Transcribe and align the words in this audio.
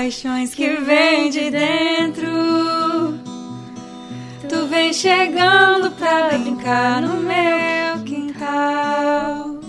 paixões 0.00 0.54
que 0.54 0.66
vem 0.76 1.28
de 1.28 1.50
dentro. 1.50 2.26
Tu 4.48 4.66
vem 4.66 4.94
chegando 4.94 5.90
pra 5.90 6.38
brincar 6.38 7.02
no 7.02 7.20
meu 7.20 8.02
quintal. 8.06 9.60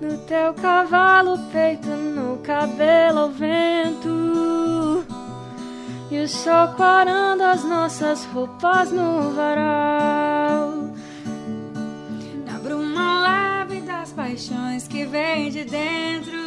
No 0.00 0.16
teu 0.26 0.54
cavalo, 0.54 1.38
peito, 1.52 1.88
no 1.88 2.38
cabelo 2.38 3.18
ao 3.18 3.30
vento. 3.30 5.04
E 6.10 6.18
o 6.22 6.26
sol 6.26 6.68
quarando 6.68 7.42
as 7.42 7.62
nossas 7.62 8.24
roupas 8.24 8.90
no 8.90 9.32
varal. 9.32 10.94
Na 12.46 12.58
bruma 12.58 13.20
leve 13.28 13.82
das 13.82 14.12
paixões 14.12 14.88
que 14.88 15.04
vem 15.04 15.50
de 15.50 15.64
dentro. 15.64 16.39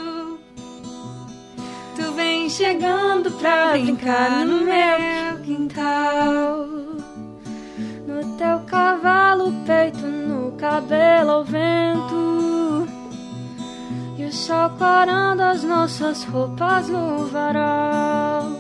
Chegando 2.56 3.32
pra 3.32 3.71
brincar 3.71 4.46
no 4.46 4.62
meu 4.62 5.39
quintal. 5.43 6.68
No 8.06 8.38
teu 8.38 8.60
cavalo, 8.68 9.52
peito, 9.66 10.06
no 10.06 10.52
cabelo 10.52 11.32
ao 11.32 11.43
vento. 11.43 12.88
E 14.20 14.26
o 14.26 14.32
sol 14.32 14.70
quarando 14.78 15.42
as 15.42 15.64
nossas 15.64 16.26
roupas 16.26 16.88
no 16.89 17.26
varal. 17.26 18.52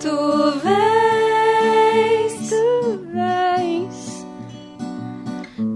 Tu 0.00 0.16
vens, 0.64 2.48
Tu 2.48 3.06
vens, 3.12 4.26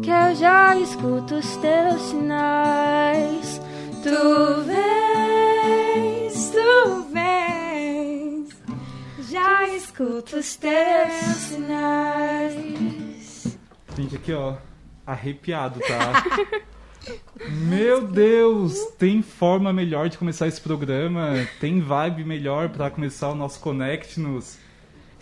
que 0.03 0.09
eu 0.11 0.35
já 0.35 0.75
escuto 0.77 1.35
os 1.35 1.57
teus 1.57 2.01
sinais. 2.09 3.61
tu 4.03 4.63
vens, 4.63 5.34
Já 9.31 9.69
escuto 9.69 10.37
os 10.37 10.57
teus 10.57 11.13
sinais. 11.49 13.05
Gente, 13.97 14.17
aqui 14.17 14.33
ó, 14.33 14.57
arrepiado, 15.07 15.81
tá? 15.81 16.25
Meu 17.51 18.07
Deus, 18.07 18.79
tem 18.99 19.23
forma 19.23 19.73
melhor 19.73 20.09
de 20.09 20.17
começar 20.19 20.47
esse 20.47 20.61
programa? 20.61 21.47
Tem 21.61 21.81
vibe 21.81 22.25
melhor 22.25 22.69
pra 22.69 22.91
começar 22.91 23.31
o 23.31 23.35
nosso 23.35 23.61
Connect-nos? 23.61 24.59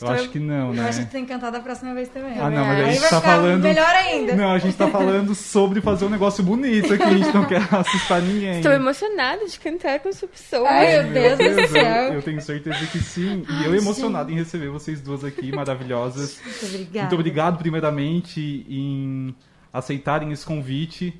Eu 0.02 0.10
acho 0.10 0.28
que 0.30 0.38
não, 0.38 0.74
Eu 0.74 0.84
acho 0.84 0.98
né? 1.00 1.04
que 1.06 1.10
tem 1.12 1.24
que 1.24 1.32
cantar 1.32 1.50
da 1.50 1.60
próxima 1.60 1.94
vez 1.94 2.08
também. 2.08 2.38
Ah, 2.38 2.50
não, 2.50 2.64
mas 2.64 2.80
a 2.80 2.82
Aí 2.84 2.92
gente 2.92 3.00
vai 3.00 3.10
tá 3.10 3.16
ficar 3.20 3.32
falando. 3.36 3.62
melhor 3.62 3.94
ainda. 3.94 4.34
Não, 4.36 4.50
a 4.52 4.58
gente 4.58 4.76
tá 4.76 4.88
falando 4.88 5.34
sobre 5.34 5.80
fazer 5.80 6.04
um 6.04 6.08
negócio 6.10 6.42
bonito 6.44 6.92
aqui, 6.94 7.02
a 7.02 7.10
gente 7.16 7.34
não 7.34 7.44
quer 7.46 7.62
assustar 7.74 8.20
ninguém. 8.22 8.56
Estou 8.56 8.72
emocionada 8.72 9.46
de 9.46 9.58
cantar 9.60 10.00
com 10.00 10.08
essa 10.08 10.26
pessoa. 10.26 10.68
Ai, 10.68 11.02
meu 11.04 11.12
Deus 11.12 11.38
do 11.38 11.60
eu- 11.60 11.68
céu. 11.68 12.12
Eu 12.14 12.22
tenho 12.22 12.40
certeza 12.40 12.86
que 12.86 12.98
sim. 12.98 13.44
E 13.48 13.64
eu 13.64 13.74
emocionado 13.74 14.30
em 14.30 14.34
receber 14.34 14.68
vocês 14.68 15.00
duas 15.00 15.24
aqui, 15.24 15.50
maravilhosas. 15.54 16.38
Muito 16.44 16.64
obrigada. 16.66 17.00
Muito 17.00 17.14
obrigado, 17.14 17.58
primeiramente, 17.58 18.66
em 18.68 19.34
aceitarem 19.72 20.32
esse 20.32 20.44
convite. 20.44 21.14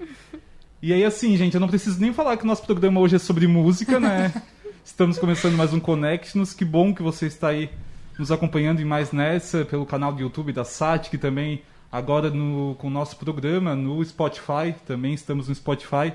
E 0.83 0.93
aí, 0.93 1.05
assim, 1.05 1.37
gente, 1.37 1.55
eu 1.55 1.61
não 1.61 1.69
preciso 1.69 2.01
nem 2.01 2.13
falar 2.13 2.37
que 2.37 2.45
o 2.45 2.47
nosso 2.47 2.65
programa 2.65 3.01
hoje 3.01 3.17
é 3.17 3.19
sobre 3.19 3.47
música, 3.47 4.01
né? 4.01 4.33
Estamos 4.85 5.17
começando 5.17 5.55
mais 5.57 5.73
um 5.73 5.79
Connect-nos. 5.79 6.53
Que 6.53 6.65
bom 6.65 6.93
que 6.93 7.03
você 7.03 7.27
está 7.27 7.49
aí 7.49 7.71
nos 8.19 8.31
acompanhando 8.31 8.81
em 8.81 8.85
mais 8.85 9.13
nessa, 9.13 9.65
pelo 9.65 9.87
canal 9.87 10.13
do 10.13 10.21
YouTube 10.21 10.53
da 10.53 10.65
SAT, 10.65 11.09
que 11.11 11.19
também 11.19 11.63
agora 11.91 12.31
no, 12.31 12.75
com 12.79 12.87
o 12.87 12.91
nosso 12.91 13.17
programa 13.17 13.75
no 13.75 14.05
Spotify, 14.05 14.75
também 14.87 15.15
estamos 15.15 15.49
no 15.49 15.55
Spotify. 15.55 16.13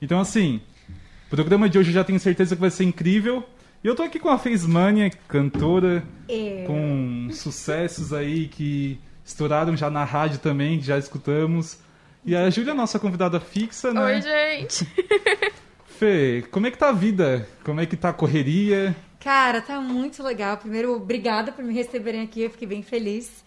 Então, 0.00 0.20
assim, 0.20 0.60
o 1.26 1.30
programa 1.30 1.68
de 1.68 1.78
hoje 1.78 1.90
eu 1.90 1.94
já 1.94 2.04
tenho 2.04 2.20
certeza 2.20 2.54
que 2.54 2.60
vai 2.60 2.70
ser 2.70 2.84
incrível. 2.84 3.44
E 3.82 3.86
eu 3.86 3.94
tô 3.94 4.02
aqui 4.02 4.18
com 4.18 4.28
a 4.28 4.38
Faismania, 4.38 5.10
cantora, 5.28 6.02
É. 6.28 6.64
com 6.66 7.28
sucessos 7.30 8.12
aí 8.12 8.48
que 8.48 8.98
estouraram 9.24 9.76
já 9.76 9.88
na 9.90 10.04
rádio 10.04 10.38
também, 10.38 10.78
que 10.78 10.86
já 10.86 10.98
escutamos. 10.98 11.78
E 12.24 12.34
a 12.34 12.50
Júlia, 12.50 12.74
nossa 12.74 12.98
convidada 12.98 13.38
fixa, 13.38 13.92
né? 13.92 14.02
Oi, 14.02 14.20
gente. 14.22 14.86
Fê, 15.86 16.44
como 16.50 16.66
é 16.66 16.70
que 16.70 16.78
tá 16.78 16.88
a 16.90 16.92
vida? 16.92 17.48
Como 17.64 17.80
é 17.80 17.86
que 17.86 17.96
tá 17.96 18.10
a 18.10 18.12
correria? 18.12 18.94
Cara, 19.20 19.60
tá 19.60 19.80
muito 19.80 20.22
legal. 20.22 20.56
Primeiro, 20.56 20.94
obrigada 20.94 21.50
por 21.52 21.64
me 21.64 21.74
receberem 21.74 22.22
aqui, 22.22 22.42
eu 22.42 22.50
fiquei 22.50 22.68
bem 22.68 22.82
feliz. 22.82 23.44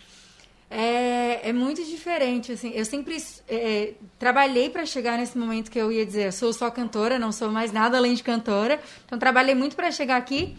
É, 0.69 1.49
é 1.49 1.53
muito 1.53 1.83
diferente, 1.83 2.53
assim. 2.53 2.71
Eu 2.73 2.85
sempre 2.85 3.17
é, 3.49 3.93
trabalhei 4.17 4.69
para 4.69 4.85
chegar 4.85 5.17
nesse 5.17 5.37
momento 5.37 5.69
que 5.69 5.79
eu 5.79 5.91
ia 5.91 6.05
dizer, 6.05 6.27
eu 6.27 6.31
sou 6.31 6.53
só 6.53 6.69
cantora, 6.71 7.19
não 7.19 7.31
sou 7.31 7.51
mais 7.51 7.71
nada 7.71 7.97
além 7.97 8.13
de 8.13 8.23
cantora. 8.23 8.81
Então, 9.05 9.19
trabalhei 9.19 9.55
muito 9.55 9.75
para 9.75 9.91
chegar 9.91 10.17
aqui. 10.17 10.55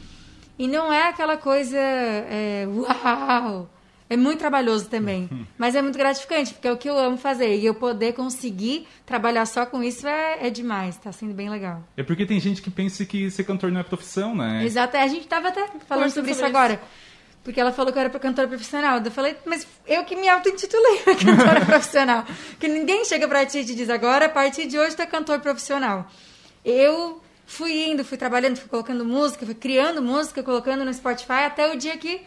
E 0.59 0.69
não 0.69 0.93
é 0.93 1.09
aquela 1.09 1.37
coisa, 1.37 1.79
é, 1.79 2.67
uau! 2.69 3.71
É 4.12 4.17
muito 4.17 4.39
trabalhoso 4.39 4.89
também, 4.89 5.28
mas 5.56 5.75
é 5.75 5.81
muito 5.81 5.97
gratificante, 5.97 6.53
porque 6.53 6.69
é 6.69 6.73
o 6.73 6.77
que 6.77 6.89
eu 6.89 6.99
amo 6.99 7.17
fazer. 7.17 7.56
E 7.56 7.65
eu 7.65 7.75
poder 7.75 8.12
conseguir 8.12 8.87
trabalhar 9.06 9.47
só 9.47 9.65
com 9.65 9.83
isso 9.83 10.06
é, 10.06 10.47
é 10.47 10.50
demais, 10.50 10.97
tá 10.97 11.11
sendo 11.12 11.33
bem 11.33 11.49
legal. 11.49 11.83
É 11.97 12.03
porque 12.03 12.27
tem 12.27 12.39
gente 12.39 12.61
que 12.61 12.71
pensa 12.71 13.05
que 13.05 13.31
ser 13.31 13.45
cantor 13.45 13.73
não 13.73 13.81
é 13.81 13.83
profissão, 13.83 14.34
né? 14.34 14.65
Exato, 14.65 14.97
a 14.97 15.06
gente 15.06 15.27
tava 15.27 15.49
até 15.49 15.61
falando 15.67 15.81
Conversando 15.89 16.12
sobre 16.15 16.31
isso 16.33 16.41
sobre 16.41 16.56
agora. 16.56 16.81
Porque 17.43 17.61
ela 17.61 17.73
falou 17.73 17.93
que 17.93 17.99
eu 17.99 18.03
era 18.03 18.11
cantora 18.11 18.47
profissional. 18.47 19.00
Eu 19.05 19.11
falei, 19.11 19.37
mas 19.45 19.67
eu 19.87 20.05
que 20.05 20.15
me 20.15 20.29
auto-intitulei 20.29 20.99
cantora 21.25 21.65
profissional. 21.67 22.25
Que 22.61 22.69
ninguém 22.69 23.05
chega 23.05 23.27
pra 23.27 23.44
ti 23.44 23.59
e 23.59 23.65
te 23.65 23.75
diz 23.75 23.91
agora, 23.91 24.27
a 24.27 24.29
partir 24.29 24.67
de 24.67 24.79
hoje 24.79 24.94
tu 24.94 25.03
é 25.03 25.06
cantor 25.06 25.41
profissional. 25.41 26.06
Eu 26.65 27.21
fui 27.47 27.91
indo, 27.91 28.05
fui 28.05 28.17
trabalhando, 28.17 28.56
fui 28.56 28.69
colocando 28.69 29.05
música, 29.05 29.44
fui 29.44 29.55
criando 29.55 30.00
música, 30.00 30.43
colocando 30.43 30.84
no 30.84 30.94
Spotify, 30.94 31.44
até 31.47 31.71
o 31.73 31.77
dia 31.77 31.97
que, 31.97 32.23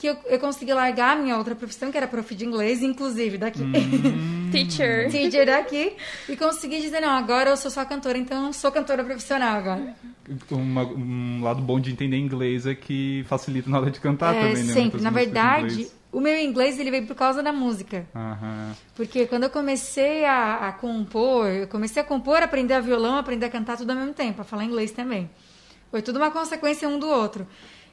que 0.00 0.06
eu, 0.06 0.16
eu 0.24 0.38
consegui 0.40 0.72
largar 0.72 1.14
a 1.14 1.20
minha 1.20 1.36
outra 1.36 1.54
profissão, 1.54 1.90
que 1.92 1.96
era 1.98 2.08
prof 2.08 2.34
de 2.34 2.46
inglês, 2.46 2.82
inclusive 2.82 3.36
daqui. 3.36 3.60
Teacher. 4.50 5.10
Teacher 5.10 5.44
daqui. 5.44 5.92
E 6.26 6.36
consegui 6.36 6.80
dizer, 6.80 7.00
não, 7.00 7.10
agora 7.10 7.50
eu 7.50 7.56
sou 7.56 7.70
só 7.70 7.84
cantora, 7.84 8.16
então 8.16 8.46
eu 8.46 8.52
sou 8.54 8.72
cantora 8.72 9.04
profissional 9.04 9.58
agora. 9.58 9.94
Uma- 10.50 10.84
um 10.86 11.42
lado 11.42 11.60
bom 11.60 11.78
de 11.78 11.92
entender 11.92 12.16
inglês 12.16 12.66
é 12.66 12.74
que 12.74 13.24
facilita 13.28 13.68
na 13.68 13.78
hora 13.78 13.90
de 13.90 14.00
cantar 14.00 14.34
É, 14.34 14.40
também, 14.48 14.64
né? 14.64 14.72
sempre. 14.72 15.02
Na 15.02 15.10
verdade, 15.10 15.86
o 16.10 16.18
meu 16.18 16.38
inglês 16.38 16.78
ele 16.78 16.90
veio 16.90 17.06
por 17.06 17.14
causa 17.14 17.42
da 17.42 17.52
música. 17.52 18.06
Aham. 18.16 18.72
Porque 18.96 19.26
quando 19.26 19.44
eu 19.44 19.50
comecei 19.50 20.24
a, 20.24 20.68
a 20.68 20.72
compor, 20.72 21.46
eu 21.48 21.68
comecei 21.68 22.00
a 22.00 22.04
compor, 22.06 22.42
aprender 22.42 22.72
a 22.72 22.80
violão, 22.80 23.16
aprender 23.16 23.44
a 23.44 23.50
cantar 23.50 23.76
tudo 23.76 23.90
ao 23.90 23.96
mesmo 23.96 24.14
tempo, 24.14 24.40
a 24.40 24.44
falar 24.44 24.64
inglês 24.64 24.92
também. 24.92 25.28
Foi 25.90 26.00
tudo 26.00 26.16
uma 26.16 26.30
consequência 26.30 26.88
um 26.88 26.98
do 26.98 27.08
outro. 27.08 27.46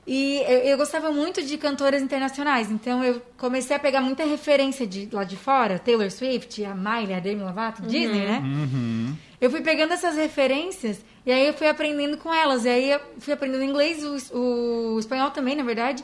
E 0.10 0.38
eu, 0.48 0.60
eu 0.60 0.78
gostava 0.78 1.12
muito 1.12 1.44
de 1.44 1.58
cantoras 1.58 2.02
internacionais, 2.02 2.72
então 2.72 3.04
eu 3.04 3.22
comecei 3.38 3.76
a 3.76 3.80
pegar 3.80 4.00
muita 4.00 4.24
referência 4.24 4.88
de 4.88 5.10
lá 5.12 5.26
de 5.26 5.36
fora, 5.36 5.78
Taylor 5.80 6.10
Swift, 6.10 6.64
a 6.64 6.74
Miley, 6.74 7.14
a 7.14 7.20
Demi 7.20 7.42
Lovato, 7.44 7.82
Disney, 7.82 8.22
né? 8.26 8.42
Uhum. 8.42 9.14
Eu 9.42 9.52
fui 9.52 9.60
pegando 9.60 9.92
essas 9.94 10.16
referências 10.16 11.00
e 11.26 11.32
aí 11.32 11.46
eu 11.46 11.54
fui 11.54 11.68
aprendendo 11.68 12.18
com 12.18 12.34
elas. 12.34 12.64
E 12.64 12.70
aí 12.70 12.92
eu 12.92 13.02
fui 13.20 13.34
aprendendo 13.34 13.64
inglês, 13.66 14.02
o, 14.32 14.96
o 14.96 15.00
espanhol 15.00 15.30
também, 15.32 15.56
na 15.58 15.64
verdade, 15.64 16.04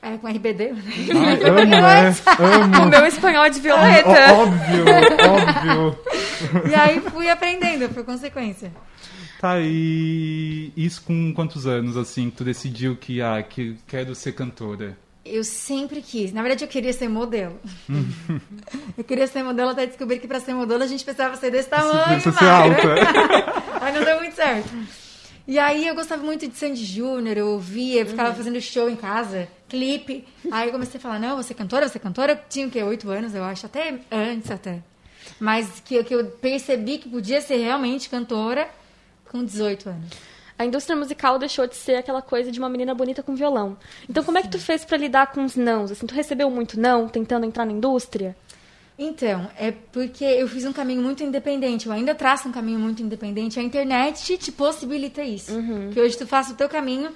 é, 0.00 0.16
com 0.16 0.26
RBD. 0.26 0.70
Ai, 0.72 1.44
amo, 1.44 1.64
né? 1.70 2.14
O 2.40 2.76
Amo. 2.80 2.88
meu 2.88 3.06
espanhol 3.06 3.44
é 3.44 3.50
de 3.50 3.58
Ó- 3.58 3.62
violeta. 3.62 4.32
óbvio, 4.32 4.84
óbvio. 5.30 5.98
E 6.70 6.74
aí 6.74 7.00
fui 7.00 7.28
aprendendo, 7.28 7.88
por 7.92 8.04
consequência. 8.04 8.72
Tá, 9.44 9.60
e 9.60 10.72
isso 10.74 11.02
com 11.02 11.34
quantos 11.34 11.66
anos, 11.66 11.98
assim, 11.98 12.30
que 12.30 12.36
tu 12.38 12.44
decidiu 12.44 12.96
que, 12.96 13.20
ah, 13.20 13.42
que 13.42 13.76
quero 13.86 14.14
ser 14.14 14.32
cantora? 14.32 14.96
Eu 15.22 15.44
sempre 15.44 16.00
quis. 16.00 16.32
Na 16.32 16.40
verdade, 16.40 16.64
eu 16.64 16.68
queria 16.68 16.94
ser 16.94 17.10
modelo. 17.10 17.60
eu 18.96 19.04
queria 19.04 19.26
ser 19.26 19.42
modelo 19.42 19.68
até 19.68 19.84
descobrir 19.84 20.18
que 20.18 20.26
para 20.26 20.40
ser 20.40 20.54
modelo 20.54 20.82
a 20.82 20.86
gente 20.86 21.04
precisava 21.04 21.36
ser 21.36 21.50
desse 21.50 21.68
tamanho. 21.68 22.22
Precisa 22.22 22.38
ser 22.38 22.46
alta. 22.46 22.94
Aí 23.84 23.92
não 23.92 24.02
deu 24.02 24.18
muito 24.18 24.34
certo. 24.34 24.70
E 25.46 25.58
aí 25.58 25.86
eu 25.86 25.94
gostava 25.94 26.22
muito 26.22 26.48
de 26.48 26.56
Sandy 26.56 26.82
Júnior, 26.82 27.36
eu 27.36 27.48
ouvia, 27.48 28.00
eu 28.00 28.06
ficava 28.06 28.34
fazendo 28.34 28.58
show 28.62 28.88
em 28.88 28.96
casa, 28.96 29.46
clipe. 29.68 30.24
Aí 30.50 30.68
eu 30.68 30.72
comecei 30.72 30.96
a 30.96 31.02
falar, 31.02 31.18
não, 31.18 31.36
você 31.36 31.52
é 31.52 31.56
cantora, 31.56 31.86
você 31.86 31.98
é 31.98 32.00
cantora. 32.00 32.32
Eu 32.32 32.38
tinha 32.48 32.66
o 32.66 32.70
quê? 32.70 32.82
Oito 32.82 33.10
anos, 33.10 33.34
eu 33.34 33.44
acho, 33.44 33.66
até 33.66 34.00
antes 34.10 34.50
até. 34.50 34.82
Mas 35.38 35.82
que, 35.84 36.02
que 36.02 36.14
eu 36.14 36.24
percebi 36.24 36.96
que 36.96 37.10
podia 37.10 37.42
ser 37.42 37.58
realmente 37.58 38.08
cantora 38.08 38.66
com 39.34 39.44
18 39.44 39.88
anos. 39.88 40.10
A 40.56 40.64
indústria 40.64 40.96
musical 40.96 41.36
deixou 41.40 41.66
de 41.66 41.74
ser 41.74 41.96
aquela 41.96 42.22
coisa 42.22 42.52
de 42.52 42.60
uma 42.60 42.68
menina 42.68 42.94
bonita 42.94 43.20
com 43.20 43.34
violão. 43.34 43.76
Então, 44.08 44.22
como 44.22 44.38
é 44.38 44.42
que 44.42 44.48
tu 44.48 44.60
fez 44.60 44.84
pra 44.84 44.96
lidar 44.96 45.32
com 45.32 45.44
os 45.44 45.56
nãos? 45.56 45.90
Assim, 45.90 46.06
tu 46.06 46.14
recebeu 46.14 46.48
muito 46.48 46.78
não 46.78 47.08
tentando 47.08 47.44
entrar 47.44 47.66
na 47.66 47.72
indústria? 47.72 48.36
Então, 48.96 49.50
é 49.58 49.72
porque 49.72 50.24
eu 50.24 50.46
fiz 50.46 50.64
um 50.64 50.72
caminho 50.72 51.02
muito 51.02 51.24
independente. 51.24 51.86
Eu 51.86 51.92
ainda 51.92 52.14
traço 52.14 52.48
um 52.48 52.52
caminho 52.52 52.78
muito 52.78 53.02
independente. 53.02 53.58
A 53.58 53.62
internet 53.64 54.38
te 54.38 54.52
possibilita 54.52 55.24
isso. 55.24 55.52
Que 55.92 55.98
hoje 55.98 56.16
tu 56.16 56.28
faça 56.28 56.52
o 56.52 56.54
teu 56.54 56.68
caminho. 56.68 57.10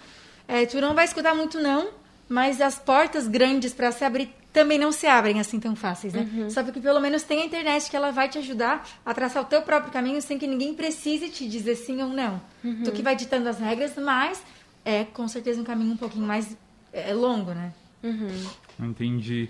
é, 0.49 0.67
tu 0.67 0.81
não 0.81 0.93
vai 0.93 1.05
escutar 1.05 1.37
muito 1.37 1.61
não, 1.61 1.91
mas 2.29 2.61
as 2.61 2.77
portas 2.81 3.29
grandes 3.29 3.73
para 3.73 3.93
se 3.93 4.05
abrir 4.05 4.35
também 4.53 4.79
não 4.79 4.91
se 4.91 5.07
abrem 5.07 5.41
assim 5.41 5.61
tão 5.61 5.77
fáceis, 5.77 6.13
né? 6.13 6.27
Só 6.51 6.63
porque 6.63 6.81
pelo 6.81 7.01
menos 7.01 7.23
tem 7.23 7.43
a 7.43 7.45
internet 7.45 7.91
que 7.91 7.97
ela 7.97 8.11
vai 8.11 8.29
te 8.29 8.39
ajudar 8.39 8.87
a 9.05 9.15
traçar 9.15 9.43
o 9.43 9.47
teu 9.47 9.63
próprio 9.63 9.93
caminho 9.93 10.21
sem 10.23 10.39
que 10.39 10.47
ninguém 10.47 10.75
precise 10.75 11.29
te 11.29 11.49
dizer 11.49 11.77
sim 11.77 12.03
ou 12.03 12.09
não. 12.09 12.41
Tu 12.85 12.93
que 12.93 13.03
vai 13.03 13.15
ditando 13.15 13.49
as 13.49 13.59
regras, 13.59 13.93
mas 13.97 14.43
é 14.85 15.05
com 15.05 15.29
certeza 15.29 15.61
um 15.61 15.65
caminho 15.65 15.93
um 15.93 15.97
pouquinho 15.97 16.27
mais 16.27 16.57
é, 16.93 17.13
longo, 17.13 17.53
né? 17.53 17.73
Entendi. 18.81 19.49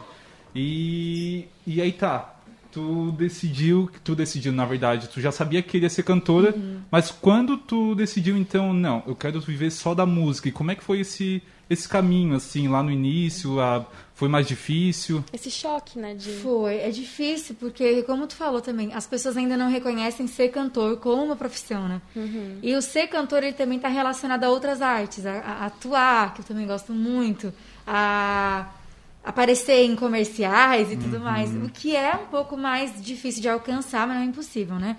E, 0.55 1.47
e 1.67 1.81
aí 1.81 1.93
tá. 1.93 2.35
Tu 2.71 3.13
decidiu, 3.13 3.91
tu 4.05 4.15
decidiu, 4.15 4.53
na 4.53 4.67
verdade, 4.67 5.09
tu 5.09 5.23
já 5.23 5.33
sabia 5.33 5.63
que 5.63 5.71
queria 5.71 5.89
ser 5.89 6.03
cantora, 6.03 6.55
mas 6.91 7.11
quando 7.11 7.57
tu 7.57 7.95
decidiu, 7.95 8.37
então, 8.37 8.75
não, 8.75 9.03
eu 9.07 9.17
quero 9.17 9.41
viver 9.41 9.71
só 9.71 9.95
da 9.95 10.05
música, 10.05 10.51
e 10.51 10.53
como 10.53 10.71
é 10.71 10.75
que 10.75 10.85
foi 10.85 11.01
esse, 11.01 11.43
esse 11.71 11.89
caminho, 11.89 12.35
assim, 12.37 12.69
lá 12.69 12.83
no 12.83 12.91
início? 12.91 13.61
A, 13.61 13.85
foi 14.15 14.29
mais 14.29 14.49
difícil? 14.49 15.25
Esse 15.33 15.51
choque, 15.51 15.99
né? 15.99 16.15
De... 16.15 16.33
Foi, 16.39 16.77
é 16.77 16.91
difícil, 16.91 17.55
porque, 17.59 18.03
como 18.03 18.27
tu 18.27 18.35
falou 18.35 18.61
também, 18.61 18.93
as 18.93 19.07
pessoas 19.07 19.37
ainda 19.37 19.57
não 19.57 19.71
reconhecem 19.71 20.27
ser 20.27 20.49
cantor 20.49 20.97
como 20.97 21.23
uma 21.23 21.37
profissão, 21.37 21.87
né? 21.87 22.03
E 22.63 22.75
o 22.75 22.83
ser 22.83 23.07
cantor, 23.07 23.45
ele 23.45 23.53
também 23.53 23.77
está 23.77 23.89
relacionado 23.89 24.43
a 24.45 24.51
outras 24.51 24.83
artes, 24.83 25.25
a, 25.25 25.35
a 25.35 25.67
atuar, 25.67 26.35
que 26.35 26.41
eu 26.41 26.45
também 26.45 26.67
gosto 26.67 26.93
muito, 26.93 27.53
a 27.87 28.73
aparecer 29.23 29.85
em 29.85 29.95
comerciais 29.95 30.91
e 30.91 30.97
tudo 30.97 31.21
mais, 31.21 31.55
o 31.55 31.69
que 31.69 31.95
é 31.95 32.15
um 32.15 32.27
pouco 32.27 32.57
mais 32.57 33.01
difícil 33.01 33.43
de 33.43 33.49
alcançar, 33.49 34.07
mas 34.07 34.17
não 34.17 34.23
é 34.23 34.27
impossível, 34.27 34.77
né? 34.77 34.97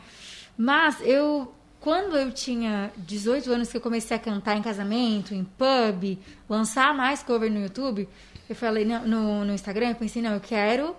Mas 0.56 0.98
eu, 1.02 1.54
quando 1.90 2.16
eu 2.16 2.32
tinha 2.32 2.92
18 2.98 3.52
anos 3.52 3.72
que 3.72 3.78
eu 3.78 3.82
comecei 3.82 4.16
a 4.16 4.20
cantar 4.20 4.56
em 4.56 4.62
casamento, 4.62 5.34
em 5.34 5.44
pub, 5.44 6.20
lançar 6.48 6.94
mais 6.94 7.24
cover 7.24 7.52
no 7.52 7.60
YouTube, 7.60 8.08
eu 8.48 8.56
falei 8.56 8.86
no, 8.86 9.44
no, 9.44 9.52
Instagram, 9.52 9.90
eu 9.90 9.96
pensei, 9.96 10.22
não, 10.22 10.34
eu 10.34 10.40
quero 10.40 10.96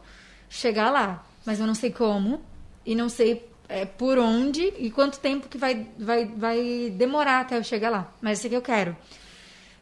chegar 0.49 0.91
lá, 0.91 1.25
mas 1.47 1.61
eu 1.61 1.67
não 1.69 1.77
sei 1.77 1.93
como 1.93 2.43
e 2.85 2.97
não 2.97 3.09
sei 3.09 3.49
é, 3.69 3.85
por 3.85 4.19
onde 4.19 4.63
e 4.79 4.91
quanto 4.91 5.21
tempo 5.21 5.49
que 5.49 5.57
vai, 5.57 5.87
vai, 5.97 6.25
vai 6.25 6.93
demorar 6.93 7.43
até 7.43 7.57
eu 7.57 7.63
chegar 7.63 7.91
lá, 7.91 8.13
mas 8.21 8.39
eu 8.39 8.43
sei 8.43 8.51
que 8.51 8.57
eu 8.57 8.63
quero. 8.63 8.97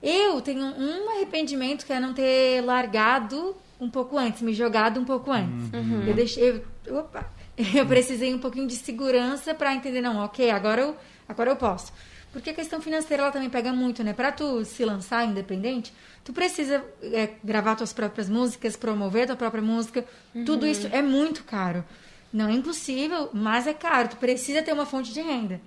Eu 0.03 0.43
tenho 0.43 0.63
um 0.63 1.09
arrependimento 1.17 1.87
que 1.87 1.93
é 1.95 1.99
não 1.99 2.13
ter 2.13 2.61
largado 2.61 3.57
um 3.81 3.89
pouco 3.89 4.19
antes, 4.19 4.43
me 4.43 4.53
jogado 4.53 5.01
um 5.01 5.07
pouco 5.07 5.33
antes. 5.33 5.73
Eu 6.07 6.13
deixei. 6.15 6.63
Eu, 6.85 6.99
opa, 6.99 7.31
eu 7.75 7.87
precisei 7.87 8.33
um 8.33 8.39
pouquinho 8.39 8.67
de 8.67 8.77
segurança 8.77 9.55
para 9.55 9.75
entender, 9.75 10.01
não, 10.01 10.19
ok, 10.19 10.51
agora 10.51 10.83
eu, 10.83 10.97
agora 11.29 11.51
eu 11.51 11.57
posso. 11.57 11.93
Porque 12.33 12.51
a 12.51 12.55
questão 12.55 12.81
financeira 12.81 13.23
ela 13.23 13.33
também 13.33 13.49
pega 13.49 13.73
muito, 13.73 14.05
né? 14.05 14.13
Para 14.13 14.31
tu 14.31 14.65
se 14.65 14.85
lançar 14.85 15.25
independente, 15.25 15.93
tu 16.25 16.33
precisa 16.33 16.85
é, 17.03 17.31
gravar 17.43 17.75
tuas 17.75 17.93
próprias 17.93 18.29
músicas, 18.29 18.77
promover 18.77 19.27
tua 19.27 19.35
própria 19.35 19.63
música. 19.63 20.05
Tudo 20.45 20.67
isso 20.67 20.89
é 20.93 21.01
muito 21.01 21.43
caro. 21.45 21.85
Não 22.33 22.49
é 22.49 22.53
impossível, 22.53 23.31
mas 23.33 23.67
é 23.67 23.73
caro. 23.73 24.09
Tu 24.09 24.17
precisa 24.19 24.63
ter 24.63 24.73
uma 24.73 24.85
fonte 24.85 25.13
de 25.13 25.23
renda. 25.23 25.61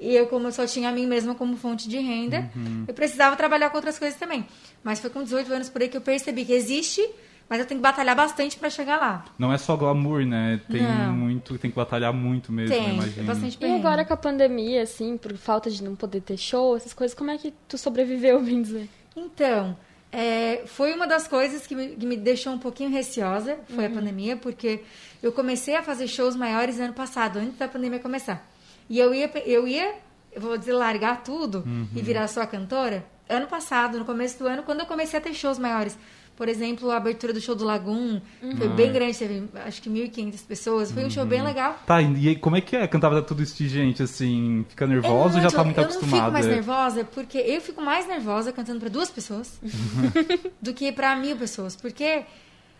E 0.00 0.16
eu, 0.16 0.26
como 0.28 0.48
eu 0.48 0.52
só 0.52 0.66
tinha 0.66 0.88
a 0.88 0.92
mim 0.92 1.06
mesma 1.06 1.34
como 1.34 1.54
fonte 1.58 1.86
de 1.86 1.98
renda, 1.98 2.50
eu 2.88 2.94
precisava 2.94 3.36
trabalhar 3.36 3.68
com 3.68 3.76
outras 3.76 3.98
coisas 3.98 4.18
também. 4.18 4.46
Mas 4.82 4.98
foi 4.98 5.10
com 5.10 5.22
18 5.22 5.52
anos 5.52 5.68
por 5.68 5.82
aí 5.82 5.88
que 5.90 5.96
eu 5.98 6.00
percebi 6.00 6.46
que 6.46 6.54
existe, 6.54 7.06
mas 7.50 7.58
eu 7.58 7.66
tenho 7.66 7.80
que 7.80 7.82
batalhar 7.82 8.14
bastante 8.14 8.56
para 8.56 8.70
chegar 8.70 8.98
lá. 8.98 9.24
Não 9.36 9.52
é 9.52 9.58
só 9.58 9.76
glamour, 9.76 10.24
né? 10.24 10.60
Tem 10.70 10.80
Não. 10.82 11.12
muito, 11.12 11.58
tem 11.58 11.68
que 11.70 11.76
batalhar 11.76 12.12
muito 12.14 12.52
mesmo, 12.52 12.74
Tem, 12.74 12.94
imagino. 12.94 13.20
é 13.22 13.26
bastante 13.26 13.54
E 13.56 13.58
perrengue. 13.58 13.80
agora 13.86 14.04
com 14.04 14.14
a 14.14 14.16
pandemia, 14.16 14.82
assim, 14.82 15.16
por 15.18 15.36
falta 15.36 15.68
de 15.68 15.82
não 15.82 15.96
poder 15.96 16.20
ter 16.20 16.36
show, 16.36 16.76
essas 16.76 16.94
coisas, 16.94 17.12
como 17.14 17.30
é 17.32 17.36
que 17.36 17.52
tu 17.68 17.76
sobreviveu, 17.76 18.40
bem 18.40 18.62
dizer? 18.62 18.88
Então, 19.16 19.76
é, 20.12 20.62
foi 20.66 20.94
uma 20.94 21.06
das 21.08 21.26
coisas 21.26 21.66
que 21.66 21.74
me, 21.74 21.88
que 21.96 22.06
me 22.06 22.16
deixou 22.16 22.52
um 22.52 22.58
pouquinho 22.58 22.88
receosa, 22.90 23.58
foi 23.74 23.86
a 23.86 23.90
pandemia, 23.90 24.36
porque 24.36 24.82
eu 25.20 25.32
comecei 25.32 25.74
a 25.74 25.82
fazer 25.82 26.06
shows 26.06 26.36
maiores 26.36 26.78
ano 26.78 26.92
passado, 26.94 27.40
antes 27.40 27.58
da 27.58 27.66
pandemia 27.66 27.98
começar. 27.98 28.48
E 28.88 28.96
eu 28.98 29.12
ia, 29.12 29.28
eu 29.44 29.66
ia, 29.66 29.94
eu 30.32 30.40
vou 30.40 30.56
dizer, 30.56 30.72
largar 30.72 31.22
tudo 31.24 31.64
e 31.96 32.00
virar 32.00 32.28
só 32.28 32.46
cantora 32.46 33.04
ano 33.28 33.46
passado, 33.46 33.98
no 33.98 34.04
começo 34.04 34.38
do 34.38 34.46
ano, 34.48 34.62
quando 34.64 34.80
eu 34.80 34.86
comecei 34.86 35.18
a 35.18 35.22
ter 35.22 35.34
shows 35.34 35.58
maiores. 35.58 35.96
Por 36.40 36.48
exemplo, 36.48 36.90
a 36.90 36.96
abertura 36.96 37.34
do 37.34 37.40
show 37.42 37.54
do 37.54 37.66
Lagoon 37.66 38.18
foi 38.56 38.68
bem 38.68 38.90
grande, 38.90 39.18
teve 39.18 39.46
acho 39.56 39.82
que 39.82 39.90
1.500 39.90 40.46
pessoas. 40.46 40.90
Foi 40.90 41.04
um 41.04 41.10
show 41.10 41.26
bem 41.26 41.42
legal. 41.42 41.78
Tá, 41.86 42.00
e 42.00 42.28
aí, 42.28 42.34
como 42.34 42.56
é 42.56 42.62
que 42.62 42.74
é 42.74 42.86
cantar 42.86 43.10
pra 43.10 43.20
tudo 43.20 43.42
isso 43.42 43.54
de 43.58 43.68
gente, 43.68 44.02
assim? 44.02 44.64
Fica 44.70 44.86
nervosa 44.86 45.36
ou 45.36 45.42
já 45.42 45.50
tá 45.50 45.62
muito 45.62 45.76
eu 45.76 45.84
acostumada? 45.84 46.16
não 46.16 46.22
fico 46.22 46.32
mais 46.32 46.46
nervosa 46.46 47.04
porque 47.04 47.36
eu 47.36 47.60
fico 47.60 47.82
mais 47.82 48.08
nervosa 48.08 48.52
cantando 48.52 48.80
pra 48.80 48.88
duas 48.88 49.10
pessoas 49.10 49.60
do 50.62 50.72
que 50.72 50.90
pra 50.90 51.14
mil 51.14 51.36
pessoas. 51.36 51.76
Porque 51.76 52.24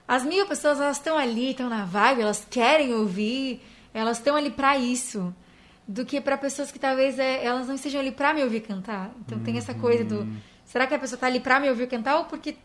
as 0.08 0.24
mil 0.24 0.46
pessoas, 0.46 0.80
elas 0.80 0.96
estão 0.96 1.18
ali, 1.18 1.50
estão 1.50 1.68
na 1.68 1.84
vibe, 1.84 2.22
elas 2.22 2.46
querem 2.48 2.94
ouvir, 2.94 3.60
elas 3.92 4.16
estão 4.16 4.36
ali 4.36 4.48
pra 4.48 4.78
isso. 4.78 5.34
Do 5.86 6.06
que 6.06 6.18
pra 6.18 6.38
pessoas 6.38 6.72
que 6.72 6.78
talvez 6.78 7.18
é, 7.18 7.44
elas 7.44 7.68
não 7.68 7.74
estejam 7.74 8.00
ali 8.00 8.10
pra 8.10 8.32
me 8.32 8.42
ouvir 8.42 8.60
cantar. 8.60 9.10
Então 9.20 9.38
tem 9.40 9.58
essa 9.58 9.74
coisa 9.74 10.02
do... 10.02 10.26
Será 10.64 10.86
que 10.86 10.94
a 10.94 10.98
pessoa 10.98 11.18
tá 11.18 11.26
ali 11.26 11.40
pra 11.40 11.60
me 11.60 11.68
ouvir 11.68 11.88
cantar 11.88 12.16
ou 12.16 12.24
porque, 12.24 12.56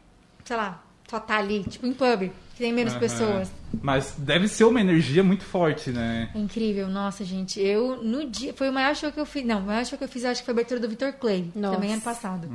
sei 0.45 0.55
lá, 0.55 0.84
só 1.07 1.19
tá 1.19 1.37
ali, 1.37 1.63
tipo 1.63 1.85
em 1.85 1.93
pub, 1.93 2.31
que 2.55 2.57
tem 2.57 2.73
menos 2.73 2.93
Aham. 2.93 2.99
pessoas. 2.99 3.51
Mas 3.81 4.15
deve 4.17 4.47
ser 4.47 4.63
uma 4.63 4.81
energia 4.81 5.23
muito 5.23 5.43
forte, 5.43 5.91
né? 5.91 6.29
É 6.33 6.37
incrível, 6.37 6.87
nossa, 6.87 7.23
gente. 7.23 7.59
Eu, 7.59 8.01
no 8.03 8.25
dia. 8.29 8.53
Foi 8.53 8.69
o 8.69 8.73
maior 8.73 8.95
show 8.95 9.11
que 9.11 9.19
eu 9.19 9.25
fiz. 9.25 9.45
Não, 9.45 9.59
o 9.59 9.63
maior 9.63 9.85
show 9.85 9.97
que 9.97 10.03
eu 10.03 10.07
fiz, 10.07 10.23
eu 10.23 10.31
acho 10.31 10.41
que 10.41 10.45
foi 10.45 10.53
a 10.53 10.55
abertura 10.55 10.79
do 10.79 10.89
Victor 10.89 11.13
Clay. 11.13 11.51
Nossa. 11.55 11.75
Também 11.75 11.93
ano 11.93 12.01
passado. 12.01 12.49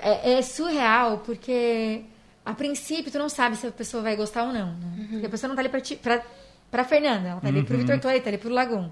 É, 0.00 0.32
é 0.34 0.42
surreal, 0.42 1.18
porque 1.24 2.02
a 2.44 2.52
princípio 2.52 3.10
tu 3.10 3.18
não 3.18 3.28
sabe 3.28 3.56
se 3.56 3.66
a 3.66 3.72
pessoa 3.72 4.02
vai 4.02 4.14
gostar 4.14 4.44
ou 4.44 4.52
não. 4.52 4.74
Né? 4.74 5.06
Porque 5.10 5.26
a 5.26 5.30
pessoa 5.30 5.48
não 5.48 5.56
tá 5.56 5.62
ali 5.62 5.68
pra, 5.68 5.80
ti, 5.80 5.96
pra, 5.96 6.22
pra 6.70 6.84
Fernanda, 6.84 7.28
ela 7.28 7.40
tá 7.40 7.48
ali 7.48 7.62
pro 7.62 7.76
Victor 7.78 7.98
Clay, 7.98 8.20
tá 8.20 8.30
ali 8.30 8.38
pro 8.38 8.50
Lagoon. 8.50 8.90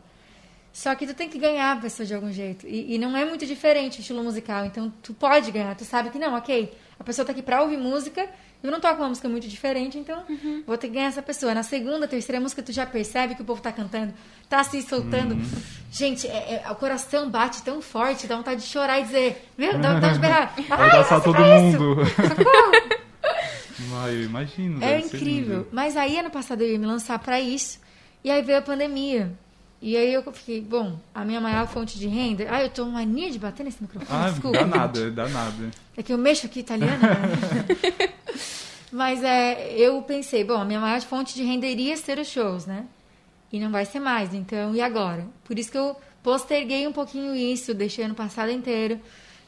Só 0.73 0.93
que 0.97 1.07
tu 1.07 1.15
tem 1.15 1.29
que 1.29 1.39
ganhar 1.39 1.71
a 1.71 1.77
pessoa 1.77 2.05
de 2.05 2.13
algum 2.13 2.33
jeito. 2.33 2.67
E, 2.67 2.97
e 2.97 2.99
não 2.99 3.17
é 3.17 3.25
muito 3.25 3.47
diferente 3.47 3.99
o 3.99 4.01
estilo 4.01 4.25
musical. 4.25 4.65
Então 4.67 4.93
tu 5.03 5.15
pode 5.15 5.53
ganhar. 5.53 5.77
Tu 5.77 5.85
sabe 5.85 6.11
que 6.11 6.19
não, 6.19 6.35
ok. 6.35 6.73
A 6.99 7.05
pessoa 7.05 7.25
tá 7.25 7.33
aqui 7.33 7.43
pra 7.43 7.63
ouvir 7.63 7.77
música. 7.77 8.29
Eu 8.63 8.71
não 8.71 8.81
toco 8.81 9.03
uma 9.03 9.09
música 9.11 9.29
muito 9.29 9.47
diferente, 9.47 9.99
então 9.99 10.23
vou 10.67 10.79
ter 10.79 10.89
que 10.89 10.95
ganhar 10.95 11.09
essa 11.09 11.21
pessoa. 11.21 11.53
Na 11.53 11.63
segunda, 11.63 12.09
terceira 12.09 12.41
música, 12.41 12.63
tu 12.63 12.73
já 12.73 12.87
percebe 12.87 13.35
que 13.35 13.43
o 13.43 13.45
povo 13.45 13.61
tá 13.61 13.71
cantando, 13.71 14.15
tá 14.49 14.65
se 14.65 14.81
soltando. 14.81 15.37
Gente, 15.93 16.27
é- 16.27 16.63
é- 16.67 16.71
o 16.71 16.75
coração 16.75 17.29
bate 17.29 17.63
tão 17.63 17.83
forte, 17.83 18.27
dá 18.27 18.37
vontade 18.37 18.63
de 18.63 18.67
chorar 18.67 19.01
e 19.01 19.03
dizer, 19.05 19.49
viu? 19.59 19.79
Dá 19.79 19.95
vontade 19.95 20.15
de 20.15 20.21
berrar. 20.21 20.55
Vai 20.67 20.81
Ai, 20.81 20.91
dançar 20.93 21.19
nasci 21.19 21.25
todo 21.25 21.37
isso. 21.43 21.81
mundo. 21.81 22.07
Socorro! 22.07 22.95
Ah, 23.97 24.11
eu 24.11 24.23
imagino. 24.25 24.83
É 24.83 24.99
incrível. 24.99 25.69
Mas 25.73 25.97
aí, 25.97 26.19
ano 26.19 26.31
passado, 26.31 26.63
eu 26.63 26.69
ia 26.73 26.79
me 26.79 26.87
lançar 26.87 27.19
pra 27.19 27.41
isso. 27.41 27.81
E 28.25 28.31
aí 28.31 28.43
veio 28.43 28.59
a 28.59 28.63
pandemia. 28.63 29.33
E 29.87 29.99
aí 29.99 30.15
eu 30.15 30.23
fiquei, 30.33 30.63
bom, 30.63 30.99
a 31.15 31.27
minha 31.27 31.43
maior 31.43 31.67
fonte 31.69 31.99
de 31.99 32.09
renda... 32.09 32.47
Ah, 32.49 32.63
eu 32.63 32.71
tô 32.71 32.87
mania 32.87 33.31
de 33.31 33.39
bater 33.39 33.65
nesse 33.65 33.83
microfone, 33.83 34.19
Ah, 34.19 34.31
desculpa. 34.31 34.59
dá 34.61 34.67
nada, 34.67 35.11
dá 35.11 35.29
nada. 35.29 35.71
É 35.95 36.03
que 36.03 36.11
eu 36.11 36.17
mexo 36.17 36.47
aqui 36.47 36.61
italiana. 36.61 36.97
né? 36.97 38.09
Mas 38.91 39.23
é, 39.23 39.75
eu 39.77 40.01
pensei, 40.01 40.43
bom, 40.43 40.57
a 40.57 40.65
minha 40.65 40.81
maior 40.81 41.03
fonte 41.03 41.35
de 41.35 41.43
renda 41.45 41.67
iria 41.67 41.99
ser 41.99 42.19
os 42.19 42.29
shows, 42.29 42.65
né? 42.65 42.87
E 43.53 43.61
não 43.61 43.71
vai 43.71 43.85
ser 43.85 44.01
mais, 44.01 44.33
então, 44.33 44.75
e 44.75 44.81
agora? 44.81 45.27
Por 45.45 45.59
isso 45.59 45.71
que 45.71 45.77
eu 45.77 45.95
posterguei 46.23 46.87
um 46.87 46.93
pouquinho 46.93 47.35
isso, 47.35 47.75
deixei 47.75 48.07
ano 48.07 48.15
passado 48.15 48.51
inteiro, 48.51 48.99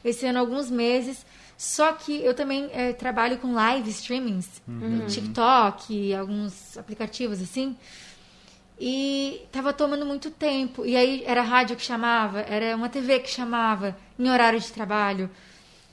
esse 0.05 0.23
ano 0.27 0.37
alguns 0.37 0.69
meses. 0.69 1.25
Só 1.57 1.93
que 1.93 2.23
eu 2.23 2.35
também 2.35 2.69
é, 2.73 2.93
trabalho 2.93 3.39
com 3.39 3.53
live 3.53 3.89
streamings 3.89 4.47
no 4.67 5.07
TikTok, 5.07 6.13
alguns 6.13 6.77
aplicativos 6.77 7.41
assim. 7.41 7.75
E 8.79 9.41
tava 9.51 9.73
tomando 9.73 10.05
muito 10.05 10.29
tempo. 10.29 10.85
E 10.85 10.95
aí 10.95 11.23
era 11.25 11.41
rádio 11.41 11.75
que 11.75 11.81
chamava, 11.81 12.41
era 12.41 12.75
uma 12.75 12.89
TV 12.89 13.19
que 13.19 13.29
chamava 13.29 13.97
em 14.17 14.29
horário 14.29 14.59
de 14.59 14.71
trabalho. 14.71 15.29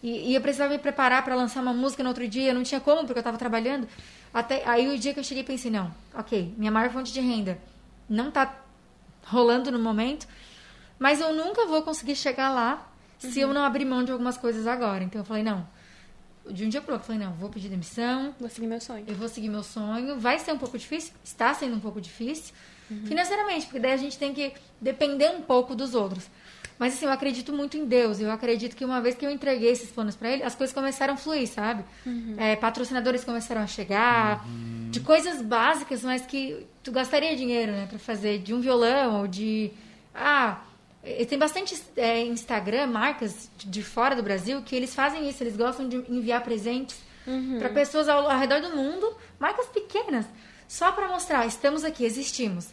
E, 0.02 0.30
e 0.30 0.34
eu 0.34 0.40
precisava 0.42 0.70
me 0.70 0.78
preparar 0.78 1.24
para 1.24 1.34
lançar 1.34 1.62
uma 1.62 1.72
música 1.72 2.02
no 2.02 2.10
outro 2.10 2.28
dia, 2.28 2.52
não 2.52 2.62
tinha 2.62 2.80
como 2.80 3.06
porque 3.06 3.18
eu 3.18 3.22
tava 3.22 3.38
trabalhando. 3.38 3.88
Até 4.34 4.62
aí 4.68 4.88
o 4.94 4.98
dia 4.98 5.14
que 5.14 5.20
eu 5.20 5.24
cheguei 5.24 5.42
pensei, 5.42 5.70
não, 5.70 5.94
ok, 6.14 6.52
minha 6.58 6.70
maior 6.70 6.90
fonte 6.90 7.12
de 7.12 7.20
renda 7.20 7.58
não 8.08 8.30
tá 8.30 8.54
rolando 9.26 9.72
no 9.72 9.78
momento, 9.78 10.26
mas 10.98 11.20
eu 11.20 11.32
nunca 11.32 11.66
vou 11.66 11.82
conseguir 11.82 12.16
chegar 12.16 12.50
lá 12.50 12.86
se 13.18 13.40
eu 13.40 13.54
não 13.54 13.64
abrir 13.64 13.84
mão 13.84 14.04
de 14.04 14.12
algumas 14.12 14.36
coisas 14.36 14.66
agora. 14.66 15.02
Então 15.02 15.20
eu 15.20 15.24
falei, 15.24 15.42
não. 15.42 15.66
De 16.50 16.66
um 16.66 16.68
dia 16.68 16.82
pro 16.82 16.92
outro, 16.92 17.06
falei, 17.06 17.24
não, 17.24 17.32
vou 17.34 17.48
pedir 17.48 17.70
demissão, 17.70 18.34
Vou 18.38 18.50
seguir 18.50 18.66
meu 18.66 18.80
sonho. 18.80 19.04
eu 19.08 19.14
vou 19.14 19.28
seguir 19.28 19.48
meu 19.48 19.62
sonho. 19.62 20.20
Vai 20.20 20.38
ser 20.38 20.52
um 20.52 20.58
pouco 20.58 20.76
difícil, 20.76 21.14
está 21.24 21.54
sendo 21.54 21.76
um 21.76 21.80
pouco 21.80 22.00
difícil, 22.00 22.54
financeiramente, 23.06 23.66
porque 23.66 23.80
daí 23.80 23.92
a 23.92 23.96
gente 23.96 24.18
tem 24.18 24.32
que 24.32 24.52
depender 24.80 25.30
um 25.30 25.42
pouco 25.42 25.74
dos 25.74 25.94
outros. 25.94 26.28
Mas 26.78 26.94
assim, 26.94 27.06
eu 27.06 27.12
acredito 27.12 27.52
muito 27.52 27.76
em 27.76 27.84
Deus. 27.84 28.20
Eu 28.20 28.30
acredito 28.30 28.74
que 28.74 28.84
uma 28.84 29.00
vez 29.00 29.14
que 29.14 29.24
eu 29.24 29.30
entreguei 29.30 29.70
esses 29.70 29.90
planos 29.90 30.16
para 30.16 30.30
ele, 30.30 30.42
as 30.42 30.54
coisas 30.54 30.74
começaram 30.74 31.14
a 31.14 31.16
fluir, 31.16 31.46
sabe? 31.46 31.84
É, 32.36 32.56
patrocinadores 32.56 33.24
começaram 33.24 33.60
a 33.60 33.66
chegar, 33.66 34.44
de 34.90 35.00
coisas 35.00 35.40
básicas, 35.40 36.02
mas 36.02 36.26
que 36.26 36.66
tu 36.82 36.90
gastaria 36.90 37.36
dinheiro, 37.36 37.72
né, 37.72 37.86
para 37.88 37.98
fazer 37.98 38.38
de 38.38 38.52
um 38.52 38.60
violão 38.60 39.20
ou 39.20 39.28
de 39.28 39.70
ah, 40.14 40.60
tem 41.28 41.38
bastante 41.38 41.80
é, 41.96 42.22
Instagram, 42.22 42.86
marcas 42.86 43.50
de 43.58 43.82
fora 43.82 44.16
do 44.16 44.22
Brasil, 44.22 44.62
que 44.62 44.74
eles 44.74 44.94
fazem 44.94 45.28
isso. 45.28 45.42
Eles 45.42 45.56
gostam 45.56 45.88
de 45.88 45.96
enviar 46.08 46.42
presentes 46.42 46.96
para 47.58 47.68
pessoas 47.70 48.08
ao, 48.08 48.30
ao 48.30 48.38
redor 48.38 48.60
do 48.60 48.76
mundo, 48.76 49.16
marcas 49.38 49.66
pequenas, 49.66 50.26
só 50.74 50.90
para 50.90 51.06
mostrar, 51.06 51.46
estamos 51.46 51.84
aqui, 51.84 52.04
existimos. 52.04 52.66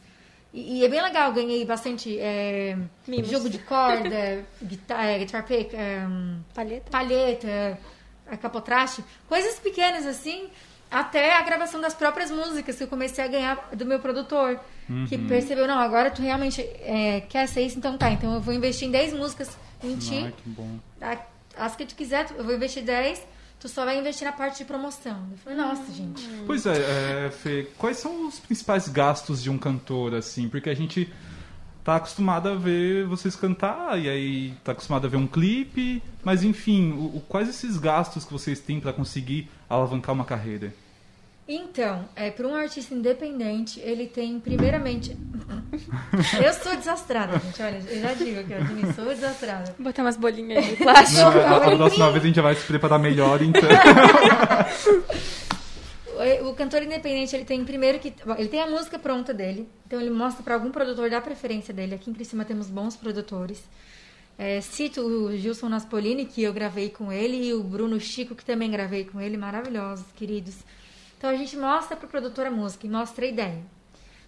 E, 0.51 0.79
e 0.79 0.85
é 0.85 0.89
bem 0.89 1.01
legal, 1.03 1.31
ganhei 1.31 1.63
bastante 1.63 2.17
é, 2.19 2.75
jogo 3.23 3.47
de 3.47 3.59
corda, 3.59 4.09
é, 4.15 4.43
guitar 5.19 5.45
pick, 5.45 5.71
é, 5.73 6.01
Palheta? 6.51 6.89
palheta, 6.89 7.79
a 8.27 8.35
capotraste, 8.35 9.03
coisas 9.29 9.59
pequenas 9.59 10.07
assim, 10.07 10.49
até 10.89 11.37
a 11.37 11.43
gravação 11.43 11.79
das 11.79 11.93
próprias 11.93 12.31
músicas 12.31 12.75
que 12.75 12.83
eu 12.83 12.87
comecei 12.87 13.23
a 13.23 13.27
ganhar 13.27 13.69
do 13.73 13.85
meu 13.85 13.99
produtor, 13.99 14.59
que 15.07 15.17
percebeu, 15.19 15.67
não, 15.67 15.77
agora 15.77 16.09
tu 16.09 16.23
realmente 16.23 16.59
é, 16.81 17.21
quer 17.29 17.47
ser 17.47 17.61
isso, 17.61 17.77
então 17.77 17.99
tá, 17.99 18.09
então 18.09 18.33
eu 18.33 18.41
vou 18.41 18.53
investir 18.53 18.87
em 18.87 18.91
10 18.91 19.13
músicas 19.13 19.55
em 19.83 19.95
ti, 19.95 20.23
Ai, 20.25 20.33
que 20.35 20.49
bom. 20.49 20.79
as 21.55 21.75
que 21.75 21.85
tu 21.85 21.95
quiser, 21.95 22.25
eu 22.35 22.43
vou 22.43 22.55
investir 22.55 22.83
10, 22.83 23.21
tu 23.61 23.69
só 23.69 23.85
vai 23.85 23.97
investir 23.99 24.25
na 24.25 24.33
parte 24.33 24.57
de 24.57 24.65
promoção. 24.65 25.25
Eu 25.31 25.37
falei, 25.37 25.57
nossa, 25.57 25.89
gente. 25.93 26.27
Pois 26.45 26.65
é, 26.65 27.27
é, 27.27 27.29
Fê, 27.31 27.67
quais 27.77 27.97
são 27.97 28.27
os 28.27 28.39
principais 28.39 28.89
gastos 28.89 29.41
de 29.41 29.49
um 29.49 29.57
cantor, 29.57 30.15
assim? 30.15 30.49
Porque 30.49 30.69
a 30.69 30.73
gente 30.75 31.07
tá 31.83 31.95
acostumado 31.95 32.49
a 32.49 32.55
ver 32.55 33.05
vocês 33.05 33.35
cantar, 33.35 33.99
e 33.99 34.09
aí 34.09 34.53
tá 34.63 34.71
acostumado 34.71 35.05
a 35.07 35.09
ver 35.09 35.17
um 35.17 35.25
clipe, 35.27 36.01
mas 36.23 36.43
enfim, 36.43 36.91
o, 36.91 37.17
o- 37.17 37.23
quais 37.27 37.47
esses 37.49 37.77
gastos 37.77 38.25
que 38.25 38.33
vocês 38.33 38.59
têm 38.59 38.79
para 38.79 38.91
conseguir 38.93 39.49
alavancar 39.69 40.13
uma 40.13 40.25
carreira? 40.25 40.73
Então, 41.47 42.07
é, 42.15 42.31
para 42.31 42.47
um 42.47 42.55
artista 42.55 42.93
independente, 42.93 43.79
ele 43.81 44.07
tem, 44.07 44.39
primeiramente. 44.39 45.17
eu 46.43 46.53
sou 46.53 46.75
desastrada, 46.75 47.39
gente. 47.39 47.61
Olha, 47.61 47.81
eu 47.89 48.01
já 48.01 48.13
digo 48.13 48.43
que 48.43 48.53
eu 48.53 48.93
sou 48.93 49.05
desastrada. 49.05 49.73
Vou 49.77 49.85
botar 49.85 50.03
umas 50.03 50.17
bolinhas 50.17 50.63
aí 50.63 50.71
de 50.75 50.83
plástico. 50.83 51.19
Não, 51.19 51.27
a, 51.27 51.57
a 51.57 51.75
próxima 51.75 52.11
vez 52.11 52.23
a 52.23 52.27
gente 52.27 52.35
já 52.35 52.41
vai 52.41 52.55
se 52.55 52.65
preparar 52.65 52.99
melhor, 52.99 53.41
então. 53.41 53.61
O, 56.43 56.53
cantor 56.53 56.83
independente, 56.83 57.35
ele 57.35 57.45
tem 57.45 57.65
primeiro 57.65 57.97
que. 57.97 58.13
Ele 58.37 58.47
tem 58.47 58.61
a 58.61 58.67
música 58.67 58.99
pronta 58.99 59.33
dele, 59.33 59.67
então 59.87 59.99
ele 59.99 60.11
mostra 60.11 60.43
para 60.43 60.53
algum 60.53 60.69
produtor 60.69 61.09
da 61.09 61.19
preferência 61.19 61.73
dele. 61.73 61.95
Aqui 61.95 62.11
em 62.11 62.13
Criciúma 62.13 62.45
temos 62.45 62.69
bons 62.69 62.95
produtores. 62.95 63.63
É, 64.37 64.61
cito 64.61 65.01
o 65.01 65.35
Gilson 65.35 65.69
Naspolini, 65.69 66.25
que 66.25 66.43
eu 66.43 66.53
gravei 66.53 66.89
com 66.89 67.11
ele, 67.11 67.47
e 67.47 67.53
o 67.53 67.63
Bruno 67.63 67.99
Chico, 67.99 68.35
que 68.35 68.45
também 68.45 68.69
gravei 68.69 69.05
com 69.05 69.19
ele, 69.19 69.35
maravilhosos, 69.35 70.05
queridos. 70.15 70.57
Então 71.21 71.29
a 71.29 71.35
gente 71.35 71.55
mostra 71.55 71.95
pro 71.95 72.07
produtor 72.07 72.47
a 72.47 72.49
música 72.49 72.87
e 72.87 72.89
mostra 72.89 73.23
a 73.23 73.29
ideia. 73.29 73.61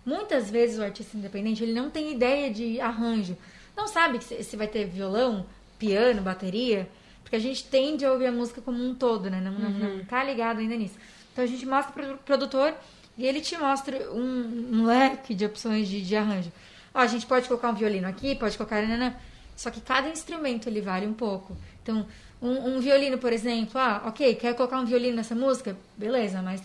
Muitas 0.06 0.52
vezes 0.52 0.78
o 0.78 0.84
artista 0.84 1.18
independente 1.18 1.64
ele 1.64 1.74
não 1.74 1.90
tem 1.90 2.14
ideia 2.14 2.54
de 2.54 2.80
arranjo. 2.80 3.36
Não 3.76 3.88
sabe 3.88 4.24
se 4.24 4.56
vai 4.56 4.68
ter 4.68 4.86
violão, 4.86 5.44
piano, 5.80 6.22
bateria, 6.22 6.88
porque 7.24 7.36
a 7.36 7.40
gente 7.40 7.64
tende 7.64 8.06
a 8.06 8.12
ouvir 8.12 8.28
a 8.28 8.32
música 8.32 8.62
como 8.62 8.78
um 8.78 8.94
todo, 8.94 9.28
né? 9.28 9.42
Não, 9.42 9.54
não, 9.54 9.72
não 9.72 10.06
tá 10.06 10.24
ligado 10.24 10.60
ainda 10.60 10.76
nisso. 10.76 10.94
Então 11.32 11.44
a 11.44 11.48
gente 11.48 11.66
mostra 11.66 11.92
pro 11.92 12.18
produtor 12.20 12.76
e 13.18 13.26
ele 13.26 13.42
te 13.42 13.58
mostra 13.58 13.98
um, 14.12 14.70
um 14.74 14.86
leque 14.86 15.34
de 15.34 15.48
opções 15.48 15.88
de, 15.88 16.00
de 16.00 16.16
arranjo. 16.16 16.52
Ó, 16.94 17.00
a 17.00 17.08
gente 17.08 17.26
pode 17.26 17.48
colocar 17.48 17.72
um 17.72 17.74
violino 17.74 18.08
aqui, 18.08 18.36
pode 18.36 18.56
colocar. 18.56 18.84
Nanana, 18.84 19.20
só 19.56 19.72
que 19.72 19.82
cada 19.82 20.10
instrumento 20.10 20.70
ele 20.70 20.80
vale 20.80 21.08
um 21.08 21.14
pouco. 21.14 21.58
Então, 21.82 22.06
um, 22.40 22.76
um 22.76 22.80
violino, 22.80 23.18
por 23.18 23.34
exemplo, 23.34 23.80
ah, 23.80 24.04
ok, 24.06 24.36
quer 24.36 24.54
colocar 24.54 24.80
um 24.80 24.86
violino 24.86 25.16
nessa 25.16 25.34
música? 25.34 25.76
Beleza, 25.98 26.40
mas 26.40 26.62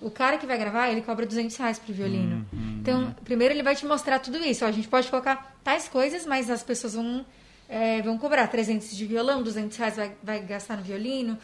o 0.00 0.10
cara 0.10 0.38
que 0.38 0.46
vai 0.46 0.56
gravar, 0.56 0.90
ele 0.90 1.02
cobra 1.02 1.26
200 1.26 1.56
reais 1.56 1.78
pro 1.78 1.92
violino. 1.92 2.46
Então, 2.80 3.14
primeiro 3.24 3.52
ele 3.52 3.62
vai 3.62 3.74
te 3.74 3.84
mostrar 3.84 4.18
tudo 4.18 4.38
isso. 4.38 4.64
Ó, 4.64 4.68
a 4.68 4.72
gente 4.72 4.88
pode 4.88 5.08
colocar 5.08 5.56
tais 5.64 5.88
coisas, 5.88 6.24
mas 6.24 6.48
as 6.48 6.62
pessoas 6.62 6.94
vão, 6.94 7.26
é, 7.68 8.00
vão 8.02 8.16
cobrar 8.16 8.46
300 8.46 8.96
de 8.96 9.04
violão, 9.04 9.42
200 9.42 9.76
reais 9.76 9.96
vai, 9.96 10.12
vai 10.22 10.40
gastar 10.40 10.76
no 10.76 10.82
violino, 10.82 11.36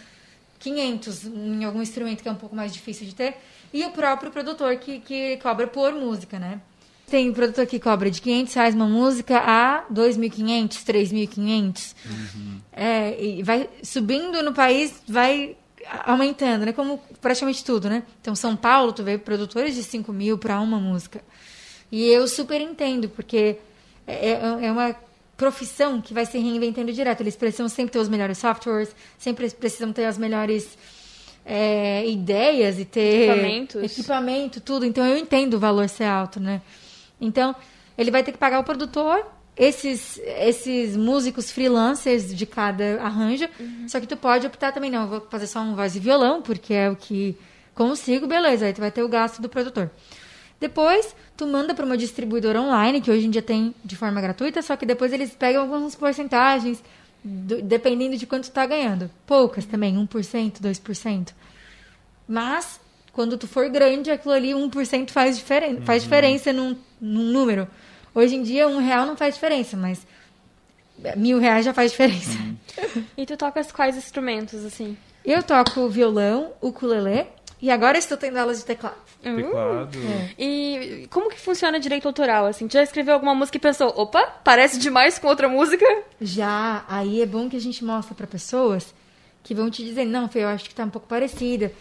500 0.60 1.24
em 1.24 1.64
algum 1.64 1.82
instrumento 1.82 2.22
que 2.22 2.28
é 2.28 2.32
um 2.32 2.36
pouco 2.36 2.54
mais 2.54 2.72
difícil 2.72 3.06
de 3.06 3.14
ter. 3.14 3.36
E 3.72 3.84
o 3.84 3.90
próprio 3.90 4.30
produtor 4.30 4.76
que, 4.76 5.00
que 5.00 5.36
cobra 5.38 5.66
por 5.66 5.92
música, 5.92 6.38
né? 6.38 6.60
Tem 7.10 7.30
produtor 7.32 7.66
que 7.66 7.78
cobra 7.78 8.10
de 8.10 8.20
500 8.20 8.54
reais 8.54 8.74
uma 8.74 8.86
música 8.86 9.38
a 9.38 9.84
2.500, 9.92 10.84
3.500. 10.84 11.94
É, 12.72 13.22
e 13.22 13.42
vai 13.42 13.68
subindo 13.82 14.42
no 14.42 14.54
país, 14.54 15.02
vai 15.06 15.56
aumentando, 16.04 16.66
né? 16.66 16.72
Como 16.72 16.98
praticamente 17.20 17.64
tudo, 17.64 17.88
né? 17.88 18.02
Então, 18.20 18.34
São 18.34 18.56
Paulo, 18.56 18.92
tu 18.92 19.02
vê 19.02 19.18
produtores 19.18 19.74
de 19.74 19.82
5 19.82 20.12
mil 20.12 20.38
para 20.38 20.60
uma 20.60 20.78
música. 20.78 21.22
E 21.90 22.06
eu 22.06 22.26
super 22.26 22.60
entendo, 22.60 23.08
porque 23.08 23.58
é, 24.06 24.32
é 24.32 24.72
uma 24.72 24.96
profissão 25.36 26.00
que 26.00 26.14
vai 26.14 26.26
se 26.26 26.38
reinventando 26.38 26.92
direto. 26.92 27.20
Eles 27.20 27.36
precisam 27.36 27.68
sempre 27.68 27.92
ter 27.92 27.98
os 27.98 28.08
melhores 28.08 28.38
softwares, 28.38 28.94
sempre 29.18 29.50
precisam 29.50 29.92
ter 29.92 30.04
as 30.04 30.16
melhores 30.18 30.76
é, 31.44 32.06
ideias 32.06 32.78
e 32.78 32.84
ter 32.84 33.30
Equipamentos. 33.30 33.82
equipamento, 33.82 34.60
tudo. 34.60 34.86
Então 34.86 35.04
eu 35.06 35.16
entendo 35.16 35.54
o 35.54 35.58
valor 35.58 35.88
ser 35.88 36.04
alto, 36.04 36.40
né? 36.40 36.62
Então 37.20 37.54
ele 37.96 38.10
vai 38.10 38.22
ter 38.22 38.32
que 38.32 38.38
pagar 38.38 38.60
o 38.60 38.64
produtor, 38.64 39.24
esses 39.56 40.18
esses 40.24 40.96
músicos 40.96 41.50
freelancers 41.50 42.34
de 42.34 42.44
cada 42.46 43.00
arranjo. 43.02 43.48
Só 43.88 44.00
que 44.00 44.06
tu 44.06 44.16
pode 44.16 44.46
optar 44.46 44.72
também 44.72 44.90
não, 44.90 45.02
eu 45.02 45.08
vou 45.08 45.20
fazer 45.30 45.46
só 45.46 45.60
um 45.60 45.74
voz 45.74 45.94
e 45.96 46.00
violão 46.00 46.42
porque 46.42 46.74
é 46.74 46.90
o 46.90 46.96
que 46.96 47.36
consigo, 47.74 48.26
beleza? 48.26 48.66
Aí 48.66 48.72
tu 48.72 48.80
vai 48.80 48.90
ter 48.90 49.02
o 49.02 49.08
gasto 49.08 49.40
do 49.42 49.48
produtor. 49.48 49.90
Depois, 50.60 51.14
tu 51.36 51.46
manda 51.46 51.74
para 51.74 51.84
uma 51.84 51.96
distribuidora 51.96 52.60
online, 52.60 53.00
que 53.00 53.10
hoje 53.10 53.26
em 53.26 53.30
dia 53.30 53.42
tem 53.42 53.74
de 53.84 53.96
forma 53.96 54.20
gratuita, 54.20 54.62
só 54.62 54.76
que 54.76 54.86
depois 54.86 55.12
eles 55.12 55.30
pegam 55.30 55.62
algumas 55.62 55.94
porcentagens, 55.94 56.82
do- 57.22 57.60
dependendo 57.60 58.16
de 58.16 58.24
quanto 58.26 58.44
tu 58.44 58.52
tá 58.52 58.64
ganhando. 58.64 59.10
Poucas 59.26 59.64
também, 59.66 59.96
1%, 59.96 60.60
2%. 60.60 61.32
Mas, 62.26 62.80
quando 63.12 63.36
tu 63.36 63.46
for 63.46 63.68
grande, 63.68 64.10
aquilo 64.10 64.32
ali, 64.34 64.52
1% 64.52 65.10
faz, 65.10 65.36
diferen 65.36 65.80
faz 65.82 66.02
diferença 66.04 66.52
num, 66.52 66.76
num 67.00 67.24
número. 67.32 67.68
Hoje 68.14 68.36
em 68.36 68.42
dia, 68.42 68.68
um 68.68 68.78
real 68.78 69.06
não 69.06 69.16
faz 69.16 69.34
diferença, 69.34 69.76
mas 69.76 70.06
mil 71.16 71.38
reais 71.38 71.64
já 71.64 71.74
faz 71.74 71.90
diferença. 71.90 72.38
E 73.16 73.26
tu 73.26 73.36
tocas 73.36 73.72
quais 73.72 73.96
instrumentos, 73.96 74.64
assim? 74.64 74.96
Eu 75.24 75.42
toco 75.42 75.88
violão, 75.88 76.52
ukulele, 76.60 77.26
e 77.60 77.70
agora 77.70 77.98
estou 77.98 78.16
tendo 78.16 78.36
aulas 78.36 78.58
de 78.58 78.64
teclado. 78.64 78.96
Teclado. 79.22 79.98
E 80.38 81.08
como 81.10 81.30
que 81.30 81.40
funciona 81.40 81.80
direito 81.80 82.06
autoral, 82.06 82.44
assim? 82.46 82.68
Tu 82.68 82.74
já 82.74 82.82
escreveu 82.82 83.14
alguma 83.14 83.34
música 83.34 83.56
e 83.56 83.60
pensou, 83.60 83.88
opa, 83.96 84.22
parece 84.44 84.78
demais 84.78 85.18
com 85.18 85.28
outra 85.28 85.48
música? 85.48 85.86
Já, 86.20 86.84
aí 86.86 87.22
é 87.22 87.26
bom 87.26 87.48
que 87.48 87.56
a 87.56 87.60
gente 87.60 87.82
mostra 87.84 88.14
para 88.14 88.26
pessoas 88.26 88.94
que 89.42 89.54
vão 89.54 89.70
te 89.70 89.82
dizer, 89.82 90.04
não, 90.04 90.28
Fê, 90.28 90.40
eu 90.40 90.48
acho 90.48 90.68
que 90.68 90.74
tá 90.74 90.84
um 90.84 90.90
pouco 90.90 91.08
parecida. 91.08 91.72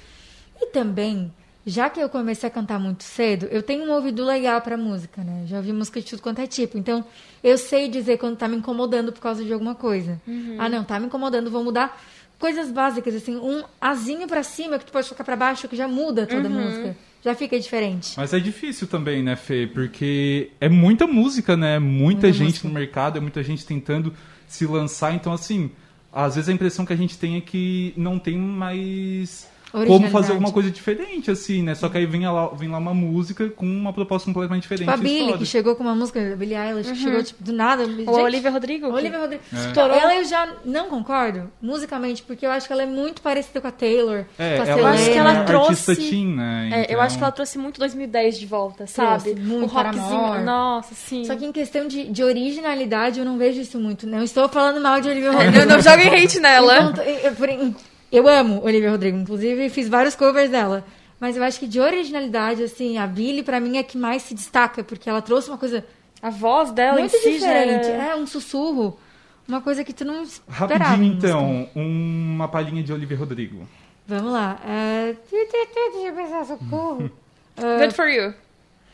E 0.62 0.68
também, 0.68 1.34
já 1.66 1.90
que 1.90 2.00
eu 2.00 2.10
comecei 2.10 2.48
a 2.48 2.52
cantar 2.52 2.80
muito 2.80 3.04
cedo, 3.04 3.48
eu 3.50 3.64
tenho 3.64 3.86
um 3.86 3.92
ouvido 3.92 4.26
legal 4.26 4.60
pra 4.62 4.76
música, 4.78 5.24
né? 5.24 5.44
Já 5.48 5.58
ouvi 5.58 5.72
música 5.72 6.02
de 6.02 6.08
tudo 6.08 6.22
quanto 6.22 6.40
é 6.40 6.48
tipo. 6.48 6.78
Então, 6.78 7.06
eu 7.44 7.58
sei 7.58 7.88
dizer 7.88 8.18
quando 8.18 8.36
tá 8.36 8.48
me 8.48 8.58
incomodando 8.58 9.12
por 9.14 9.22
causa 9.22 9.44
de 9.44 9.52
alguma 9.54 9.74
coisa. 9.76 10.22
Ah, 10.58 10.68
não, 10.68 10.84
tá 10.84 11.00
me 11.00 11.06
incomodando, 11.06 11.50
vou 11.50 11.64
mudar. 11.64 12.02
Coisas 12.38 12.70
básicas, 12.72 13.16
assim, 13.16 13.38
um 13.38 13.64
azinho 13.80 14.28
pra 14.28 14.44
cima 14.44 14.78
que 14.78 14.86
tu 14.86 14.92
pode 14.92 15.08
tocar 15.08 15.24
pra 15.24 15.36
baixo, 15.38 15.68
que 15.70 15.76
já 15.78 15.88
muda 15.88 16.28
toda 16.28 16.48
a 16.48 16.52
música. 16.52 16.98
Já 17.24 17.34
fica 17.34 17.58
diferente. 17.58 18.16
Mas 18.18 18.34
é 18.34 18.40
difícil 18.40 18.86
também, 18.86 19.24
né, 19.24 19.38
Fê? 19.38 19.66
Porque 19.66 20.52
é 20.60 20.68
muita 20.68 21.08
música, 21.08 21.56
né? 21.56 21.80
Muita, 21.80 22.04
Muita 22.04 22.32
gente 22.34 22.48
música. 22.48 22.68
no 22.68 22.74
mercado, 22.74 23.18
é 23.18 23.22
muita 23.22 23.42
gente 23.42 23.66
tentando 23.66 24.14
se 24.46 24.66
lançar. 24.66 25.14
Então, 25.14 25.32
assim, 25.32 25.72
às 26.12 26.36
vezes 26.36 26.50
a 26.50 26.54
impressão 26.54 26.86
que 26.86 26.92
a 26.92 26.98
gente 26.98 27.18
tem 27.18 27.38
é 27.38 27.42
que 27.42 27.94
não 27.96 28.20
tem 28.20 28.38
mais 28.38 29.48
como 29.88 30.08
fazer 30.10 30.32
alguma 30.34 30.52
coisa 30.52 30.70
diferente, 30.70 31.32
assim, 31.32 31.64
né? 31.64 31.74
Só 31.76 31.90
que 31.90 31.98
aí 31.98 32.06
vem 32.06 32.28
lá, 32.28 32.48
vem 32.50 32.70
lá 32.70 32.78
uma 32.78 32.94
música 32.94 33.50
com 33.50 33.66
uma 33.66 33.92
proposta 33.92 34.28
completamente 34.28 34.62
diferente. 34.64 34.88
Tipo 34.90 35.02
a 35.04 35.10
estoura. 35.10 35.38
que 35.40 35.46
chegou 35.46 35.76
com 35.76 35.84
uma 35.84 35.96
música, 35.96 36.20
a 36.34 36.36
Billie 36.36 36.56
Eilish, 36.56 36.92
que 36.92 36.98
chegou, 36.98 37.24
tipo, 37.24 37.44
do 37.44 37.52
nada. 37.52 37.84
Ou 37.84 37.90
Gente, 37.90 38.08
a 38.10 38.14
Olivia 38.24 38.52
Rodrigo? 38.52 38.86
A 38.86 38.90
Olivia 38.90 39.20
Rodrigo. 39.20 39.42
É. 39.52 39.58
Estourou. 39.68 39.98
Ela 39.98 40.16
eu 40.16 40.24
já 40.26 40.48
não 40.64 40.88
concordo 40.90 41.52
musicalmente, 41.62 42.22
porque 42.24 42.46
eu 42.46 42.52
acho 42.52 42.68
que 42.68 42.74
ela 42.74 42.84
é 42.84 42.86
muito 42.86 43.22
parecida 43.22 43.60
com 43.60 43.68
a 43.68 43.72
Taylor, 43.72 44.26
É, 44.38 44.58
com 44.58 44.62
a 44.64 44.68
ela 44.68 44.80
Eu 44.80 44.88
acho 44.88 45.04
que 45.06 45.10
é 45.12 45.16
ela 45.18 45.32
uma 45.34 45.44
trouxe- 45.46 45.96
teen, 45.96 46.28
né? 46.36 46.70
É, 46.72 46.80
eu 46.80 46.84
Então- 46.84 47.02
acho 47.02 47.18
que 47.18 47.24
ela 47.24 47.32
trouxe 47.32 47.58
muito 47.58 47.80
2010 47.80 48.38
de 48.40 48.46
volta, 48.46 48.86
sabe? 48.88 49.24
Trouxe 49.32 49.42
muito 49.42 49.64
o 49.64 49.68
rockzinho. 49.74 50.44
Nossa, 50.46 50.94
sim. 50.94 51.26
Só 51.26 51.36
que 51.36 51.46
em 51.46 51.52
questão 51.52 51.88
de, 51.88 52.10
de 52.10 52.24
originalidade, 52.24 53.20
eu 53.20 53.26
não 53.26 53.38
vejo 53.38 53.60
isso 53.60 53.80
muito. 53.80 54.06
Não 54.06 54.24
estou 54.24 54.48
falando 54.50 54.80
mal 54.82 55.02
de 55.02 55.10
Olivia 55.10 55.32
Rodrigo. 55.32 55.58
Não, 55.60 55.66
não 55.78 55.82
joguem 55.82 56.08
hate 56.14 56.40
nela. 56.40 56.80
Enquanto- 56.80 57.02
eu, 58.18 58.28
amo 58.28 58.62
Olivia 58.64 58.92
Rodrigo, 58.92 59.18
inclusive 59.18 59.70
fiz 59.70 59.90
vários 59.90 60.16
covers 60.16 60.50
dela. 60.50 60.86
Mas 61.20 61.38
eu 61.38 61.44
acho 61.44 61.60
que 61.60 61.68
de 61.68 61.80
originalidade, 61.80 62.64
assim, 62.64 62.98
a 62.98 63.08
Billie, 63.08 63.44
pra 63.44 63.60
mim, 63.60 63.78
é 63.78 63.84
que 63.84 63.98
mais 63.98 64.24
se 64.24 64.34
destaca, 64.34 64.84
porque 64.84 65.10
ela 65.10 65.22
trouxe 65.22 65.50
uma 65.50 65.58
coisa 65.58 65.86
A 66.22 66.30
voz 66.30 66.72
dela 66.72 67.00
muito 67.00 67.16
em 67.16 67.20
si 67.20 67.40
já 67.40 67.48
diferente. 67.48 67.88
É, 67.88 68.16
um 68.16 68.26
sussurro. 68.28 68.98
Uma 69.48 69.60
coisa 69.62 69.84
que 69.84 69.92
tu 69.94 70.06
não 70.06 70.24
esperava. 70.24 70.74
Rapidinho, 70.78 71.14
então, 71.14 71.70
uma 71.76 72.48
palhinha 72.48 72.82
de 72.82 72.94
Olivia 72.94 73.18
Rodrigo. 73.18 73.68
Vamos 74.08 74.32
lá. 74.32 74.58
É... 74.66 75.16
Deixa 75.32 76.08
eu 76.08 76.14
pensar, 76.16 76.46
socorro. 76.46 77.10
É, 77.56 77.78
Good 77.78 77.94
for 77.94 78.08
you. 78.08 78.34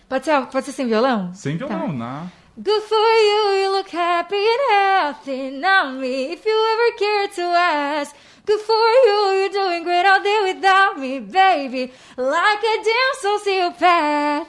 Pode 0.10 0.26
ser, 0.26 0.46
pode 0.48 0.66
ser 0.66 0.74
sem 0.74 0.86
violão? 0.86 1.34
Sem 1.34 1.56
violão, 1.56 1.88
Tá. 1.88 1.94
né? 1.94 2.32
Good 2.58 2.82
for 2.82 2.98
you, 2.98 3.64
you 3.64 3.72
look 3.72 3.96
happy 3.96 4.36
and 4.36 4.74
healthy. 4.74 5.52
Not 5.52 5.94
me, 5.94 6.34
if 6.34 6.46
you 6.46 6.54
ever 6.74 6.98
cared 6.98 7.34
to 7.36 7.42
ask. 7.42 8.14
Good 8.50 8.62
for 8.62 8.74
you, 9.06 9.20
you're 9.42 9.50
doing 9.50 9.84
great 9.84 10.08
all 10.08 10.24
day 10.24 10.40
without 10.54 10.98
me, 10.98 11.20
baby. 11.20 11.92
Like 12.18 12.64
a 12.64 12.76
damn 12.88 13.14
sociopath. 13.22 14.48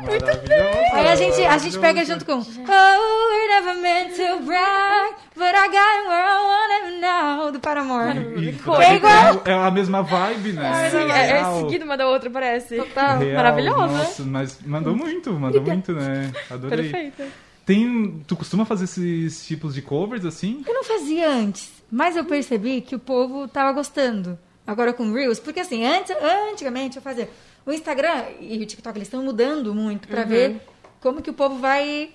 Maravilhosa. 0.00 0.94
Aí 0.94 1.06
a 1.06 1.14
gente, 1.14 1.40
a 1.44 1.58
gente 1.58 1.78
pega 1.78 2.04
junto 2.04 2.24
com 2.24 2.32
Oh, 2.32 3.30
we're 3.30 3.48
never 3.48 3.80
meant 3.80 4.16
to 4.16 4.44
brag, 4.44 5.14
but 5.36 5.54
I 5.54 5.68
got 5.68 6.08
where 6.08 6.26
I 6.26 6.40
wanna 6.50 7.00
know, 7.00 7.52
do 7.52 7.60
Paramore. 7.60 8.18
E- 8.36 8.58
é 8.82 8.94
igual. 8.96 9.42
É 9.44 9.52
a 9.54 9.70
mesma 9.70 10.02
vibe, 10.02 10.54
né? 10.54 10.90
Sim, 10.90 10.96
é, 11.12 11.28
é 11.28 11.32
Real. 11.34 11.60
seguido 11.60 11.84
uma 11.84 11.96
da 11.96 12.08
outra, 12.08 12.28
parece. 12.28 12.76
Total. 12.76 13.18
Real, 13.18 13.36
maravilhosa. 13.36 13.86
Nossa, 13.98 14.22
mas 14.24 14.58
mandou 14.66 14.96
muito, 14.96 15.32
mandou 15.34 15.62
muito, 15.62 15.92
né? 15.92 16.32
Adorei. 16.50 16.90
Perfeita. 16.90 17.28
Tem, 17.64 18.24
tu 18.26 18.34
costuma 18.34 18.64
fazer 18.64 18.86
esses 18.86 19.46
tipos 19.46 19.74
de 19.74 19.82
covers 19.82 20.24
assim? 20.24 20.64
Eu 20.66 20.74
não 20.74 20.82
fazia 20.82 21.30
antes, 21.30 21.70
mas 21.90 22.16
eu 22.16 22.24
percebi 22.24 22.80
que 22.80 22.94
o 22.94 22.98
povo 22.98 23.48
tava 23.48 23.72
gostando. 23.72 24.38
Agora 24.66 24.92
com 24.92 25.12
Reels, 25.12 25.40
porque 25.40 25.60
assim, 25.60 25.84
antes, 25.84 26.14
antigamente 26.52 26.96
eu 26.96 27.02
fazia. 27.02 27.28
O 27.66 27.72
Instagram 27.72 28.24
e 28.40 28.62
o 28.62 28.66
TikTok, 28.66 28.96
eles 28.96 29.08
estão 29.08 29.22
mudando 29.22 29.74
muito 29.74 30.08
pra 30.08 30.24
ver 30.24 30.60
como 31.00 31.20
que 31.20 31.30
o 31.30 31.34
povo 31.34 31.58
vai 31.58 32.10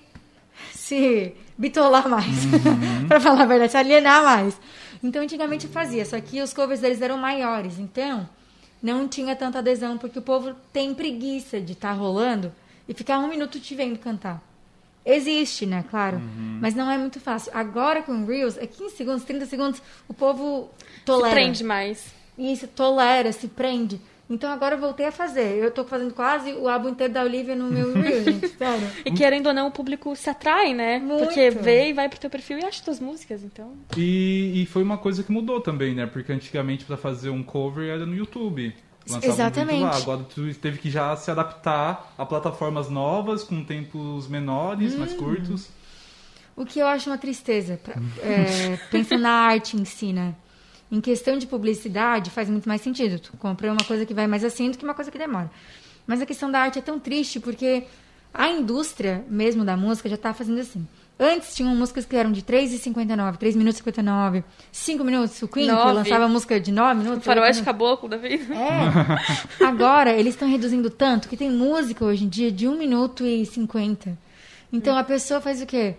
se 0.72 1.34
bitolar 1.56 2.08
mais. 2.08 2.26
pra 3.06 3.20
falar 3.20 3.42
a 3.42 3.46
verdade, 3.46 3.72
se 3.72 3.78
alienar 3.78 4.24
mais. 4.24 4.58
Então, 5.02 5.22
antigamente 5.22 5.66
eu 5.66 5.72
fazia, 5.72 6.04
só 6.04 6.18
que 6.20 6.40
os 6.40 6.52
covers 6.52 6.80
deles 6.80 7.00
eram 7.00 7.18
maiores. 7.18 7.78
Então, 7.78 8.28
não 8.82 9.06
tinha 9.06 9.36
tanta 9.36 9.58
adesão, 9.58 9.98
porque 9.98 10.18
o 10.18 10.22
povo 10.22 10.54
tem 10.72 10.94
preguiça 10.94 11.60
de 11.60 11.72
estar 11.72 11.92
rolando 11.92 12.52
e 12.88 12.94
ficar 12.94 13.18
um 13.18 13.28
minuto 13.28 13.60
te 13.60 13.74
vendo 13.74 13.98
cantar. 13.98 14.42
Existe, 15.06 15.64
né? 15.66 15.84
Claro. 15.88 16.20
Mas 16.60 16.74
não 16.74 16.90
é 16.90 16.98
muito 16.98 17.20
fácil. 17.20 17.52
Agora 17.54 18.02
com 18.02 18.26
Reels, 18.26 18.58
é 18.58 18.66
15 18.66 18.96
segundos, 18.96 19.24
30 19.24 19.46
segundos, 19.46 19.80
o 20.08 20.12
povo 20.12 20.68
Se 20.98 21.04
tolera. 21.04 21.30
prende 21.34 21.62
mais. 21.62 22.12
Isso, 22.36 22.66
tolera, 22.66 23.30
se 23.32 23.46
prende. 23.46 24.00
Então 24.28 24.50
agora 24.50 24.74
eu 24.74 24.80
voltei 24.80 25.06
a 25.06 25.12
fazer. 25.12 25.56
Eu 25.62 25.70
tô 25.70 25.84
fazendo 25.84 26.12
quase 26.12 26.52
o 26.52 26.68
álbum 26.68 26.88
inteiro 26.88 27.12
da 27.12 27.22
Olivia 27.22 27.54
no 27.54 27.66
meu 27.70 27.92
Reels, 28.02 28.24
gente. 28.24 28.48
Sério. 28.48 28.88
E 29.04 29.12
querendo 29.12 29.46
ou 29.46 29.54
não, 29.54 29.68
o 29.68 29.70
público 29.70 30.16
se 30.16 30.28
atrai, 30.28 30.74
né? 30.74 30.98
Muito. 30.98 31.26
Porque 31.26 31.48
vê 31.50 31.90
e 31.90 31.92
vai 31.92 32.08
pro 32.08 32.18
teu 32.18 32.28
perfil 32.28 32.58
e 32.58 32.64
acha 32.64 32.82
tuas 32.82 32.98
músicas, 32.98 33.44
então. 33.44 33.72
E, 33.96 34.62
e 34.62 34.66
foi 34.66 34.82
uma 34.82 34.98
coisa 34.98 35.22
que 35.22 35.30
mudou 35.30 35.60
também, 35.60 35.94
né? 35.94 36.06
Porque 36.06 36.32
antigamente 36.32 36.84
pra 36.84 36.96
fazer 36.96 37.30
um 37.30 37.44
cover 37.44 37.88
era 37.88 38.04
no 38.04 38.16
YouTube. 38.16 38.74
Lançava 39.08 39.32
Exatamente. 39.32 39.84
Agora 39.84 40.24
tu 40.24 40.54
teve 40.54 40.78
que 40.78 40.90
já 40.90 41.14
se 41.16 41.30
adaptar 41.30 42.12
a 42.18 42.26
plataformas 42.26 42.88
novas, 42.88 43.44
com 43.44 43.64
tempos 43.64 44.26
menores, 44.28 44.96
mais 44.96 45.12
Hum. 45.12 45.16
curtos. 45.16 45.68
O 46.56 46.64
que 46.64 46.78
eu 46.78 46.86
acho 46.86 47.10
uma 47.10 47.18
tristeza, 47.18 47.78
pra, 47.82 47.94
é, 48.22 48.76
pensando 48.90 49.22
na 49.22 49.30
arte 49.30 49.76
em 49.76 49.84
si, 49.84 50.12
né? 50.12 50.34
Em 50.90 51.00
questão 51.00 51.36
de 51.36 51.46
publicidade, 51.46 52.30
faz 52.30 52.48
muito 52.48 52.68
mais 52.68 52.80
sentido. 52.80 53.18
Tu 53.18 53.32
compra 53.36 53.72
uma 53.72 53.84
coisa 53.84 54.06
que 54.06 54.14
vai 54.14 54.26
mais 54.26 54.42
assim 54.44 54.70
do 54.70 54.78
que 54.78 54.84
uma 54.84 54.94
coisa 54.94 55.10
que 55.10 55.18
demora. 55.18 55.50
Mas 56.06 56.20
a 56.22 56.26
questão 56.26 56.50
da 56.50 56.60
arte 56.60 56.78
é 56.78 56.82
tão 56.82 56.98
triste 56.98 57.40
porque 57.40 57.84
a 58.32 58.48
indústria 58.48 59.24
mesmo 59.28 59.64
da 59.64 59.76
música 59.76 60.08
já 60.08 60.16
tá 60.16 60.32
fazendo 60.32 60.60
assim. 60.60 60.86
Antes 61.18 61.54
tinham 61.54 61.74
músicas 61.74 62.04
que 62.04 62.14
eram 62.14 62.30
de 62.30 62.42
3,59, 62.42 63.38
3 63.38 63.56
minutos 63.56 63.76
e 63.76 63.78
59, 63.78 64.44
5 64.70 65.02
minutos. 65.04 65.40
O 65.42 65.48
Queen 65.48 65.66
lançava 65.70 66.28
música 66.28 66.60
de 66.60 66.70
9 66.70 67.00
minutos. 67.00 67.22
O 67.22 67.24
faroeste 67.24 67.62
caboclo 67.62 68.06
da 68.08 68.18
vida. 68.18 68.54
É. 68.54 69.64
Agora, 69.64 70.12
eles 70.12 70.34
estão 70.34 70.48
reduzindo 70.48 70.90
tanto 70.90 71.26
que 71.28 71.36
tem 71.36 71.50
música 71.50 72.04
hoje 72.04 72.24
em 72.24 72.28
dia 72.28 72.52
de 72.52 72.68
1 72.68 72.76
minuto 72.76 73.24
e 73.24 73.46
50. 73.46 74.16
Então 74.70 74.96
a 74.98 75.02
pessoa 75.04 75.40
faz 75.40 75.62
o 75.62 75.66
quê? 75.66 75.94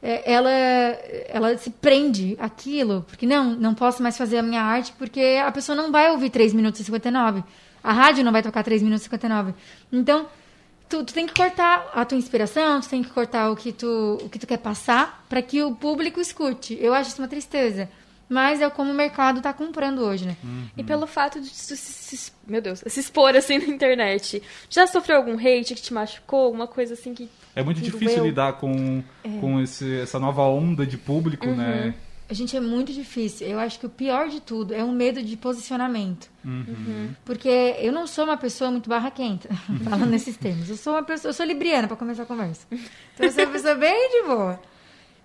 É, 0.00 0.32
Ela, 0.32 0.50
ela 0.50 1.58
se 1.58 1.70
prende 1.70 2.36
aquilo, 2.38 3.04
porque 3.08 3.26
não, 3.26 3.56
não 3.56 3.74
posso 3.74 4.02
mais 4.02 4.16
fazer 4.16 4.38
a 4.38 4.42
minha 4.42 4.62
arte, 4.62 4.92
porque 4.96 5.40
a 5.44 5.50
pessoa 5.50 5.74
não 5.74 5.90
vai 5.90 6.10
ouvir 6.10 6.30
3 6.30 6.52
minutos 6.52 6.80
e 6.80 6.84
59. 6.84 7.42
A 7.82 7.92
rádio 7.92 8.22
não 8.22 8.30
vai 8.30 8.42
tocar 8.42 8.62
3 8.62 8.82
minutos 8.82 9.02
e 9.02 9.04
59. 9.04 9.52
Então, 9.92 10.26
tu, 10.88 11.04
tu 11.04 11.12
tem 11.14 11.26
que 11.26 11.34
cortar 11.34 11.90
a 11.94 12.04
tua 12.04 12.18
inspiração, 12.18 12.80
tu 12.80 12.88
tem 12.88 13.02
que 13.02 13.10
cortar 13.10 13.50
o 13.50 13.56
que 13.56 13.72
tu, 13.72 14.18
o 14.22 14.28
que 14.28 14.38
tu 14.38 14.46
quer 14.46 14.58
passar 14.58 15.24
para 15.28 15.40
que 15.42 15.62
o 15.62 15.74
público 15.74 16.20
escute. 16.20 16.76
Eu 16.80 16.94
acho 16.94 17.10
isso 17.10 17.20
uma 17.22 17.28
tristeza. 17.28 17.88
Mas 18.26 18.62
é 18.62 18.70
como 18.70 18.90
o 18.90 18.94
mercado 18.94 19.42
tá 19.42 19.52
comprando 19.52 19.98
hoje, 20.00 20.24
né? 20.26 20.34
E 20.78 20.82
pelo 20.82 21.06
fato 21.06 21.38
de 21.38 21.48
tu 21.50 21.54
se, 21.54 21.76
se- 21.76 22.32
meu 22.46 22.60
Deus, 22.62 22.82
se 22.86 22.98
expor 22.98 23.36
assim 23.36 23.58
na 23.58 23.66
internet. 23.66 24.42
Já 24.70 24.86
sofreu 24.86 25.18
algum 25.18 25.34
hate 25.38 25.74
que 25.74 25.82
te 25.82 25.92
machucou? 25.92 26.46
Alguma 26.46 26.66
coisa 26.66 26.94
assim 26.94 27.12
que. 27.12 27.28
É 27.54 27.62
muito 27.62 27.80
que 27.80 27.84
difícil 27.90 28.16
doeu? 28.16 28.24
lidar 28.26 28.54
com, 28.54 29.04
com 29.40 29.60
esse, 29.60 30.00
essa 30.00 30.18
nova 30.18 30.42
onda 30.42 30.86
de 30.86 30.96
público, 30.96 31.46
né? 31.46 31.94
A 32.28 32.32
gente 32.34 32.56
é 32.56 32.60
muito 32.60 32.92
difícil. 32.92 33.46
Eu 33.46 33.58
acho 33.58 33.78
que 33.78 33.86
o 33.86 33.88
pior 33.88 34.28
de 34.28 34.40
tudo 34.40 34.72
é 34.74 34.82
o 34.82 34.90
medo 34.90 35.22
de 35.22 35.36
posicionamento. 35.36 36.30
Porque 37.24 37.76
eu 37.78 37.92
não 37.92 38.06
sou 38.06 38.24
uma 38.24 38.36
pessoa 38.36 38.70
muito 38.70 38.88
barraquenta, 38.88 39.48
falando 39.84 40.06
nesses 40.06 40.36
termos. 40.36 40.68
Eu 40.70 40.76
sou 40.76 40.94
uma 40.94 41.02
pessoa, 41.02 41.30
eu 41.30 41.34
sou 41.34 41.44
libriana 41.44 41.86
para 41.86 41.96
começar 41.96 42.22
a 42.22 42.26
conversa. 42.26 42.66
Então 42.70 43.26
eu 43.26 43.32
sou 43.32 43.44
uma 43.44 43.52
pessoa 43.52 43.74
bem 43.74 44.10
de 44.10 44.26
boa. 44.26 44.60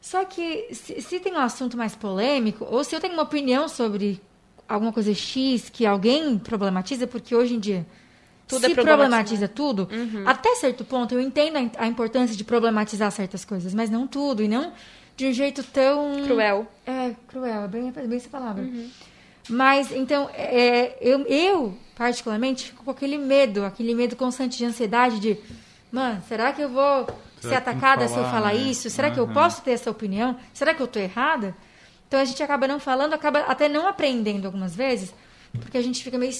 Só 0.01 0.23
que 0.25 0.67
se, 0.73 1.01
se 1.01 1.19
tem 1.19 1.33
um 1.33 1.39
assunto 1.39 1.75
mais 1.77 1.95
polêmico, 1.95 2.65
ou 2.69 2.83
se 2.83 2.95
eu 2.95 2.99
tenho 2.99 3.13
uma 3.13 3.23
opinião 3.23 3.67
sobre 3.67 4.21
alguma 4.67 4.91
coisa 4.93 5.13
X 5.13 5.69
que 5.69 5.85
alguém 5.85 6.38
problematiza, 6.38 7.07
porque 7.07 7.35
hoje 7.35 7.55
em 7.55 7.59
dia 7.59 7.85
Tudo 8.47 8.65
se 8.65 8.71
é 8.71 8.75
problematiza 8.75 9.47
tudo, 9.47 9.89
até 10.25 10.55
certo 10.55 10.85
ponto 10.85 11.13
eu 11.13 11.19
entendo 11.19 11.57
a 11.57 11.83
a 11.83 11.88
importância 11.88 12.35
de 12.35 12.43
problematizar 12.43 13.12
certas 13.12 13.43
coisas, 13.43 13.73
mas 13.73 13.89
não 13.89 14.05
tudo, 14.07 14.43
e 14.43 14.47
não 14.47 14.71
de 15.19 15.27
um 15.27 15.34
jeito 15.34 15.62
tão 15.63 16.23
Cruel. 16.25 16.65
é, 16.86 17.13
cruel, 17.27 17.63
é 17.63 17.67
bem, 17.67 17.89
é 17.93 18.08
bem 18.08 18.17
essa 18.17 18.29
palavra. 18.29 18.65
Mas, 19.49 19.91
então, 19.91 20.29
é, 20.34 20.95
eu, 21.01 21.25
eu, 21.27 21.77
particularmente, 21.93 22.67
fico 22.67 22.86
com 22.86 22.91
aquele 22.91 23.17
medo, 23.17 23.65
aquele 23.65 23.93
medo 23.93 24.15
constante 24.15 24.58
de 24.58 24.63
ansiedade 24.63 25.19
de, 25.19 25.38
mano, 25.91 26.23
será 26.25 26.53
que 26.53 26.62
eu 26.62 26.69
vou 26.69 27.05
ser 27.41 27.49
Será 27.49 27.62
que 27.62 27.69
atacada 27.69 28.05
vão 28.05 28.13
se 28.13 28.19
eu 28.19 28.23
falar, 28.23 28.32
falar 28.32 28.53
né? 28.53 28.62
isso? 28.62 28.89
Será 28.89 29.12
que 29.12 29.19
eu 29.19 29.25
Aham. 29.25 29.34
posso 29.34 29.62
ter 29.62 29.71
essa 29.71 29.91
opinião? 29.91 30.38
Será 30.53 30.73
que 30.73 30.82
eu 30.82 30.88
tô 30.88 30.99
errada? 30.99 31.53
Então 32.08 32.19
a 32.21 32.25
gente 32.25 32.41
acaba 32.41 32.65
não 32.65 32.79
falando, 32.79 33.13
acaba 33.13 33.39
até 33.39 33.67
não 33.67 33.88
aprendendo 33.88 34.45
algumas 34.45 34.73
vezes, 34.73 35.13
porque 35.60 35.77
a 35.77 35.82
gente 35.82 36.01
fica 36.01 36.17
meio 36.17 36.32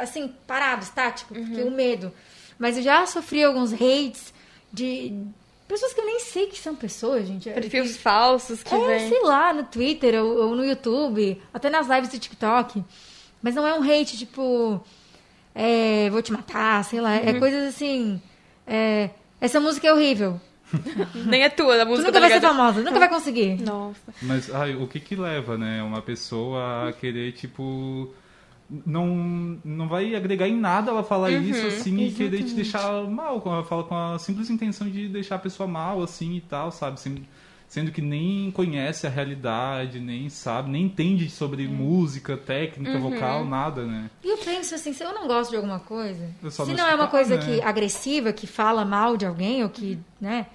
assim, 0.00 0.34
parado, 0.48 0.82
estático, 0.82 1.32
porque 1.32 1.62
o 1.62 1.70
medo. 1.70 2.12
Mas 2.58 2.76
eu 2.76 2.82
já 2.82 3.06
sofri 3.06 3.44
alguns 3.44 3.72
hates 3.72 4.34
de 4.72 5.12
pessoas 5.68 5.92
que 5.92 6.00
eu 6.00 6.06
nem 6.06 6.18
sei 6.20 6.46
que 6.46 6.58
são 6.58 6.74
pessoas, 6.74 7.26
gente. 7.28 7.48
Perfis 7.50 7.96
falsos 7.96 8.62
que 8.62 8.74
É, 8.74 8.98
vem. 8.98 9.08
sei 9.08 9.22
lá, 9.22 9.52
no 9.52 9.64
Twitter 9.64 10.14
ou, 10.22 10.48
ou 10.48 10.56
no 10.56 10.64
YouTube, 10.64 11.40
até 11.52 11.68
nas 11.70 11.86
lives 11.86 12.08
do 12.08 12.18
TikTok. 12.18 12.82
Mas 13.42 13.54
não 13.54 13.66
é 13.66 13.78
um 13.78 13.82
hate, 13.82 14.16
tipo, 14.18 14.80
é, 15.54 16.08
vou 16.10 16.22
te 16.22 16.32
matar, 16.32 16.82
sei 16.84 17.00
lá. 17.00 17.10
Uhum. 17.16 17.28
É 17.28 17.34
coisas 17.38 17.68
assim. 17.68 18.20
é, 18.66 19.10
essa 19.40 19.60
música 19.60 19.86
é 19.86 19.92
horrível. 19.92 20.40
Nem 21.26 21.42
é 21.44 21.48
tua, 21.48 21.78
Tu 21.78 21.86
música 21.86 22.08
nunca 22.08 22.12
tá 22.12 22.20
vai 22.20 22.30
ser 22.30 22.40
famosa, 22.46 22.82
nunca 22.82 22.98
vai 22.98 23.08
conseguir. 23.08 23.62
Nossa. 23.62 24.00
Mas 24.20 24.54
ai, 24.54 24.74
o 24.74 24.86
que 24.86 25.00
que 25.00 25.16
leva, 25.16 25.56
né, 25.56 25.82
uma 25.82 26.02
pessoa 26.02 26.88
a 26.88 26.92
querer, 26.92 27.32
tipo, 27.32 28.12
não, 28.70 29.58
não 29.64 29.88
vai 29.88 30.14
agregar 30.14 30.46
em 30.46 30.56
nada 30.56 30.90
ela 30.90 31.02
falar 31.02 31.30
isso, 31.30 31.66
assim, 31.66 31.98
e 32.00 32.12
querer 32.12 32.42
te 32.42 32.54
deixar 32.54 33.04
mal, 33.04 33.40
quando 33.40 33.56
ela 33.56 33.64
fala 33.64 33.84
com 33.84 33.94
a 33.94 34.18
simples 34.18 34.50
intenção 34.50 34.88
de 34.88 35.08
deixar 35.08 35.36
a 35.36 35.38
pessoa 35.38 35.66
mal, 35.66 36.02
assim, 36.02 36.36
e 36.36 36.40
tal, 36.42 36.70
sabe? 36.70 37.00
Sendo, 37.00 37.22
sendo 37.66 37.90
que 37.90 38.02
nem 38.02 38.50
conhece 38.50 39.06
a 39.06 39.10
realidade, 39.10 40.00
nem 40.00 40.28
sabe, 40.28 40.70
nem 40.70 40.84
entende 40.84 41.30
sobre 41.30 41.66
música, 41.66 42.36
técnica, 42.36 42.98
vocal, 42.98 43.44
nada, 43.44 43.84
né? 43.84 44.10
E 44.22 44.28
eu 44.28 44.38
penso 44.38 44.74
assim, 44.74 44.92
se 44.92 45.02
eu 45.02 45.14
não 45.14 45.26
gosto 45.26 45.50
de 45.50 45.56
alguma 45.56 45.80
coisa, 45.80 46.30
se 46.50 46.60
não 46.66 46.74
não 46.74 46.86
é 46.86 46.94
uma 46.94 47.08
coisa 47.08 47.36
né? 47.36 47.44
que 47.44 47.62
agressiva, 47.62 48.32
que 48.32 48.46
fala 48.46 48.84
mal 48.84 49.16
de 49.16 49.24
alguém, 49.24 49.62
ou 49.62 49.70
que, 49.70 49.98
né? 50.20 50.46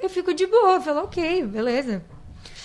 Eu 0.00 0.08
fico 0.08 0.32
de 0.32 0.46
boa, 0.46 0.74
eu 0.74 0.80
falo, 0.80 1.00
ok, 1.00 1.44
beleza. 1.44 2.02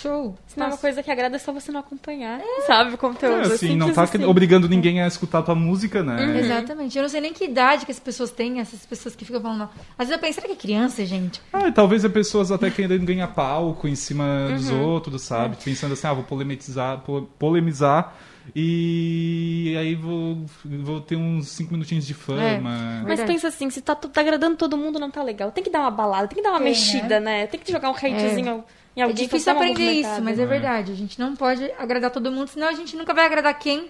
Show. 0.03 0.35
Se 0.45 0.59
não 0.59 0.65
é 0.65 0.69
uma 0.69 0.77
coisa 0.77 1.01
que 1.01 1.09
agrada, 1.09 1.37
é 1.37 1.39
só 1.39 1.53
você 1.53 1.71
não 1.71 1.79
acompanhar. 1.79 2.41
Sabe 2.67 2.93
o 2.93 2.97
conteúdo. 2.97 3.49
É, 3.49 3.53
assim, 3.53 3.75
não 3.75 3.93
tá 3.93 4.03
assim. 4.03 4.23
obrigando 4.25 4.67
ninguém 4.67 5.01
a 5.01 5.07
escutar 5.07 5.41
tua 5.41 5.55
música, 5.55 6.03
né? 6.03 6.39
Exatamente. 6.39 6.97
Eu 6.97 7.03
não 7.03 7.09
sei 7.09 7.21
nem 7.21 7.31
que 7.33 7.45
idade 7.45 7.85
que 7.85 7.91
as 7.91 7.99
pessoas 7.99 8.29
têm, 8.29 8.59
essas 8.59 8.85
pessoas 8.85 9.15
que 9.15 9.23
ficam 9.23 9.41
falando. 9.41 9.63
Às 9.97 10.07
vezes 10.09 10.11
eu 10.13 10.19
penso, 10.19 10.35
será 10.35 10.47
que 10.47 10.53
é 10.53 10.57
criança, 10.57 11.05
gente? 11.05 11.41
Ah, 11.53 11.67
e 11.67 11.71
talvez 11.71 12.03
é 12.03 12.09
pessoas 12.09 12.51
até 12.51 12.69
querendo 12.69 13.05
ganhar 13.05 13.27
palco 13.29 13.87
em 13.87 13.95
cima 13.95 14.49
dos 14.53 14.69
outros, 14.69 15.21
sabe? 15.21 15.55
Pensando 15.63 15.93
assim, 15.93 16.05
ah, 16.07 16.13
vou 16.13 16.23
polemizar, 16.23 16.99
po- 16.99 17.29
polemizar 17.39 18.15
e 18.55 19.75
aí 19.79 19.95
vou, 19.95 20.45
vou 20.65 20.99
ter 20.99 21.15
uns 21.15 21.47
cinco 21.47 21.71
minutinhos 21.73 22.05
de 22.05 22.13
fama. 22.13 22.59
Mas 22.61 23.05
Verdade. 23.05 23.27
pensa 23.31 23.47
assim, 23.47 23.69
se 23.69 23.81
tá, 23.81 23.95
tá 23.95 24.19
agradando 24.21 24.57
todo 24.57 24.77
mundo, 24.77 24.99
não 24.99 25.09
tá 25.09 25.23
legal. 25.23 25.51
Tem 25.51 25.63
que 25.63 25.69
dar 25.69 25.79
uma 25.79 25.91
balada, 25.91 26.27
tem 26.27 26.37
que 26.37 26.43
dar 26.43 26.49
uma 26.51 26.59
Tem, 26.59 26.69
mexida, 26.69 27.19
né? 27.19 27.47
Tem 27.47 27.59
que 27.59 27.71
jogar 27.71 27.89
um 27.89 27.93
hatezinho 27.93 28.57
em 28.57 28.63
É 28.95 29.11
difícil 29.11 29.51
aprender 29.51 29.91
isso, 29.91 30.21
mas 30.21 30.37
é 30.39 30.45
verdade. 30.45 30.91
A 30.91 30.95
gente 30.95 31.19
não 31.19 31.35
pode 31.35 31.63
agradar 31.77 32.11
todo 32.11 32.31
mundo, 32.31 32.47
senão 32.47 32.67
a 32.67 32.73
gente 32.73 32.95
nunca 32.95 33.13
vai 33.13 33.25
agradar 33.25 33.57
quem, 33.57 33.89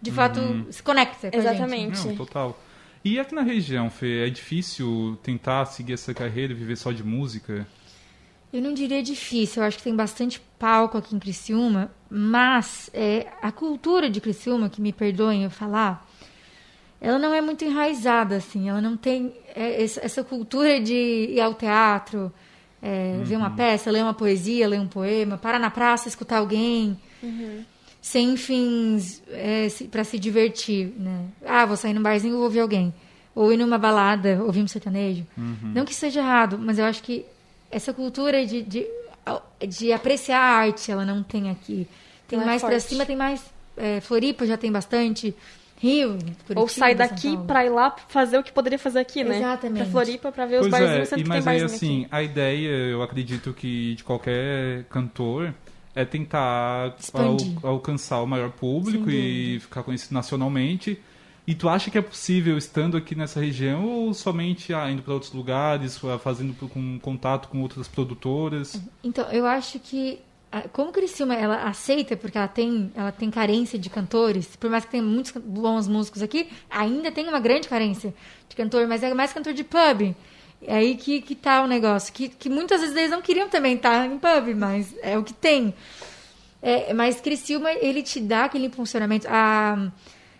de 0.00 0.10
fato, 0.10 0.40
se 0.70 0.82
conecta 0.82 1.30
com 1.30 1.36
a 1.36 1.40
gente. 1.40 1.54
Exatamente. 1.54 2.06
Não, 2.08 2.16
total. 2.16 2.60
E 3.04 3.18
aqui 3.18 3.34
na 3.34 3.42
região, 3.42 3.90
Fê, 3.90 4.26
é 4.26 4.30
difícil 4.30 5.18
tentar 5.22 5.64
seguir 5.64 5.94
essa 5.94 6.14
carreira 6.14 6.52
e 6.52 6.56
viver 6.56 6.76
só 6.76 6.92
de 6.92 7.02
música? 7.02 7.66
Eu 8.52 8.60
não 8.60 8.74
diria 8.74 9.02
difícil, 9.02 9.62
eu 9.62 9.66
acho 9.66 9.78
que 9.78 9.82
tem 9.82 9.96
bastante 9.96 10.40
palco 10.58 10.98
aqui 10.98 11.16
em 11.16 11.18
Criciúma, 11.18 11.90
mas 12.10 12.90
é, 12.92 13.26
a 13.40 13.50
cultura 13.50 14.10
de 14.10 14.20
Criciúma, 14.20 14.68
que 14.68 14.80
me 14.80 14.92
perdoem 14.92 15.44
eu 15.44 15.50
falar, 15.50 16.06
ela 17.00 17.18
não 17.18 17.34
é 17.34 17.40
muito 17.40 17.64
enraizada, 17.64 18.36
assim. 18.36 18.68
Ela 18.68 18.80
não 18.80 18.96
tem 18.96 19.34
é, 19.56 19.82
essa 19.82 20.22
cultura 20.22 20.78
de 20.80 20.94
ir 20.94 21.40
ao 21.40 21.54
teatro, 21.54 22.32
é, 22.82 23.20
ver 23.22 23.36
uma 23.36 23.50
peça, 23.50 23.90
ler 23.90 24.02
uma 24.02 24.12
poesia, 24.14 24.66
ler 24.66 24.80
um 24.80 24.88
poema, 24.88 25.38
parar 25.38 25.58
na 25.60 25.70
praça, 25.70 26.08
escutar 26.08 26.38
alguém, 26.38 26.98
sem 28.00 28.36
fins 28.36 29.22
é, 29.30 29.68
para 29.90 30.02
se 30.02 30.18
divertir, 30.18 30.92
né? 30.98 31.26
Ah, 31.46 31.64
vou 31.64 31.76
sair 31.76 31.94
num 31.94 32.02
barzinho 32.02 32.32
e 32.32 32.36
vou 32.36 32.44
ouvir 32.44 32.60
alguém. 32.60 32.92
Ou 33.34 33.52
ir 33.52 33.56
numa 33.56 33.78
balada, 33.78 34.42
ouvir 34.42 34.60
um 34.62 34.66
sertanejo. 34.68 35.24
Não 35.36 35.84
que 35.84 35.94
seja 35.94 36.20
errado, 36.20 36.58
mas 36.58 36.78
eu 36.78 36.84
acho 36.84 37.02
que 37.02 37.24
essa 37.70 37.92
cultura 37.94 38.44
de, 38.44 38.62
de, 38.62 38.86
de 39.68 39.92
apreciar 39.92 40.38
a 40.40 40.56
arte, 40.56 40.90
ela 40.90 41.04
não 41.06 41.22
tem 41.22 41.48
aqui. 41.50 41.86
Tem 42.28 42.38
Não 42.38 42.44
é 42.44 42.48
mais 42.48 42.60
pra 42.62 42.72
forte. 42.72 42.88
cima, 42.88 43.06
tem 43.06 43.16
mais... 43.16 43.42
é, 43.76 44.00
Floripa 44.00 44.44
já 44.46 44.56
tem 44.56 44.70
bastante. 44.70 45.34
Rio, 45.82 46.10
Curitiba, 46.46 46.60
Ou 46.60 46.68
sai 46.68 46.94
daqui 46.94 47.36
pra 47.38 47.66
ir 47.66 47.70
lá 47.70 47.96
fazer 48.08 48.38
o 48.38 48.42
que 48.44 48.52
poderia 48.52 48.78
fazer 48.78 49.00
aqui, 49.00 49.24
né? 49.24 49.38
Exatamente. 49.38 49.82
Pra 49.82 49.90
Floripa, 49.90 50.30
pra 50.30 50.46
ver 50.46 50.60
os 50.60 50.68
Pois 50.68 50.70
barzinhos, 50.70 50.98
é, 51.00 51.04
sendo 51.06 51.18
e, 51.18 51.22
que 51.24 51.30
tem 51.30 51.36
mas 51.38 51.46
aí 51.48 51.62
assim, 51.62 52.00
aqui. 52.02 52.08
a 52.12 52.22
ideia, 52.22 52.68
eu 52.68 53.02
acredito 53.02 53.52
que 53.52 53.96
de 53.96 54.04
qualquer 54.04 54.84
cantor 54.84 55.52
é 55.94 56.04
tentar 56.04 56.94
al- 57.14 57.36
alcançar 57.70 58.22
o 58.22 58.26
maior 58.26 58.50
público 58.52 59.10
e 59.10 59.54
dúvida. 59.54 59.60
ficar 59.60 59.82
conhecido 59.82 60.14
nacionalmente. 60.14 61.00
E 61.44 61.54
tu 61.56 61.68
acha 61.68 61.90
que 61.90 61.98
é 61.98 62.00
possível 62.00 62.56
estando 62.56 62.96
aqui 62.96 63.16
nessa 63.16 63.40
região 63.40 63.84
ou 63.84 64.14
somente 64.14 64.72
ah, 64.72 64.88
indo 64.88 65.02
para 65.02 65.12
outros 65.12 65.32
lugares, 65.32 66.00
fazendo 66.22 66.54
com 66.68 66.98
contato 67.00 67.48
com 67.48 67.60
outras 67.60 67.88
produtoras? 67.88 68.80
Então, 69.02 69.24
eu 69.32 69.44
acho 69.44 69.80
que 69.80 70.20
como 70.72 70.92
Criciúma 70.92 71.34
ela 71.34 71.64
aceita 71.64 72.16
porque 72.16 72.36
ela 72.36 72.48
tem 72.48 72.92
ela 72.94 73.10
tem 73.10 73.30
carência 73.30 73.78
de 73.78 73.88
cantores, 73.88 74.54
por 74.56 74.68
mais 74.68 74.84
que 74.84 74.90
tenha 74.90 75.02
muitos 75.02 75.32
bons 75.32 75.88
músicos 75.88 76.22
aqui, 76.22 76.48
ainda 76.68 77.10
tem 77.10 77.26
uma 77.28 77.40
grande 77.40 77.68
carência 77.68 78.14
de 78.48 78.54
cantor, 78.54 78.86
mas 78.86 79.02
é 79.02 79.12
mais 79.14 79.32
cantor 79.32 79.54
de 79.54 79.64
pub. 79.64 80.14
É 80.64 80.76
aí 80.76 80.94
que, 80.94 81.20
que 81.20 81.34
tá 81.34 81.62
o 81.62 81.66
negócio, 81.66 82.12
que, 82.12 82.28
que 82.28 82.48
muitas 82.48 82.80
vezes 82.80 82.96
eles 82.96 83.10
não 83.10 83.20
queriam 83.20 83.48
também 83.48 83.74
estar 83.74 84.06
em 84.06 84.18
pub, 84.18 84.54
mas 84.56 84.94
é 85.02 85.18
o 85.18 85.24
que 85.24 85.32
tem. 85.32 85.74
É, 86.60 86.94
mas 86.94 87.20
Criciúma, 87.20 87.72
ele 87.72 88.02
te 88.02 88.20
dá 88.20 88.44
aquele 88.44 88.66
impulsionamento. 88.66 89.26
A, 89.28 89.90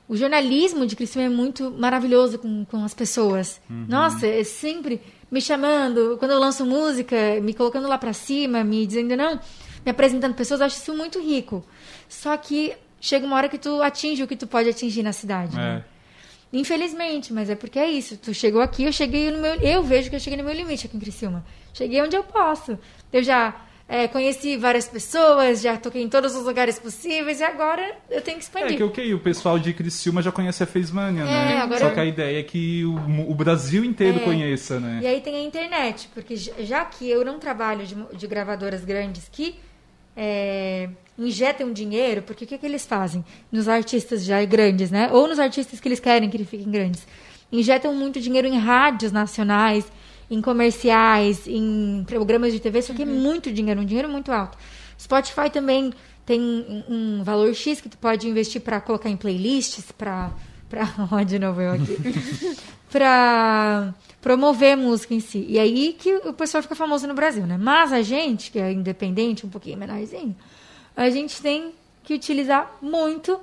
o 0.08 0.16
jornalismo 0.16 0.86
de 0.86 0.94
Criciúma 0.96 1.26
é 1.26 1.28
muito 1.30 1.70
maravilhoso 1.70 2.38
com, 2.38 2.64
com 2.64 2.84
as 2.84 2.94
pessoas. 2.94 3.60
Nossa, 3.68 4.26
é 4.26 4.44
sempre 4.44 5.00
me 5.30 5.40
chamando, 5.40 6.16
quando 6.18 6.32
eu 6.32 6.38
lanço 6.38 6.66
música, 6.66 7.16
me 7.40 7.54
colocando 7.54 7.88
lá 7.88 7.96
pra 7.96 8.12
cima, 8.12 8.62
me 8.62 8.86
dizendo 8.86 9.16
não, 9.16 9.40
me 9.84 9.90
apresentando 9.90 10.34
pessoas, 10.34 10.60
eu 10.60 10.66
acho 10.66 10.76
isso 10.76 10.94
muito 10.94 11.18
rico. 11.20 11.64
Só 12.08 12.36
que 12.36 12.74
chega 13.00 13.24
uma 13.26 13.36
hora 13.36 13.48
que 13.48 13.58
tu 13.58 13.80
atinge 13.82 14.22
o 14.22 14.28
que 14.28 14.36
tu 14.36 14.46
pode 14.46 14.68
atingir 14.68 15.02
na 15.02 15.12
cidade. 15.12 15.56
né? 15.56 15.82
É. 15.88 15.92
Infelizmente, 16.52 17.32
mas 17.32 17.48
é 17.48 17.54
porque 17.54 17.78
é 17.78 17.90
isso. 17.90 18.16
Tu 18.18 18.34
chegou 18.34 18.60
aqui, 18.60 18.84
eu 18.84 18.92
cheguei 18.92 19.30
no 19.30 19.38
meu. 19.38 19.54
Eu 19.54 19.82
vejo 19.82 20.10
que 20.10 20.16
eu 20.16 20.20
cheguei 20.20 20.36
no 20.36 20.44
meu 20.44 20.52
limite 20.52 20.86
aqui 20.86 20.96
em 20.96 21.00
Criciúma. 21.00 21.42
Cheguei 21.72 22.02
onde 22.02 22.14
eu 22.14 22.22
posso. 22.22 22.78
Eu 23.10 23.22
já 23.22 23.56
é, 23.88 24.08
conheci 24.08 24.56
várias 24.56 24.88
pessoas, 24.88 25.60
já 25.60 25.76
toquei 25.76 26.02
em 26.02 26.08
todos 26.08 26.34
os 26.34 26.44
lugares 26.44 26.78
possíveis 26.78 27.40
e 27.40 27.44
agora 27.44 27.82
eu 28.10 28.20
tenho 28.22 28.38
que 28.38 28.44
É 28.44 28.46
expandir. 28.46 28.76
que 28.76 28.82
ok, 28.82 29.14
o 29.14 29.18
pessoal 29.18 29.58
de 29.58 29.72
Criciúma 29.74 30.22
já 30.22 30.32
conhece 30.32 30.62
a 30.62 30.66
Facemania, 30.66 31.24
né? 31.24 31.58
agora- 31.58 31.80
Só 31.80 31.90
que 31.90 32.00
a 32.00 32.04
ideia 32.04 32.40
é 32.40 32.42
que 32.42 32.84
o, 32.84 33.30
o 33.30 33.34
Brasil 33.34 33.84
inteiro 33.84 34.18
É. 34.18 34.20
conheça, 34.24 34.80
né? 34.80 35.00
E 35.02 35.06
aí 35.06 35.20
tem 35.20 35.36
a 35.36 35.42
internet, 35.42 36.08
porque 36.14 36.36
já 36.36 36.84
que 36.84 37.08
eu 37.10 37.24
não 37.24 37.38
trabalho 37.38 37.84
de, 37.84 37.94
de 38.16 38.26
gravadoras 38.26 38.84
grandes 38.84 39.28
que 39.30 39.56
é, 40.16 40.88
injetam 41.18 41.72
dinheiro, 41.72 42.22
porque 42.22 42.44
o 42.44 42.46
que, 42.46 42.58
que 42.58 42.66
eles 42.66 42.84
fazem 42.86 43.24
nos 43.50 43.68
artistas 43.68 44.24
já 44.24 44.42
grandes, 44.44 44.90
né? 44.90 45.08
Ou 45.12 45.26
nos 45.28 45.38
artistas 45.38 45.80
que 45.80 45.88
eles 45.88 46.00
querem 46.00 46.28
que 46.30 46.36
eles 46.36 46.48
fiquem 46.48 46.70
grandes. 46.70 47.06
Injetam 47.50 47.94
muito 47.94 48.20
dinheiro 48.20 48.46
em 48.48 48.58
rádios 48.58 49.12
nacionais, 49.12 49.84
em 50.30 50.40
comerciais, 50.40 51.46
em 51.46 52.04
programas 52.06 52.52
de 52.52 52.60
TV, 52.60 52.82
só 52.82 52.94
que 52.94 53.02
é 53.02 53.06
muito 53.06 53.52
dinheiro, 53.52 53.80
um 53.80 53.84
dinheiro 53.84 54.08
muito 54.08 54.32
alto. 54.32 54.56
Spotify 54.98 55.50
também 55.50 55.92
tem 56.24 56.40
um, 56.88 57.22
valor 57.24 57.54
X 57.54 57.80
que 57.80 57.88
tu 57.88 57.98
pode 57.98 58.28
investir 58.28 58.60
para 58.60 58.80
colocar 58.80 59.10
em 59.10 59.16
playlists, 59.16 59.90
para 59.92 60.30
para 60.68 60.86
de 61.26 61.38
novo 61.38 61.60
eu 61.60 61.72
aqui. 61.72 61.96
para 62.90 63.94
promover 64.20 64.76
música 64.76 65.14
em 65.14 65.20
si. 65.20 65.44
E 65.48 65.58
aí 65.58 65.94
que 65.98 66.14
o 66.14 66.32
pessoal 66.32 66.62
fica 66.62 66.74
famoso 66.74 67.06
no 67.06 67.14
Brasil, 67.14 67.46
né? 67.46 67.58
Mas 67.58 67.92
a 67.92 68.02
gente, 68.02 68.50
que 68.50 68.58
é 68.58 68.70
independente, 68.70 69.46
um 69.46 69.48
pouquinho 69.48 69.78
menorzinho, 69.78 70.36
a 70.96 71.08
gente 71.08 71.40
tem 71.40 71.72
que 72.04 72.14
utilizar 72.14 72.78
muito 72.82 73.40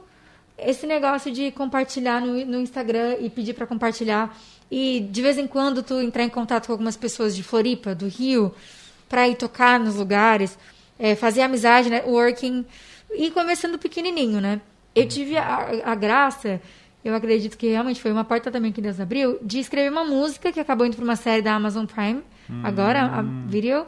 esse 0.58 0.86
negócio 0.86 1.32
de 1.32 1.52
compartilhar 1.52 2.22
no, 2.22 2.46
no 2.46 2.60
Instagram 2.60 3.18
e 3.20 3.30
pedir 3.30 3.54
para 3.54 3.66
compartilhar. 3.66 4.36
E 4.72 5.00
de 5.00 5.22
vez 5.22 5.38
em 5.38 5.48
quando 5.48 5.82
tu 5.82 6.00
entrar 6.00 6.24
em 6.24 6.30
contato 6.30 6.68
com 6.68 6.74
algumas 6.74 6.96
pessoas 6.96 7.36
de 7.36 7.44
Floripa, 7.44 7.96
do 7.96 8.08
Rio, 8.08 8.54
para 9.08 9.28
ir 9.28 9.36
tocar 9.36 9.80
nos 9.80 9.96
lugares, 9.96 10.58
é, 10.98 11.16
fazer 11.16 11.42
amizade, 11.42 11.90
networking, 11.90 12.66
e 13.12 13.32
começando 13.32 13.80
pequenininho, 13.80 14.40
né? 14.40 14.62
Eu 14.94 15.08
tive 15.08 15.38
a, 15.38 15.82
a 15.86 15.96
graça, 15.96 16.62
eu 17.04 17.16
acredito 17.16 17.58
que 17.58 17.68
realmente 17.70 18.02
foi 18.02 18.12
uma 18.12 18.24
porta 18.24 18.52
também 18.52 18.72
que 18.72 18.82
Deus 18.82 19.00
abriu, 19.00 19.40
de 19.42 19.60
escrever 19.60 19.90
uma 19.90 20.04
música 20.04 20.52
que 20.52 20.60
acabou 20.60 20.86
indo 20.86 20.96
para 20.96 21.04
uma 21.04 21.16
série 21.16 21.42
da 21.42 21.54
Amazon 21.54 21.86
Prime, 21.86 22.22
agora, 22.64 23.02
a 23.04 23.22
video. 23.48 23.86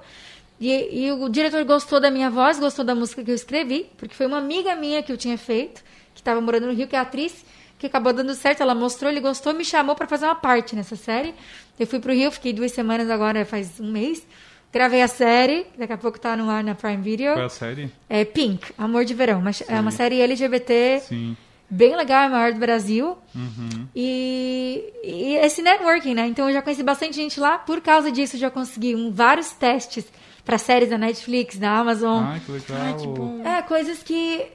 E, 0.59 1.05
e 1.05 1.11
o 1.11 1.27
diretor 1.27 1.63
gostou 1.65 1.99
da 1.99 2.11
minha 2.11 2.29
voz, 2.29 2.59
gostou 2.59 2.85
da 2.85 2.93
música 2.93 3.23
que 3.23 3.31
eu 3.31 3.35
escrevi, 3.35 3.87
porque 3.97 4.13
foi 4.13 4.27
uma 4.27 4.37
amiga 4.37 4.75
minha 4.75 5.01
que 5.01 5.11
eu 5.11 5.17
tinha 5.17 5.37
feito, 5.37 5.83
que 6.13 6.21
estava 6.21 6.39
morando 6.39 6.67
no 6.67 6.73
Rio, 6.73 6.87
que 6.87 6.95
é 6.95 6.99
atriz, 6.99 7.43
que 7.81 7.87
acabou 7.87 8.13
dando 8.13 8.33
certo. 8.35 8.61
Ela 8.61 8.75
mostrou, 8.75 9.11
ele 9.11 9.19
gostou, 9.19 9.53
me 9.53 9.65
chamou 9.65 9.95
para 9.95 10.07
fazer 10.07 10.25
uma 10.25 10.35
parte 10.35 10.75
nessa 10.75 10.95
série. 10.95 11.33
Eu 11.79 11.87
fui 11.87 11.99
pro 11.99 12.13
Rio, 12.13 12.31
fiquei 12.31 12.53
duas 12.53 12.71
semanas 12.71 13.09
agora, 13.09 13.43
faz 13.43 13.79
um 13.79 13.91
mês. 13.91 14.25
Gravei 14.71 15.01
a 15.01 15.07
série, 15.07 15.65
daqui 15.77 15.91
a 15.91 15.97
pouco 15.97 16.19
tá 16.19 16.37
no 16.37 16.49
ar 16.49 16.63
na 16.63 16.75
Prime 16.75 17.01
Video. 17.01 17.33
Qual 17.33 17.43
é 17.43 17.45
a 17.45 17.49
série? 17.49 17.91
É 18.07 18.23
Pink, 18.23 18.71
Amor 18.77 19.03
de 19.03 19.13
Verão. 19.13 19.41
Mas 19.41 19.63
é 19.67 19.79
uma 19.79 19.91
série 19.91 20.21
LGBT 20.21 21.01
Sim. 21.01 21.35
bem 21.69 21.95
legal, 21.95 22.23
é 22.23 22.25
a 22.27 22.29
maior 22.29 22.53
do 22.53 22.59
Brasil. 22.59 23.17
Uhum. 23.35 23.87
E, 23.93 24.93
e 25.03 25.35
esse 25.37 25.61
networking, 25.61 26.13
né? 26.13 26.27
Então 26.27 26.47
eu 26.47 26.53
já 26.53 26.61
conheci 26.61 26.83
bastante 26.83 27.15
gente 27.15 27.39
lá. 27.39 27.57
Por 27.57 27.81
causa 27.81 28.11
disso, 28.11 28.37
já 28.37 28.49
consegui 28.49 28.95
um, 28.95 29.11
vários 29.11 29.51
testes 29.51 30.05
para 30.45 30.57
séries 30.57 30.89
da 30.89 30.97
Netflix, 30.97 31.57
da 31.57 31.79
Amazon. 31.79 32.23
Ai, 32.23 32.41
que 32.45 32.51
legal. 32.51 32.77
Ai, 32.79 32.93
que 32.93 33.07
bom. 33.07 33.41
É, 33.45 33.61
coisas 33.63 34.01
que 34.03 34.45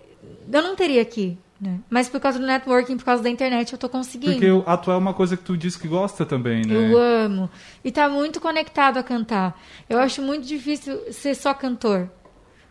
eu 0.51 0.62
não 0.62 0.75
teria 0.77 1.03
aqui, 1.03 1.37
né? 1.61 1.79
Mas 1.88 2.09
por 2.09 2.21
causa 2.21 2.38
do 2.38 2.47
networking, 2.47 2.97
por 2.97 3.05
causa 3.05 3.23
da 3.23 3.31
internet, 3.31 3.73
eu 3.73 3.79
tô 3.79 3.88
conseguindo. 3.88 4.35
Porque 4.35 4.51
o 4.51 4.62
atual 4.66 4.97
é 4.97 5.01
uma 5.01 5.14
coisa 5.14 5.37
que 5.37 5.42
tu 5.42 5.57
disse 5.57 5.79
que 5.79 5.88
gosta 5.88 6.27
também, 6.27 6.64
né? 6.64 6.75
Eu 6.75 6.99
amo. 6.99 7.51
E 7.85 7.90
tá 7.90 8.09
muito 8.09 8.40
conectado 8.40 8.99
a 8.99 9.03
cantar. 9.03 9.59
Eu 9.88 9.99
acho 9.99 10.21
muito 10.23 10.47
difícil 10.47 11.12
ser 11.12 11.35
só 11.35 11.55
cantor. 11.55 12.11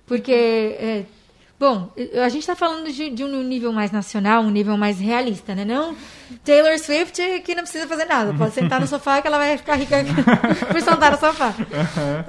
Porque, 0.06 0.32
é, 0.32 1.06
bom, 1.60 1.91
a 2.24 2.30
gente 2.30 2.45
tá 2.45 2.56
falando 2.56 2.91
de, 2.91 3.10
de 3.10 3.24
um 3.24 3.41
nível 3.41 3.74
mais 3.74 3.91
nacional, 3.91 4.43
um 4.43 4.52
nível 4.52 4.78
mais 4.78 5.00
realista, 5.00 5.56
né? 5.56 5.65
Não 5.65 5.95
Taylor 6.43 6.78
Swift 6.80 7.21
que 7.41 7.56
não 7.56 7.63
precisa 7.63 7.88
fazer 7.88 8.06
nada. 8.06 8.34
Pode 8.34 8.54
sentar 8.54 8.80
no 8.80 8.88
sofá 8.88 9.21
que 9.21 9.28
ela 9.28 9.38
vai 9.38 9.58
ficar 9.58 9.76
rica 9.76 9.98
por 10.71 10.82
sentar 10.82 11.12
no 11.12 11.17
sofá. 11.17 11.54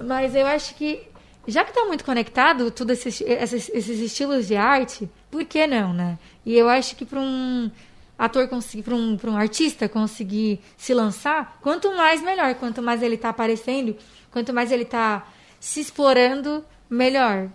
Mas 0.05 0.35
eu 0.35 0.47
acho 0.47 0.75
que, 0.75 1.03
já 1.47 1.64
que 1.64 1.73
tá 1.73 1.85
muito 1.85 2.05
conectado, 2.05 2.71
tudo 2.71 2.92
esses, 2.92 3.21
esses, 3.21 3.71
esses 3.73 4.01
estilos 4.01 4.47
de 4.47 4.57
arte, 4.57 5.09
por 5.31 5.45
que 5.45 5.67
não, 5.67 5.93
né? 5.93 6.19
E 6.45 6.57
eu 6.57 6.69
acho 6.69 6.97
que 6.97 7.05
para 7.05 7.21
um 7.21 7.71
ator 8.19 8.49
conseguir, 8.49 8.83
para 8.83 8.95
um, 8.95 9.17
pra 9.17 9.31
um 9.31 9.37
artista 9.37 9.89
conseguir 9.89 10.61
se 10.77 10.95
lançar, 10.95 11.59
quanto 11.61 11.95
mais 11.95 12.23
melhor. 12.23 12.55
Quanto 12.55 12.83
mais 12.83 13.03
ele 13.03 13.17
tá 13.17 13.29
aparecendo, 13.29 13.97
quanto 14.31 14.53
mais 14.53 14.73
ele 14.73 14.85
tá 14.85 15.27
se 15.61 15.81
explorando, 15.81 16.65
melhor. 16.89 17.49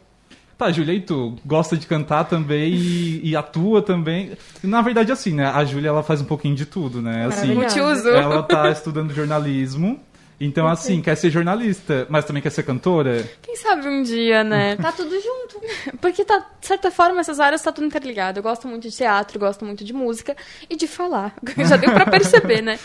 Tá, 0.58 0.72
Júlia, 0.72 0.94
e 0.94 1.02
tu? 1.02 1.40
Gosta 1.44 1.76
de 1.76 1.88
cantar 1.88 2.26
também 2.26 2.74
e, 2.74 3.30
e 3.30 3.36
atua 3.36 3.82
também. 3.82 4.34
Na 4.62 4.82
verdade, 4.84 5.12
assim, 5.12 5.34
né? 5.34 5.48
A 5.48 5.66
Júlia, 5.66 5.90
ela 5.90 6.04
faz 6.04 6.22
um 6.22 6.26
pouquinho 6.26 6.56
de 6.56 6.68
tudo, 6.68 7.02
né? 7.02 7.26
Assim. 7.26 7.56
Multiuso. 7.56 8.10
ela 8.10 8.44
tá 8.44 8.70
estudando 8.70 9.12
jornalismo. 9.12 10.00
Então, 10.44 10.68
assim, 10.68 11.02
quer 11.02 11.16
ser 11.16 11.30
jornalista, 11.30 12.08
mas 12.10 12.26
também 12.26 12.42
quer 12.42 12.50
ser 12.50 12.64
cantora. 12.64 13.24
Quem 13.44 13.56
sabe 13.56 13.88
um 13.88 14.02
dia, 14.02 14.44
né? 14.44 14.76
Tá 14.82 14.92
tudo 14.92 15.12
junto. 15.12 15.62
Porque, 16.02 16.26
tá, 16.26 16.40
de 16.60 16.66
certa 16.66 16.90
forma, 16.90 17.20
essas 17.22 17.40
áreas 17.40 17.62
tá 17.62 17.72
tudo 17.72 17.86
interligado. 17.86 18.40
Eu 18.40 18.44
gosto 18.44 18.68
muito 18.68 18.90
de 18.90 18.96
teatro, 18.96 19.38
gosto 19.40 19.64
muito 19.64 19.84
de 19.84 19.94
música 19.94 20.36
e 20.70 20.76
de 20.76 20.88
falar. 20.88 21.36
Já 21.68 21.78
deu 21.78 21.92
pra 21.94 22.06
perceber, 22.08 22.62
né? 22.62 22.80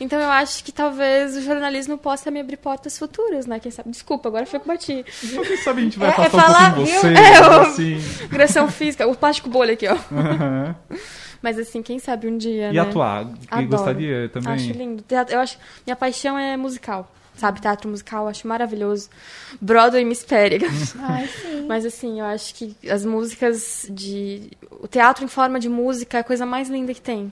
Então 0.00 0.18
eu 0.20 0.28
acho 0.30 0.64
que 0.64 0.72
talvez 0.72 1.36
o 1.36 1.40
jornalismo 1.42 1.96
possa 1.96 2.30
me 2.30 2.40
abrir 2.40 2.56
portas 2.56 2.98
futuras, 2.98 3.46
né? 3.46 3.60
Quem 3.60 3.70
sabe? 3.70 3.90
Desculpa, 3.90 4.28
agora 4.28 4.44
foi 4.44 4.58
que 4.58 4.68
eu 4.68 4.72
bati. 4.74 5.04
Quem 5.20 5.56
sabe 5.58 5.80
a 5.82 5.84
gente 5.84 5.98
vai 5.98 6.08
É- 6.08 6.10
é 6.10 6.14
afastar 6.14 6.36
um 6.38 6.40
falar, 6.54 6.74
pouquinho 6.74 7.00
viu? 7.00 7.10
você, 7.10 7.14
É, 7.22 7.38
eu- 7.40 7.60
assim. 7.60 8.00
Agressão 8.24 8.68
física, 8.68 9.06
o 9.06 9.14
plástico 9.14 9.48
bolha 9.48 9.74
aqui, 9.74 9.86
ó. 9.86 9.96
Aham. 10.12 10.74
Mas 11.46 11.60
assim, 11.60 11.80
quem 11.80 12.00
sabe 12.00 12.26
um 12.26 12.36
dia, 12.36 12.70
E 12.70 12.72
né? 12.72 12.80
atuar? 12.80 13.24
Que 13.24 13.46
Adoro. 13.54 13.68
gostaria 13.68 14.28
também? 14.30 14.52
Acho 14.52 14.72
lindo. 14.72 15.04
Eu 15.30 15.38
acho, 15.38 15.56
minha 15.86 15.94
paixão 15.94 16.36
é 16.36 16.56
musical. 16.56 17.08
Sabe, 17.36 17.60
teatro 17.60 17.88
musical, 17.88 18.26
acho 18.26 18.48
maravilhoso. 18.48 19.08
Broadway 19.60 20.04
me 20.04 20.10
espere. 20.12 20.58
Ai, 20.98 21.28
sim. 21.28 21.64
Mas 21.68 21.86
assim, 21.86 22.18
eu 22.18 22.24
acho 22.26 22.52
que 22.52 22.74
as 22.90 23.04
músicas 23.04 23.86
de. 23.88 24.50
O 24.80 24.88
teatro 24.88 25.24
em 25.24 25.28
forma 25.28 25.60
de 25.60 25.68
música 25.68 26.16
é 26.16 26.20
a 26.20 26.24
coisa 26.24 26.44
mais 26.44 26.68
linda 26.68 26.92
que 26.92 27.00
tem. 27.00 27.30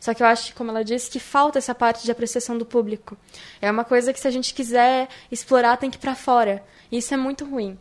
Só 0.00 0.12
que 0.12 0.20
eu 0.20 0.26
acho, 0.26 0.52
como 0.56 0.70
ela 0.72 0.82
disse, 0.82 1.08
que 1.08 1.20
falta 1.20 1.56
essa 1.58 1.76
parte 1.76 2.04
de 2.04 2.10
apreciação 2.10 2.58
do 2.58 2.66
público. 2.66 3.16
É 3.62 3.70
uma 3.70 3.84
coisa 3.84 4.12
que 4.12 4.18
se 4.18 4.26
a 4.26 4.32
gente 4.32 4.52
quiser 4.52 5.08
explorar, 5.30 5.76
tem 5.76 5.90
que 5.90 5.96
ir 5.96 6.00
pra 6.00 6.16
fora. 6.16 6.60
E 6.90 6.98
isso 6.98 7.14
é 7.14 7.16
muito 7.16 7.44
ruim. 7.44 7.78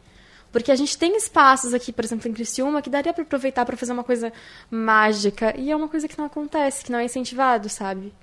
Porque 0.54 0.72
a 0.72 0.76
gente 0.76 0.96
tem 0.96 1.18
espaços 1.18 1.74
aqui, 1.74 1.92
por 1.92 2.06
exemplo, 2.06 2.30
em 2.30 2.34
Criciúma, 2.34 2.80
que 2.80 2.90
daria 2.90 3.12
para 3.12 3.24
aproveitar 3.24 3.66
para 3.66 3.76
fazer 3.76 3.92
uma 3.92 4.04
coisa 4.04 4.32
mágica. 4.70 5.52
E 5.58 5.72
é 5.72 5.76
uma 5.76 5.88
coisa 5.88 6.08
que 6.08 6.16
não 6.16 6.26
acontece, 6.26 6.86
que 6.86 6.92
não 6.92 7.00
é 7.00 7.06
incentivado, 7.06 7.68
sabe? 7.70 8.14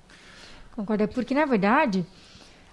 Concordo. 0.73 1.03
É 1.03 1.07
porque, 1.07 1.33
na 1.33 1.43
verdade, 1.43 2.05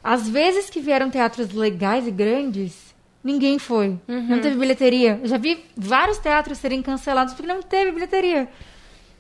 às 0.02 0.28
vezes 0.28 0.70
que 0.70 0.80
vieram 0.80 1.10
teatros 1.10 1.52
legais 1.52 2.06
e 2.06 2.12
grandes, 2.12 2.94
ninguém 3.22 3.58
foi. 3.58 3.98
Não 4.06 4.40
teve 4.40 4.56
bilheteria. 4.56 5.18
Eu 5.20 5.26
já 5.26 5.36
vi 5.36 5.64
vários 5.76 6.18
teatros 6.18 6.58
serem 6.58 6.80
cancelados 6.80 7.34
porque 7.34 7.52
não 7.52 7.60
teve 7.60 7.90
bilheteria. 7.90 8.48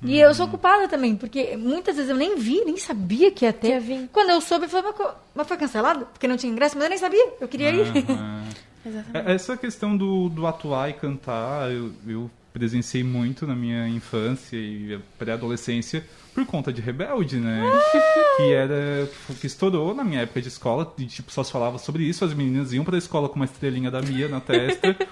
E 0.04 0.20
eu 0.20 0.32
sou 0.32 0.46
culpada 0.46 0.86
também, 0.86 1.16
porque 1.16 1.56
muitas 1.56 1.96
vezes 1.96 2.08
eu 2.08 2.16
nem 2.16 2.36
vi, 2.36 2.64
nem 2.64 2.76
sabia 2.76 3.32
que 3.32 3.44
ia 3.44 3.52
ter. 3.52 3.82
Que 3.82 3.92
ia. 3.92 4.08
Quando 4.12 4.30
eu 4.30 4.40
soube, 4.40 4.66
eu 4.66 4.68
falei, 4.68 4.92
mas 5.34 5.48
foi 5.48 5.56
cancelado? 5.56 6.06
Porque 6.06 6.28
não 6.28 6.36
tinha 6.36 6.52
ingresso, 6.52 6.76
mas 6.76 6.84
eu 6.84 6.90
nem 6.90 6.98
sabia. 6.98 7.32
Eu 7.40 7.48
queria 7.48 7.70
ir. 7.70 7.86
É- 9.14 9.32
Essa 9.34 9.56
questão 9.56 9.96
do, 9.96 10.28
do 10.28 10.46
atuar 10.46 10.90
e 10.90 10.92
cantar, 10.94 11.70
eu, 11.70 11.92
eu 12.06 12.30
presenciei 12.52 13.04
muito 13.04 13.46
na 13.46 13.54
minha 13.54 13.88
infância 13.88 14.56
e 14.56 14.98
pré-adolescência 15.18 16.04
por 16.34 16.44
conta 16.46 16.72
de 16.72 16.80
Rebelde, 16.80 17.36
né? 17.36 17.60
que 18.36 18.52
era 18.52 19.08
que 19.40 19.46
estourou 19.46 19.94
na 19.94 20.04
minha 20.04 20.20
época 20.22 20.40
de 20.40 20.48
escola 20.48 20.92
e 20.98 21.04
tipo 21.06 21.30
só 21.32 21.42
se 21.42 21.50
falava 21.52 21.78
sobre 21.78 22.04
isso, 22.04 22.24
as 22.24 22.32
meninas 22.34 22.72
iam 22.72 22.84
pra 22.84 22.96
escola 22.96 23.28
com 23.28 23.36
uma 23.36 23.44
estrelinha 23.44 23.90
da 23.90 24.00
Mia 24.02 24.28
na 24.28 24.40
testa. 24.40 24.96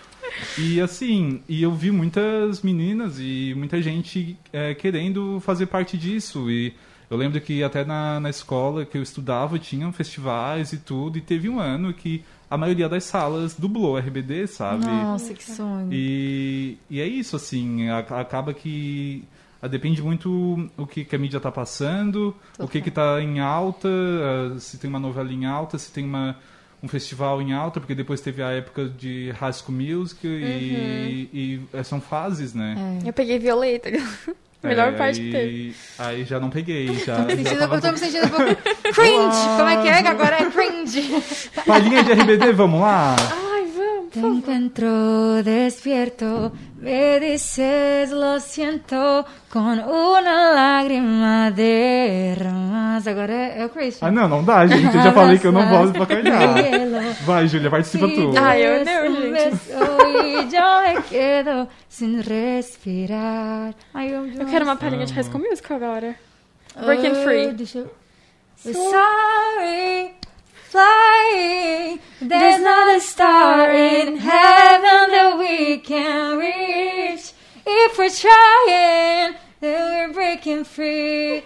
E 0.59 0.83
assim, 0.83 1.41
e 1.49 1.63
eu 1.63 1.73
vi 1.73 1.91
muitas 1.91 2.61
meninas 2.61 3.19
e 3.19 3.55
muita 3.57 3.81
gente 3.81 4.37
é, 4.53 4.75
querendo 4.75 5.41
fazer 5.41 5.65
parte 5.65 5.97
disso. 5.97 6.51
E 6.51 6.75
eu 7.09 7.17
lembro 7.17 7.41
que 7.41 7.63
até 7.63 7.87
na, 7.87 8.21
na 8.21 8.29
escola 8.29 8.85
que 8.85 8.99
eu 8.99 9.03
estudava 9.03 9.59
tinham 9.59 9.91
festivais 9.95 10.75
e 10.75 10.79
tudo, 10.79 11.17
e 11.17 11.23
teve 11.23 11.49
um 11.49 11.59
ano 11.59 11.91
que 11.95 12.23
a 12.51 12.57
maioria 12.57 12.89
das 12.89 13.05
salas 13.05 13.55
dublou 13.55 13.99
RBD, 13.99 14.47
sabe? 14.47 14.87
Nossa, 14.87 15.35
que 15.35 15.45
sonho. 15.45 15.89
E, 15.93 16.79
e 16.89 17.01
é 17.01 17.07
isso, 17.07 17.37
assim, 17.37 17.89
a- 17.89 17.99
acaba 17.99 18.55
que 18.55 19.25
ah, 19.61 19.67
depende 19.69 20.03
muito 20.03 20.69
o 20.77 20.87
que, 20.87 21.05
que 21.05 21.17
a 21.17 21.19
mídia 21.19 21.41
tá 21.41 21.51
passando, 21.51 22.35
o 22.59 22.69
que 22.69 22.81
que 22.81 22.91
tá 22.91 23.21
em 23.21 23.41
alta, 23.41 23.89
ah, 23.89 24.59
se 24.61 24.79
tem 24.79 24.89
uma 24.89 25.01
novela 25.01 25.33
em 25.33 25.45
alta, 25.47 25.77
se 25.79 25.91
tem 25.91 26.05
uma, 26.05 26.37
um 26.83 26.89
festival 26.89 27.41
em 27.43 27.53
alta, 27.53 27.81
porque 27.81 27.95
depois 27.95 28.21
teve 28.21 28.43
a 28.43 28.51
época 28.51 28.85
de 28.89 29.31
High 29.33 29.53
School 29.53 29.77
Music 29.79 30.27
e, 30.27 31.29
e 31.33 31.61
eh, 31.73 31.83
são 31.83 32.01
fases, 32.01 32.55
né? 32.55 33.01
Eu 33.05 33.13
peguei 33.13 33.39
Violeta. 33.39 33.91
Melhor 34.63 34.89
É, 34.89 34.93
parte 34.93 35.21
que 35.21 35.27
aí, 35.27 35.33
teve. 35.33 35.75
Aí 35.99 36.25
já 36.25 36.41
não 36.41 36.51
peguei, 36.51 36.87
já, 36.99 37.17
Tô 37.23 37.29
já 37.31 37.37
sentindo- 37.37 37.59
tava 37.59 37.75
eu 37.77 37.81
tô 37.81 37.93
me 37.93 37.99
sentindo 37.99 38.27
um 38.27 38.31
pouco 38.31 38.45
cringe. 38.95 39.47
Como 39.57 39.69
é 39.69 39.83
que 39.83 39.89
é 39.89 40.03
que 40.03 40.09
agora 40.09 40.37
é 40.43 40.51
cringe? 40.51 41.23
Palhinha 41.67 42.03
de 42.03 42.13
RBD, 42.13 42.53
vamos 42.53 42.81
lá? 42.81 43.15
Vamos. 43.17 43.46
Te 44.17 44.27
encuentro 44.27 45.43
despierto, 45.43 46.51
me 46.81 47.21
dices 47.21 48.11
lo 48.11 48.41
siento, 48.41 49.27
con 49.53 49.79
una 49.79 50.53
lágrima 50.55 51.51
derramas. 51.51 53.07
Agora 53.07 53.33
é, 53.35 53.61
é 53.61 53.67
o 53.67 53.69
Christian. 53.69 54.09
Ah, 54.09 54.11
não, 54.11 54.27
não 54.27 54.43
dá, 54.43 54.67
gente. 54.67 54.87
Eu 54.97 55.03
já 55.03 55.13
falei 55.13 55.39
que 55.39 55.47
eu 55.47 55.53
não 55.53 55.69
posso 55.69 55.93
bacalhar. 55.93 56.55
Vai, 57.27 57.47
Júlia, 57.47 57.69
participa 57.71 58.09
tu. 58.09 58.33
Ah, 58.39 58.59
eu 58.59 58.85
não, 58.85 59.37
gente. 59.37 59.61
yo 60.55 60.81
me 60.83 61.03
quedo 61.11 61.69
sin 61.89 62.21
respirar. 62.23 63.75
Eu, 63.95 64.27
Eu 64.27 64.47
quero 64.47 64.65
uma 64.65 64.77
palhinha 64.77 65.05
de 65.05 65.13
High 65.13 65.25
School 65.25 65.41
Musical 65.47 65.77
agora. 65.77 66.15
Breaking 66.85 67.11
Ah, 67.11 67.23
Free. 67.23 67.53
Deixa 67.53 67.79
eu... 67.81 67.91
Sorry, 68.59 70.15
flying. 70.71 71.99
There's 72.21 72.61
not 72.63 72.97
a 72.97 73.01
star 73.01 73.71
in 73.75 74.17
heaven 74.17 75.11
that 75.11 75.37
we 75.39 75.79
can 75.79 76.39
reach. 76.39 77.33
If 77.67 77.99
we're 77.99 78.11
trying, 78.11 79.35
then 79.61 79.91
we're 79.91 80.13
breaking 80.13 80.65
free. 80.65 81.43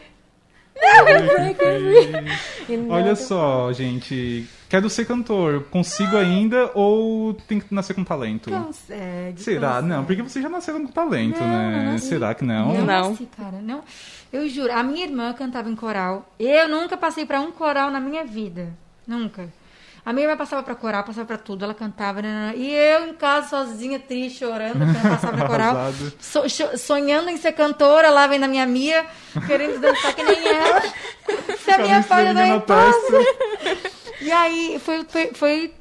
Olha 2.89 3.15
só, 3.15 3.73
gente. 3.73 4.47
Quero 4.69 4.89
ser 4.89 5.05
cantor. 5.05 5.65
Consigo 5.71 6.17
ainda 6.17 6.71
ou 6.75 7.35
tem 7.35 7.61
que 7.61 7.75
nascer 7.75 7.95
com 7.95 8.05
talento? 8.05 8.51
Consegue. 8.51 9.43
Será? 9.43 9.69
consegue. 9.73 9.89
Não, 9.89 10.05
porque 10.05 10.23
vocês 10.23 10.43
já 10.43 10.49
nasceram 10.49 10.87
com 10.87 10.93
talento, 10.93 11.41
Não, 11.41 11.49
né? 11.49 11.89
não, 11.91 11.99
Será 11.99 12.35
que 12.35 12.45
não? 12.45 12.75
Eu 12.75 12.85
Não. 12.85 13.11
nasci, 13.11 13.29
cara. 13.37 13.59
Não. 13.61 13.83
Eu 14.33 14.49
juro, 14.49 14.73
a 14.73 14.83
minha 14.83 15.05
irmã 15.05 15.33
cantava 15.33 15.69
em 15.69 15.75
coral. 15.75 16.33
Eu 16.39 16.69
nunca 16.69 16.97
passei 16.97 17.27
pra 17.27 17.41
um 17.41 17.51
coral 17.51 17.91
na 17.91 17.99
minha 17.99 18.25
vida. 18.25 18.73
Nunca. 19.11 19.49
A 20.07 20.13
minha 20.13 20.25
irmã 20.27 20.37
passava 20.37 20.63
pra 20.63 20.75
coral, 20.75 21.05
passava 21.05 21.27
pra 21.27 21.37
tudo, 21.37 21.65
ela 21.65 21.75
cantava. 21.75 22.23
né, 22.23 22.29
né, 22.29 22.53
E 22.57 22.73
eu 22.73 23.09
em 23.09 23.13
casa 23.15 23.49
sozinha, 23.49 23.99
triste, 23.99 24.39
chorando, 24.39 24.79
porque 24.79 25.09
passava 25.09 25.37
pra 25.37 25.47
coral. 25.51 25.77
So- 26.21 26.45
sonhando 26.79 27.29
em 27.29 27.37
ser 27.37 27.53
cantora, 27.53 28.09
lá 28.09 28.27
vem 28.27 28.43
a 28.43 28.49
minha 28.49 28.65
Mia, 28.67 29.05
querendo 29.47 29.79
dançar 29.81 30.15
que 30.15 30.23
nem 30.23 30.49
ela. 30.49 30.81
Se 31.63 31.71
a 31.71 31.79
minha 31.79 32.03
falha 32.03 32.33
não 32.33 32.47
na 32.47 32.61
passa. 32.61 33.13
E 34.21 34.31
aí 34.31 34.81
foi, 34.83 35.05
foi, 35.05 35.31
foi 35.35 35.75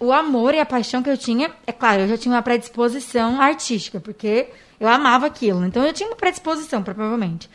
o 0.00 0.12
amor 0.12 0.52
e 0.54 0.58
a 0.60 0.66
paixão 0.66 1.02
que 1.02 1.10
eu 1.10 1.16
tinha. 1.16 1.50
É 1.66 1.72
claro, 1.72 2.02
eu 2.02 2.08
já 2.08 2.18
tinha 2.18 2.34
uma 2.34 2.42
predisposição 2.42 3.40
artística, 3.40 4.00
porque 4.00 4.48
eu 4.80 4.88
amava 4.88 5.26
aquilo. 5.26 5.64
Então 5.64 5.84
eu 5.84 5.92
tinha 5.92 6.08
uma 6.08 6.16
predisposição, 6.16 6.82
provavelmente. 6.82 7.48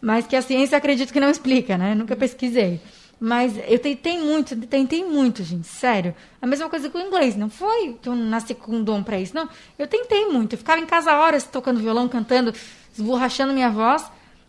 Mas 0.00 0.26
que 0.26 0.34
a 0.34 0.42
ciência 0.42 0.76
acredito 0.78 1.12
que 1.12 1.20
não 1.20 1.30
explica, 1.30 1.78
né? 1.78 1.94
Nunca 1.94 2.16
pesquisei. 2.16 2.80
Mas 3.20 3.58
eu 3.66 3.78
tentei 3.80 4.16
muito, 4.18 4.54
tentei 4.66 5.04
muito, 5.04 5.42
gente, 5.42 5.66
sério. 5.66 6.14
A 6.40 6.46
mesma 6.46 6.68
coisa 6.68 6.88
com 6.88 6.98
o 6.98 7.00
inglês. 7.00 7.34
Não 7.36 7.50
foi 7.50 7.96
que 8.00 8.08
eu 8.08 8.14
nasci 8.14 8.54
com 8.54 8.76
um 8.76 8.84
dom 8.84 9.02
pra 9.02 9.18
isso, 9.18 9.34
não. 9.34 9.48
Eu 9.78 9.86
tentei 9.88 10.26
muito. 10.26 10.52
Eu 10.52 10.58
ficava 10.58 10.80
em 10.80 10.86
casa 10.86 11.12
horas 11.16 11.42
tocando 11.44 11.80
violão, 11.80 12.08
cantando, 12.08 12.52
esborrachando 12.96 13.52
minha 13.52 13.70
voz, 13.70 14.04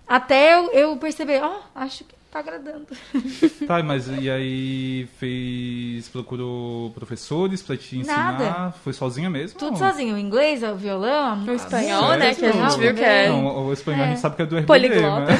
até 0.08 0.56
eu, 0.56 0.72
eu 0.72 0.98
perceber, 0.98 1.42
ó, 1.44 1.60
acho 1.74 2.04
que 2.04 2.14
tá 2.32 2.40
agradando. 2.40 2.86
Tá, 3.66 3.82
mas 3.84 4.08
e 4.08 4.30
aí 4.30 5.08
fez. 5.20 6.08
procurou 6.10 6.90
professores 6.92 7.62
pra 7.62 7.76
te 7.78 7.98
ensinar? 8.00 8.40
Nada. 8.40 8.72
Foi 8.84 8.94
sozinha 8.94 9.30
mesmo? 9.30 9.60
Tudo 9.60 9.78
sozinho, 9.78 10.16
o 10.16 10.18
inglês, 10.18 10.64
o 10.64 10.76
violão, 10.76 11.44
O 11.46 11.52
espanhol, 11.52 12.16
né, 12.18 12.34
que 12.34 12.46
a 12.46 12.52
gente 12.52 12.80
viu 12.80 12.94
que 12.96 13.02
é-. 13.04 13.30
Não, 13.30 13.68
o 13.68 13.74
espanhol 13.74 14.04
a 14.06 14.08
gente 14.08 14.20
sabe 14.20 14.36
que 14.36 14.42
é 14.44 14.46
do 14.46 14.56
RBD, 14.58 14.68
Poliglota. 14.68 15.26
né? 15.32 15.40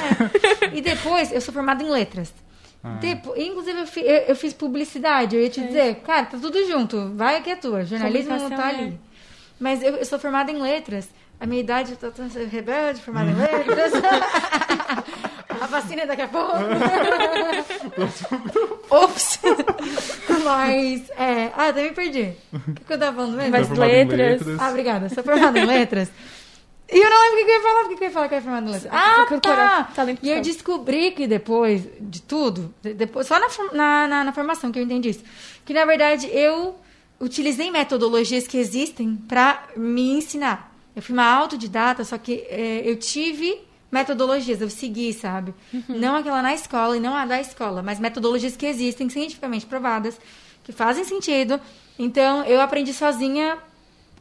E 0.74 0.82
depois, 0.82 1.32
eu 1.32 1.42
sou 1.42 1.52
formada 1.54 1.84
em 1.84 1.90
letras. 1.90 2.32
Ah. 2.84 2.98
Depo- 3.02 3.34
inclusive, 3.36 3.80
eu, 3.82 3.88
fi- 3.88 4.02
eu- 4.06 4.24
eu 4.30 4.36
fiz 4.36 4.54
publicidade. 4.54 5.36
Eu 5.36 5.42
ia 5.42 5.50
te 5.50 5.62
dizer, 5.62 5.96
cara, 5.98 6.26
tá 6.26 6.38
tudo 6.38 6.66
junto. 6.68 7.12
Vai 7.16 7.42
que 7.42 7.50
é 7.50 7.56
tua. 7.56 7.84
Jornalismo 7.86 8.36
não 8.38 8.50
tá 8.50 8.68
ali. 8.68 9.00
Mas 9.60 9.84
eu, 9.84 9.96
eu 9.98 10.06
sou 10.06 10.18
formada 10.18 10.52
em 10.52 10.62
letras. 10.62 11.10
A 11.40 11.46
minha 11.46 11.60
idade, 11.62 11.92
eu 11.92 11.98
tô 11.98 12.10
tão 12.12 12.28
rebelde, 12.50 13.02
formada 13.02 13.30
em 13.32 13.36
letras. 13.36 13.92
a 15.62 15.66
vacina 15.68 16.04
é 16.04 16.06
daqui 16.06 16.22
a 16.22 16.28
pouco. 16.28 16.54
Ops! 18.90 19.40
Mas, 20.44 21.10
é... 21.12 21.52
Ah, 21.56 21.68
até 21.70 21.84
me 21.84 21.92
perdi. 21.92 22.34
O 22.54 22.60
que, 22.74 22.84
que 22.86 22.94
eu 22.94 23.00
tava 23.00 23.16
falando 23.18 23.36
mesmo? 23.38 23.52
Mas 23.52 23.70
em 23.72 23.76
letras. 23.76 24.42
Ah, 24.60 24.70
obrigada. 24.70 25.10
Sou 25.10 25.24
formada 25.24 25.60
em 25.60 25.66
letras. 25.66 26.12
E 26.92 26.98
eu 26.98 27.10
não 27.10 27.22
lembro 27.22 27.42
o 27.42 27.46
que 27.46 27.52
eu 27.52 27.56
ia 27.56 27.62
falar. 27.62 27.82
O 27.86 27.90
que 27.90 27.96
que 27.96 28.04
eu 28.04 28.08
ia 28.08 28.14
falar 28.14 28.28
que 28.28 28.34
eu 28.34 28.38
ia 28.38 28.44
letras? 28.72 28.94
Ah, 28.94 29.26
tá. 29.86 29.92
talento 29.96 30.20
E 30.24 30.30
eu 30.30 30.42
descobri 30.42 31.12
que 31.12 31.28
depois 31.28 31.84
de 32.00 32.22
tudo, 32.22 32.74
de- 32.82 32.94
depois, 32.94 33.28
só 33.28 33.40
na, 33.40 33.48
na, 33.74 34.08
na, 34.08 34.24
na 34.26 34.34
formação 34.34 34.72
que 34.72 34.80
eu 34.80 34.84
entendi 34.84 35.10
isso, 35.10 35.24
que 35.66 35.74
na 35.74 35.86
verdade 35.86 36.28
eu 36.32 36.76
utilizei 37.20 37.70
metodologias 37.70 38.48
que 38.48 38.58
existem 38.58 39.16
para 39.16 39.64
me 39.76 40.12
ensinar. 40.14 40.74
Eu 40.96 41.02
fui 41.02 41.14
uma 41.14 41.26
autodidata, 41.32 42.04
só 42.04 42.18
que 42.18 42.46
é, 42.50 42.82
eu 42.84 42.96
tive 42.98 43.62
metodologias, 43.92 44.62
eu 44.62 44.70
segui, 44.70 45.14
sabe? 45.14 45.54
Não 45.88 46.16
aquela 46.16 46.42
na 46.42 46.54
escola 46.54 46.96
e 46.98 47.00
não 47.00 47.16
a 47.16 47.26
da 47.26 47.40
escola, 47.42 47.82
mas 47.84 48.00
metodologias 48.00 48.56
que 48.56 48.66
existem, 48.66 49.10
cientificamente 49.10 49.66
provadas, 49.66 50.20
que 50.64 50.72
fazem 50.72 51.04
sentido. 51.04 51.60
Então, 51.98 52.44
eu 52.46 52.62
aprendi 52.62 52.94
sozinha 52.94 53.58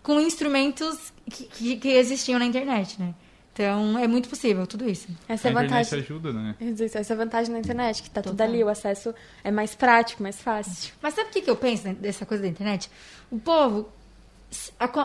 com 0.02 0.18
instrumentos 0.20 1.12
que, 1.28 1.44
que, 1.44 1.76
que 1.76 1.88
existiam 1.88 2.38
na 2.38 2.44
internet, 2.44 3.00
né? 3.00 3.14
Então, 3.52 3.98
é 3.98 4.06
muito 4.06 4.28
possível 4.28 4.66
tudo 4.68 4.88
isso. 4.88 5.08
Essa 5.28 5.48
é 5.48 5.50
a 5.50 5.52
internet 5.52 5.84
vantagem. 5.86 5.98
ajuda, 5.98 6.32
né? 6.32 6.54
Essa 6.94 7.12
é 7.12 7.16
a 7.16 7.18
vantagem 7.18 7.52
da 7.52 7.58
internet, 7.58 8.02
que 8.04 8.10
tá 8.10 8.22
tudo 8.22 8.40
ali, 8.40 8.62
o 8.62 8.68
acesso 8.68 9.12
é 9.42 9.50
mais 9.50 9.74
prático, 9.74 10.22
mais 10.22 10.40
fácil. 10.40 10.94
Mas 11.02 11.14
sabe 11.14 11.30
o 11.30 11.32
que, 11.32 11.42
que 11.42 11.50
eu 11.50 11.56
penso 11.56 11.88
dessa 11.94 12.24
coisa 12.24 12.44
da 12.44 12.48
internet? 12.48 12.88
O 13.28 13.38
povo, 13.38 13.88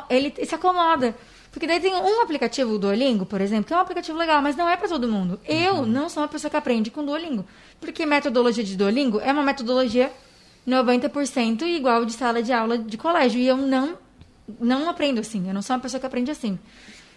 ele 0.08 0.34
se 0.46 0.54
acomoda. 0.54 1.16
Porque 1.52 1.66
daí 1.66 1.80
tem 1.80 1.94
um 1.94 2.22
aplicativo, 2.22 2.74
o 2.74 2.80
Duolingo, 2.80 3.26
por 3.26 3.42
exemplo, 3.42 3.66
que 3.66 3.74
é 3.74 3.78
um 3.78 3.80
aplicativo 3.80 4.18
legal, 4.18 4.42
mas 4.42 4.56
não 4.56 4.70
é 4.70 4.78
para 4.78 4.88
todo 4.88 5.08
mundo. 5.08 5.40
Eu 5.48 5.86
não 5.86 6.08
sou 6.08 6.22
uma 6.22 6.30
pessoa 6.30 6.52
que 6.52 6.58
aprende 6.58 6.92
com 6.92 7.04
Duolingo. 7.04 7.46
Porque 7.80 8.06
metodologia 8.06 8.64
de 8.64 8.76
Duolingo 8.76 9.20
é 9.20 9.32
uma 9.32 9.44
metodologia 9.44 10.12
90% 10.68 11.64
igual 11.64 12.06
de 12.06 12.14
sala 12.14 12.42
de 12.42 12.52
aula 12.52 12.78
de 12.78 12.98
colégio. 12.98 13.40
E 13.40 13.48
eu 13.48 13.58
não, 13.58 13.98
não 14.60 14.90
aprendo 14.90 15.20
assim. 15.20 15.48
Eu 15.48 15.54
não 15.54 15.62
sou 15.62 15.76
uma 15.76 15.82
pessoa 15.82 16.00
que 16.00 16.06
aprende 16.06 16.32
assim. 16.32 16.58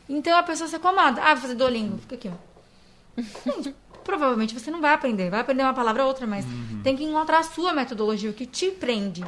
Então 0.08 0.36
a 0.38 0.42
pessoa 0.42 0.68
se 0.68 0.76
acomoda. 0.76 1.22
Ah, 1.22 1.34
vou 1.34 1.42
fazer 1.42 1.54
Duolingo. 1.54 1.98
Fica 1.98 2.14
aqui, 2.14 2.30
ó. 2.30 3.22
Gente, 3.44 3.74
provavelmente 4.04 4.54
você 4.54 4.70
não 4.70 4.80
vai 4.80 4.94
aprender. 4.94 5.30
Vai 5.30 5.40
aprender 5.40 5.62
uma 5.62 5.74
palavra 5.74 6.02
ou 6.02 6.08
outra, 6.08 6.26
mas 6.26 6.44
tem 6.82 6.96
que 6.96 7.04
encontrar 7.04 7.40
a 7.40 7.42
sua 7.42 7.72
metodologia, 7.72 8.30
o 8.30 8.34
que 8.34 8.46
te 8.46 8.70
prende. 8.70 9.24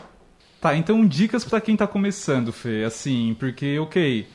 Tá, 0.61 0.74
então 0.76 1.06
dicas 1.06 1.44
pra 1.44 1.61
quem 1.61 1.76
tá 1.76 1.87
começando, 1.87 2.52
Fê, 2.52 2.82
assim, 2.84 3.37
porque, 3.38 3.78
ok, 3.78 4.26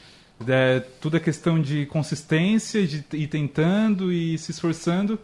é, 0.47 0.79
tudo 1.01 1.17
é 1.17 1.19
questão 1.19 1.61
de 1.61 1.85
consistência, 1.87 2.85
de 2.87 3.03
ir 3.11 3.27
tentando 3.27 4.11
e 4.11 4.37
se 4.37 4.51
esforçando, 4.51 5.19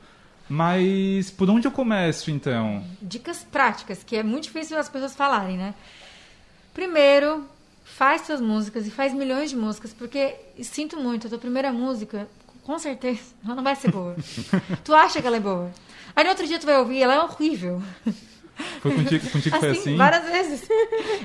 mas 0.50 1.32
por 1.32 1.50
onde 1.50 1.68
eu 1.68 1.72
começo, 1.72 2.30
então? 2.30 2.84
Dicas 3.02 3.46
práticas, 3.50 4.04
que 4.04 4.18
é 4.18 4.24
muito 4.24 4.46
difícil 4.46 4.78
as 4.78 4.90
pessoas 4.90 5.16
falarem, 5.16 5.58
né? 5.58 5.74
Primeiro, 6.74 7.46
faz 8.00 8.22
suas 8.22 8.40
músicas 8.40 8.88
e 8.88 8.92
faz 8.92 9.14
milhões 9.14 9.50
de 9.50 9.58
músicas, 9.58 9.92
porque 9.92 10.34
sinto 10.64 10.96
muito, 10.96 11.28
a 11.28 11.30
tua 11.30 11.38
primeira 11.38 11.70
música, 11.74 12.30
com 12.64 12.80
certeza, 12.80 13.20
ela 13.44 13.56
não 13.56 13.64
vai 13.64 13.76
ser 13.76 13.92
boa. 13.92 14.16
tu 14.86 14.96
acha 14.96 15.20
que 15.22 15.28
ela 15.28 15.36
é 15.36 15.40
boa. 15.42 15.70
Aí 16.16 16.24
no 16.24 16.30
outro 16.30 16.48
dia 16.48 16.58
tu 16.58 16.66
vai 16.66 16.78
ouvir, 16.78 17.02
ela 17.02 17.16
é 17.16 17.20
horrível. 17.20 17.84
Foi 18.80 18.94
contigo, 18.94 19.30
contigo 19.30 19.54
que 19.54 19.60
foi 19.60 19.70
assim? 19.72 19.98
várias 19.98 20.24
vezes. 20.24 20.70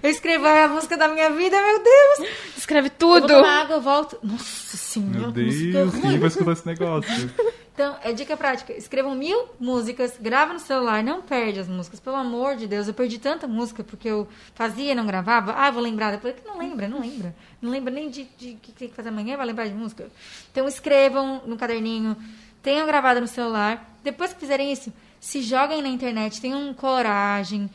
Eu 0.03 0.11
escrevo 0.11 0.47
a 0.49 0.67
música 0.67 0.97
da 0.97 1.07
minha 1.07 1.31
vida, 1.31 1.57
meu 1.63 1.81
Deus. 1.81 2.31
Escreve 2.57 2.89
Eu 2.89 3.07
vou 3.09 3.21
tudo. 3.21 3.33
tomar 3.35 3.63
água, 3.63 3.77
eu 3.77 3.81
volto. 3.81 4.19
Nossa 4.21 4.77
senhora, 4.77 5.19
Meu 5.21 5.31
Deus, 5.31 5.95
quem 6.01 6.19
vai 6.19 6.29
escutar 6.29 6.53
esse 6.53 6.67
negócio? 6.67 7.31
Então, 7.75 7.97
é 8.05 8.13
dica 8.13 8.37
prática. 8.37 8.73
Escrevam 8.73 9.17
mil 9.17 9.49
músicas, 9.59 10.17
grava 10.21 10.53
no 10.53 10.61
celular, 10.61 11.03
não 11.03 11.21
perde 11.21 11.59
as 11.59 11.67
músicas. 11.67 11.99
Pelo 11.99 12.15
amor 12.15 12.55
de 12.55 12.69
Deus, 12.69 12.87
eu 12.87 12.95
perdi 12.95 13.19
tanta 13.19 13.49
música 13.49 13.83
porque 13.83 14.09
eu 14.09 14.29
fazia 14.55 14.93
e 14.93 14.95
não 14.95 15.05
gravava. 15.05 15.53
Ah, 15.55 15.73
vou 15.73 15.83
lembrar. 15.83 16.13
Depois 16.13 16.37
que 16.37 16.47
não 16.47 16.57
lembra, 16.57 16.87
não 16.87 17.01
lembra. 17.01 17.35
Não 17.61 17.73
lembra 17.73 17.93
nem 17.93 18.09
de 18.09 18.23
o 18.23 18.57
que 18.59 18.71
tem 18.71 18.89
que 18.89 18.95
fazer 18.95 19.09
amanhã, 19.09 19.37
vai 19.37 19.47
lembrar 19.47 19.67
de 19.67 19.75
música. 19.75 20.09
Então, 20.53 20.69
escrevam 20.69 21.43
no 21.47 21.57
caderninho, 21.57 22.17
tenham 22.63 22.87
gravado 22.87 23.21
no 23.21 23.27
celular. 23.27 23.93
Depois 24.05 24.33
que 24.33 24.39
fizerem 24.39 24.71
isso, 24.71 24.93
se 25.19 25.43
joguem 25.43 25.83
na 25.83 25.89
internet, 25.89 26.41
tenham 26.41 26.73
coragem, 26.75 27.69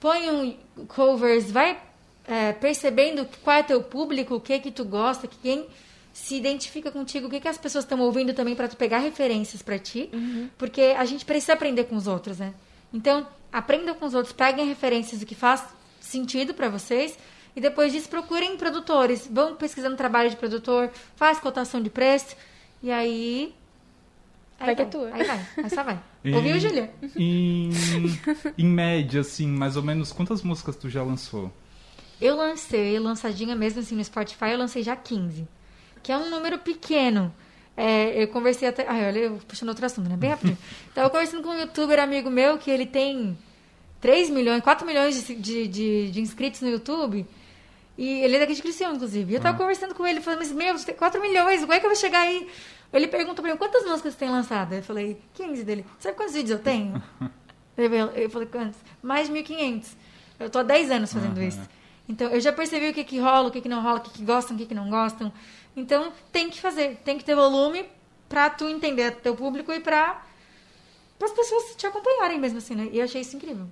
ponham 0.00 0.56
covers, 0.88 1.50
vai 1.50 1.78
é, 2.26 2.54
percebendo 2.54 3.28
qual 3.42 3.58
é 3.58 3.62
teu 3.62 3.82
público, 3.82 4.36
o 4.36 4.40
que 4.40 4.58
que 4.58 4.70
tu 4.70 4.86
gosta, 4.86 5.28
que 5.28 5.36
quem 5.36 5.66
se 6.14 6.36
identifica 6.36 6.90
contigo, 6.92 7.26
o 7.26 7.30
que 7.30 7.40
que 7.40 7.48
as 7.48 7.58
pessoas 7.58 7.84
estão 7.84 7.98
ouvindo 8.00 8.32
também 8.32 8.54
para 8.54 8.68
tu 8.68 8.76
pegar 8.76 8.98
referências 9.00 9.60
para 9.62 9.78
ti, 9.78 10.08
porque 10.56 10.94
a 10.96 11.04
gente 11.04 11.24
precisa 11.24 11.54
aprender 11.54 11.84
com 11.84 11.96
os 11.96 12.06
outros, 12.06 12.38
né? 12.38 12.54
Então, 12.92 13.26
aprenda 13.52 13.92
com 13.94 14.06
os 14.06 14.14
outros, 14.14 14.32
peguem 14.32 14.64
referências 14.66 15.18
do 15.20 15.26
que 15.26 15.34
faz 15.34 15.64
sentido 16.00 16.54
para 16.54 16.68
vocês 16.68 17.18
e 17.56 17.60
depois 17.60 17.92
disso 17.92 18.08
procurem 18.08 18.56
produtores, 18.56 19.28
vão 19.30 19.56
pesquisando 19.56 19.96
trabalho 19.96 20.30
de 20.30 20.36
produtor, 20.36 20.88
faz 21.16 21.40
cotação 21.40 21.82
de 21.82 21.90
preço 21.90 22.36
e 22.80 22.92
aí 22.92 23.52
aí 24.60 24.66
Vai 24.66 24.76
que 24.76 24.82
é 24.82 24.84
tua. 24.84 25.10
Aí 25.12 25.24
vai, 25.24 25.46
aí 25.64 25.70
só 25.70 25.82
vai. 25.82 25.98
E- 26.24 26.32
Ouviu, 26.34 26.58
Júlia? 26.58 26.90
Em, 27.18 27.70
em 28.56 28.64
média, 28.66 29.20
assim, 29.20 29.46
mais 29.46 29.76
ou 29.76 29.82
menos, 29.82 30.10
quantas 30.10 30.40
músicas 30.42 30.74
tu 30.76 30.88
já 30.88 31.02
lançou? 31.02 31.52
Eu 32.18 32.36
lancei, 32.36 32.98
lançadinha 32.98 33.54
mesmo 33.54 33.80
assim 33.80 33.94
no 33.94 34.02
Spotify, 34.04 34.50
eu 34.52 34.58
lancei 34.58 34.82
já 34.82 34.96
15. 34.96 35.46
Que 36.04 36.12
é 36.12 36.16
um 36.16 36.30
número 36.30 36.58
pequeno. 36.58 37.34
É, 37.76 38.22
eu 38.22 38.28
conversei 38.28 38.68
até. 38.68 38.86
Ai, 38.86 39.08
olha, 39.08 39.18
eu 39.18 39.40
puxando 39.48 39.70
outro 39.70 39.84
assunto, 39.84 40.08
né? 40.08 40.16
Bem 40.16 40.30
rapidinho. 40.30 40.56
Tava 40.94 41.10
conversando 41.10 41.42
com 41.42 41.48
um 41.48 41.58
youtuber 41.58 41.98
amigo 41.98 42.30
meu 42.30 42.56
que 42.58 42.70
ele 42.70 42.86
tem 42.86 43.36
3 44.00 44.30
milhões, 44.30 44.62
4 44.62 44.86
milhões 44.86 45.26
de, 45.26 45.34
de, 45.34 45.66
de, 45.66 46.10
de 46.12 46.20
inscritos 46.20 46.60
no 46.60 46.68
YouTube. 46.68 47.26
E 47.98 48.08
ele 48.22 48.36
é 48.36 48.38
daqui 48.40 48.54
de 48.54 48.62
Criciúma, 48.62 48.94
inclusive. 48.94 49.32
E 49.32 49.34
eu 49.36 49.40
tava 49.40 49.56
Ah. 49.56 49.58
conversando 49.58 49.94
com 49.94 50.06
ele, 50.06 50.20
falando, 50.20 50.40
mas 50.40 50.52
meu, 50.52 50.76
você 50.76 50.84
tem 50.86 50.94
4 50.94 51.20
milhões, 51.20 51.60
como 51.62 51.72
é 51.72 51.80
que 51.80 51.86
eu 51.86 51.90
vou 51.90 51.96
chegar 51.98 52.20
aí? 52.20 52.48
Ele 52.92 53.08
perguntou 53.08 53.42
pra 53.42 53.50
mim, 53.52 53.56
quantas 53.58 53.82
músicas 53.84 54.12
você 54.12 54.18
tem 54.20 54.30
lançado? 54.30 54.72
Eu 54.74 54.82
falei, 54.82 55.16
15 55.34 55.64
dele. 55.64 55.84
Sabe 55.98 56.16
quantos 56.16 56.34
vídeos 56.34 56.58
eu 56.58 56.58
tenho? 56.62 57.02
eu 57.76 58.30
falei, 58.30 58.46
quantos? 58.48 58.78
Mais 59.02 59.28
de 59.28 59.32
1.500. 59.34 59.86
Eu 60.38 60.50
tô 60.50 60.58
há 60.60 60.62
10 60.62 60.90
anos 60.90 61.12
fazendo 61.12 61.38
Aham. 61.38 61.46
isso. 61.48 61.60
Então, 62.08 62.28
eu 62.30 62.40
já 62.40 62.52
percebi 62.52 62.90
o 62.90 62.92
que 62.94 63.02
que 63.04 63.18
rola, 63.18 63.48
o 63.48 63.50
que 63.50 63.60
que 63.60 63.68
não 63.68 63.80
rola, 63.82 63.98
o 63.98 64.00
que 64.00 64.10
que 64.10 64.24
gostam, 64.24 64.54
o 64.54 64.58
que 64.58 64.66
que 64.66 64.74
não 64.74 64.90
gostam. 64.90 65.32
Então, 65.76 66.12
tem 66.32 66.50
que 66.50 66.60
fazer. 66.60 67.00
Tem 67.04 67.18
que 67.18 67.24
ter 67.24 67.34
volume 67.34 67.84
pra 68.28 68.48
tu 68.50 68.68
entender 68.68 69.12
teu 69.16 69.34
público 69.34 69.72
e 69.72 69.80
pra... 69.80 70.22
As 71.22 71.30
pessoas 71.32 71.74
te 71.76 71.86
acompanharem 71.86 72.38
mesmo 72.38 72.58
assim, 72.58 72.74
né? 72.74 72.88
E 72.92 72.98
eu 72.98 73.04
achei 73.04 73.22
isso 73.22 73.34
incrível. 73.34 73.66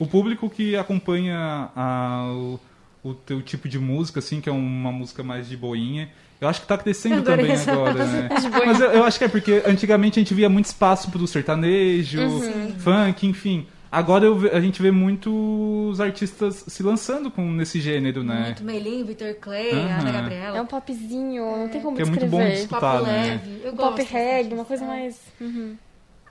O 0.00 0.06
público 0.06 0.48
que 0.48 0.74
acompanha 0.74 1.68
a- 1.76 2.30
o, 2.32 2.58
o 3.02 3.12
teu 3.14 3.42
tipo 3.42 3.68
de 3.68 3.78
música, 3.78 4.20
assim, 4.20 4.40
que 4.40 4.48
é 4.48 4.52
uma 4.52 4.90
música 4.90 5.22
mais 5.22 5.46
de 5.46 5.54
boinha, 5.54 6.10
eu 6.40 6.48
acho 6.48 6.62
que 6.62 6.66
tá 6.66 6.78
crescendo 6.78 7.22
também 7.22 7.52
agora, 7.74 8.06
né? 8.06 8.28
Mas 8.64 8.80
eu, 8.80 8.90
eu 8.92 9.04
acho 9.04 9.18
que 9.18 9.24
é 9.24 9.28
porque 9.28 9.62
antigamente 9.66 10.18
a 10.18 10.22
gente 10.22 10.32
via 10.32 10.48
muito 10.48 10.64
espaço 10.64 11.10
pro 11.10 11.26
sertanejo, 11.26 12.22
Uhum. 12.22 12.74
funk, 12.78 13.26
enfim. 13.26 13.66
Agora 13.94 14.24
eu 14.24 14.36
a 14.56 14.60
gente 14.60 14.80
vê 14.82 14.90
muitos 14.90 16.00
artistas 16.00 16.64
se 16.66 16.82
lançando 16.82 17.30
com 17.30 17.42
nesse 17.50 17.80
gênero, 17.80 18.22
né? 18.24 18.46
Muito 18.46 18.64
Melim, 18.64 19.04
Vitor 19.04 19.34
Clay. 19.34 19.70
Ana 19.70 20.10
Gabriela. 20.12 20.58
É 20.58 20.60
um 20.62 20.66
popzinho, 20.66 21.44
não 21.58 21.68
tem 21.68 21.80
como 21.80 21.96
Que 21.96 22.02
é 22.02 22.06
muito 22.06 22.26
bom 22.26 22.44
de 22.44 22.52
escutar. 22.54 22.80
papo 22.80 23.04
né? 23.06 23.12
leve. 23.42 23.60
Eu 23.64 23.72
um 23.72 23.76
gosto 23.76 23.90
pop 23.96 24.02
reggae, 24.02 24.54
uma 24.54 24.64
coisa 24.64 24.84
É. 24.84 24.86
mais. 24.86 25.20
Uhum. 25.40 25.76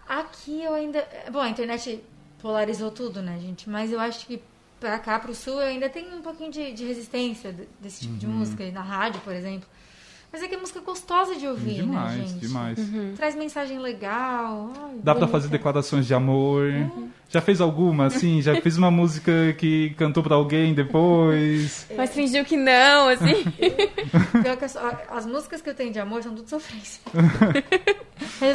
Aqui 0.07 0.61
eu 0.63 0.73
ainda. 0.73 1.07
Bom, 1.31 1.39
a 1.39 1.49
internet 1.49 2.03
polarizou 2.41 2.91
tudo, 2.91 3.21
né, 3.21 3.37
gente? 3.41 3.69
Mas 3.69 3.91
eu 3.91 3.99
acho 3.99 4.25
que 4.27 4.41
pra 4.79 4.99
cá, 4.99 5.17
pro 5.17 5.33
sul, 5.33 5.61
eu 5.61 5.67
ainda 5.67 5.87
tenho 5.89 6.17
um 6.17 6.21
pouquinho 6.21 6.51
de, 6.51 6.73
de 6.73 6.83
resistência 6.85 7.53
de- 7.53 7.67
desse 7.81 8.01
tipo 8.01 8.13
Uhum. 8.13 8.19
de 8.19 8.27
música, 8.27 8.69
na 8.71 8.81
rádio, 8.81 9.21
por 9.21 9.33
exemplo. 9.33 9.67
Mas 10.31 10.41
é 10.41 10.47
que 10.47 10.55
é 10.55 10.57
música 10.57 10.79
gostosa 10.81 11.35
de 11.35 11.47
ouvir, 11.47 11.75
demais, 11.75 12.17
né, 12.17 12.25
gente? 12.25 12.39
demais. 12.39 12.79
Traz 13.15 13.35
mensagem 13.35 13.77
legal. 13.79 14.73
Ai, 14.75 14.95
Dá 14.95 15.13
pra 15.13 15.13
bonita. 15.13 15.27
fazer 15.27 15.47
declarações 15.47 16.07
de 16.07 16.13
amor. 16.13 16.65
Uhum. 16.65 17.09
Já 17.33 17.41
fez 17.41 17.59
alguma, 17.59 18.05
assim? 18.05 18.43
Já 18.43 18.61
fez 18.61 18.77
uma 18.77 18.91
música 18.91 19.31
que 19.57 19.89
cantou 19.97 20.21
pra 20.21 20.35
alguém 20.35 20.71
depois? 20.71 21.87
Mas 21.97 22.13
fingiu 22.13 22.45
que 22.45 22.55
não, 22.55 23.09
assim. 23.09 23.43
Pior 24.43 24.55
que 24.55 24.65
as, 24.65 24.77
as 25.09 25.25
músicas 25.25 25.59
que 25.59 25.67
eu 25.67 25.73
tenho 25.73 25.91
de 25.91 25.99
amor 25.99 26.21
são 26.21 26.35
tudo 26.35 26.47
sofrência. 26.47 27.01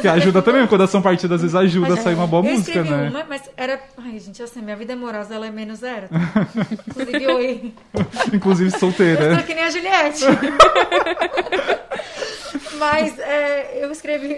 Que 0.01 0.07
ajuda 0.07 0.41
também, 0.41 0.63
o 0.63 0.67
coração 0.69 1.01
partido 1.01 1.35
às 1.35 1.41
vezes 1.41 1.57
ajuda 1.57 1.95
a 1.95 1.97
sair 1.97 2.15
uma 2.15 2.25
boa 2.25 2.41
eu 2.45 2.51
música, 2.53 2.79
escrevi 2.79 2.89
né? 2.89 3.09
uma, 3.09 3.25
mas 3.25 3.49
era. 3.57 3.81
Ai, 3.97 4.17
gente, 4.17 4.41
assim, 4.41 4.61
minha 4.61 4.77
vida 4.77 4.93
amorosa 4.93 5.35
ela 5.35 5.47
é 5.47 5.51
menos 5.51 5.79
zero. 5.79 6.07
Tá? 6.07 6.47
Inclusive, 6.87 7.27
oi. 7.27 7.73
Inclusive 8.31 8.71
Eu 8.73 8.79
solteira. 8.79 9.31
estou 9.31 9.43
que 9.45 9.55
nem 9.55 9.63
a 9.65 9.69
Juliette. 9.69 10.23
Mas 12.77 13.19
é, 13.19 13.83
eu 13.83 13.91
escrevi. 13.91 14.37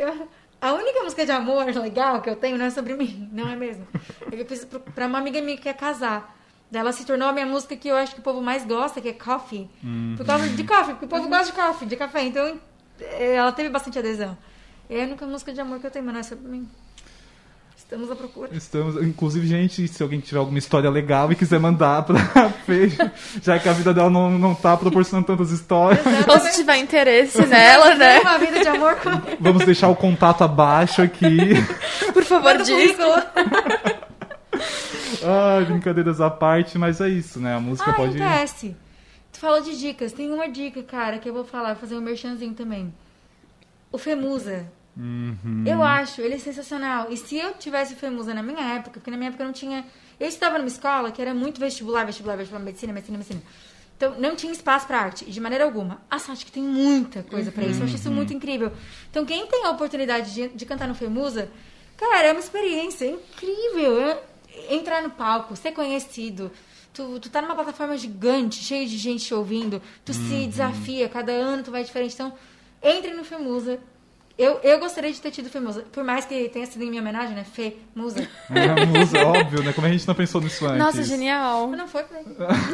A 0.62 0.74
única 0.74 1.02
música 1.02 1.26
de 1.26 1.32
amor 1.32 1.66
legal 1.66 2.22
que 2.22 2.30
eu 2.30 2.36
tenho 2.36 2.58
não 2.58 2.66
é 2.66 2.70
sobre 2.70 2.94
mim, 2.96 3.28
não 3.34 3.50
é 3.50 3.56
mesmo? 3.56 3.88
Eu 4.32 4.46
fiz 4.46 4.64
pra 4.94 5.08
uma 5.08 5.18
amiga 5.18 5.42
minha 5.42 5.58
que 5.58 5.64
quer 5.64 5.74
casar. 5.76 6.38
Ela 6.72 6.94
se 6.94 7.04
tornou 7.04 7.28
a 7.28 7.34
minha 7.34 7.46
música 7.46 7.76
que 7.76 7.88
eu 7.90 7.96
acho 7.98 8.14
que 8.14 8.22
o 8.22 8.24
povo 8.24 8.42
mais 8.42 8.64
gosta, 8.64 9.02
que 9.02 9.10
é 9.10 9.14
Coffee. 9.14 9.70
Por 10.16 10.26
causa 10.26 10.48
de 10.48 10.64
coffee, 10.64 10.94
porque 10.94 11.06
o 11.06 11.08
povo 11.10 11.28
gosta 11.28 11.46
de 11.48 11.52
coffee, 11.54 11.88
de 11.88 11.98
café. 11.98 12.24
Então 12.24 12.62
é, 13.00 13.36
ela 13.36 13.52
teve 13.52 13.70
bastante 13.70 14.00
adesão. 14.00 14.38
É 14.90 15.02
a 15.02 15.06
única 15.06 15.26
música 15.26 15.52
de 15.52 15.60
amor 15.60 15.80
que 15.80 15.88
eu 15.88 15.92
tenho, 15.92 16.06
mas 16.06 16.14
não 16.14 16.20
é 16.22 16.24
sobre 16.24 16.48
mim. 16.48 16.70
Estamos 17.92 18.10
à 18.10 18.16
procura. 18.16 18.50
Estamos, 18.54 19.04
inclusive, 19.04 19.46
gente, 19.46 19.86
se 19.86 20.02
alguém 20.02 20.22
tiver 20.22 20.40
alguma 20.40 20.58
história 20.58 20.90
legal 20.90 21.30
e 21.30 21.36
quiser 21.36 21.60
mandar 21.60 22.04
pra 22.04 22.16
Fê, 22.66 22.88
já 23.44 23.60
que 23.60 23.68
a 23.68 23.74
vida 23.74 23.94
dela 23.94 24.10
não, 24.10 24.32
não 24.32 24.56
tá 24.56 24.78
proporcionando 24.78 25.28
tantas 25.28 25.52
histórias, 25.52 26.00
Ou 26.26 26.40
se 26.40 26.56
tiver 26.56 26.78
interesse 26.78 27.46
nela, 27.46 27.94
né? 27.96 28.22
Uma 28.22 28.38
vida 28.38 28.62
de 28.62 28.68
amor 28.70 28.96
com 28.96 29.10
vamos 29.42 29.66
deixar 29.66 29.90
o 29.90 29.96
contato 29.98 30.42
abaixo 30.42 31.02
aqui. 31.02 31.36
Por 32.14 32.24
favor, 32.24 32.58
diz. 32.60 32.96
Ai, 35.22 35.66
brincadeiras 35.68 36.22
à 36.22 36.30
parte, 36.30 36.78
mas 36.78 37.02
é 37.02 37.10
isso, 37.10 37.42
né? 37.42 37.56
A 37.56 37.60
música 37.60 37.92
Ah, 37.92 37.94
pode. 37.94 38.18
em 38.18 38.22
PS. 38.46 38.68
Tu 39.34 39.38
falou 39.38 39.60
de 39.62 39.78
dicas. 39.78 40.14
Tem 40.14 40.32
uma 40.32 40.48
dica, 40.48 40.82
cara, 40.82 41.18
que 41.20 41.28
eu 41.28 41.34
vou 41.34 41.44
falar, 41.44 41.74
vou 41.74 41.82
fazer 41.82 41.96
um 41.98 42.02
merchanzinho 42.02 42.54
também. 42.54 42.94
O 43.92 43.98
Femusa. 43.98 44.66
Uhum. 44.98 45.64
Eu 45.66 45.82
acho 45.82 46.22
ele 46.22 46.38
sensacional. 46.40 47.08
E 47.10 47.18
se 47.18 47.38
eu 47.38 47.54
tivesse 47.54 47.94
o 47.94 47.98
Femusa 47.98 48.34
na 48.34 48.44
minha 48.44 48.62
época, 48.76 48.92
porque 49.00 49.12
na 49.12 49.18
minha 49.18 49.30
época 49.30 49.44
não 49.46 49.54
tinha. 49.54 49.86
Eu 50.20 50.28
estava 50.28 50.58
numa 50.58 50.68
escola 50.68 51.12
que 51.12 51.22
era 51.22 51.34
muito 51.34 51.60
vestibular, 51.60 52.06
vestibular, 52.06 52.36
vestibular, 52.36 52.64
medicina, 52.64 52.94
medicina, 52.94 53.18
medicina. 53.18 53.42
Então 53.98 54.20
não 54.20 54.36
tinha 54.36 54.52
espaço 54.52 54.88
pra 54.88 55.00
arte, 55.00 55.26
de 55.26 55.40
maneira 55.40 55.64
alguma. 55.64 56.02
A 56.10 56.20
sorte 56.20 56.46
que 56.46 56.52
tem 56.52 56.64
muita 56.64 57.24
coisa 57.24 57.52
pra 57.52 57.64
isso. 57.64 57.80
Eu 57.80 57.86
acho 57.86 57.96
isso 57.96 58.12
muito 58.12 58.34
incrível. 58.34 58.72
Então 59.10 59.26
quem 59.26 59.46
tem 59.48 59.66
a 59.66 59.70
oportunidade 59.72 60.34
de, 60.34 60.48
de 60.50 60.66
cantar 60.66 60.88
no 60.88 60.96
Femusa, 60.96 61.50
cara, 61.98 62.28
é 62.28 62.32
uma 62.32 62.40
experiência 62.40 63.06
incrível. 63.06 64.00
É- 64.02 64.32
Entrar 64.70 65.02
no 65.02 65.10
palco, 65.12 65.56
ser 65.56 65.72
conhecido. 65.72 66.52
Tu, 66.94 67.20
tu 67.22 67.30
tá 67.30 67.42
numa 67.42 67.56
plataforma 67.56 67.96
gigante, 67.98 68.62
cheia 68.62 68.86
de 68.86 68.98
gente 68.98 69.24
te 69.26 69.34
ouvindo. 69.34 69.82
Tu 70.04 70.14
se 70.14 70.46
desafia, 70.48 71.08
cada 71.08 71.32
ano 71.32 71.64
tu 71.64 71.72
vai 71.72 71.86
diferente. 71.86 72.14
Então, 72.16 72.34
entre 72.84 73.14
no 73.14 73.24
Femusa. 73.24 73.80
Eu, 74.42 74.60
eu 74.64 74.80
gostaria 74.80 75.12
de 75.12 75.22
ter 75.22 75.32
tido 75.32 75.50
Femusa. 75.50 75.86
Por 75.92 76.04
mais 76.04 76.26
que 76.26 76.50
tenha 76.50 76.66
sido 76.66 76.84
em 76.84 76.90
minha 76.90 77.02
homenagem, 77.02 77.36
né? 77.36 77.44
Fê, 77.44 77.76
musa. 77.96 78.28
É, 78.54 78.86
musa, 78.86 79.26
óbvio, 79.26 79.64
né? 79.64 79.74
Como 79.74 79.86
a 79.88 79.90
gente 79.90 80.08
não 80.08 80.16
pensou 80.16 80.42
nisso 80.42 80.66
antes. 80.66 80.78
Nossa, 80.78 81.04
genial. 81.04 81.68
Mas 81.68 81.80
não 81.80 81.88
foi. 81.88 82.04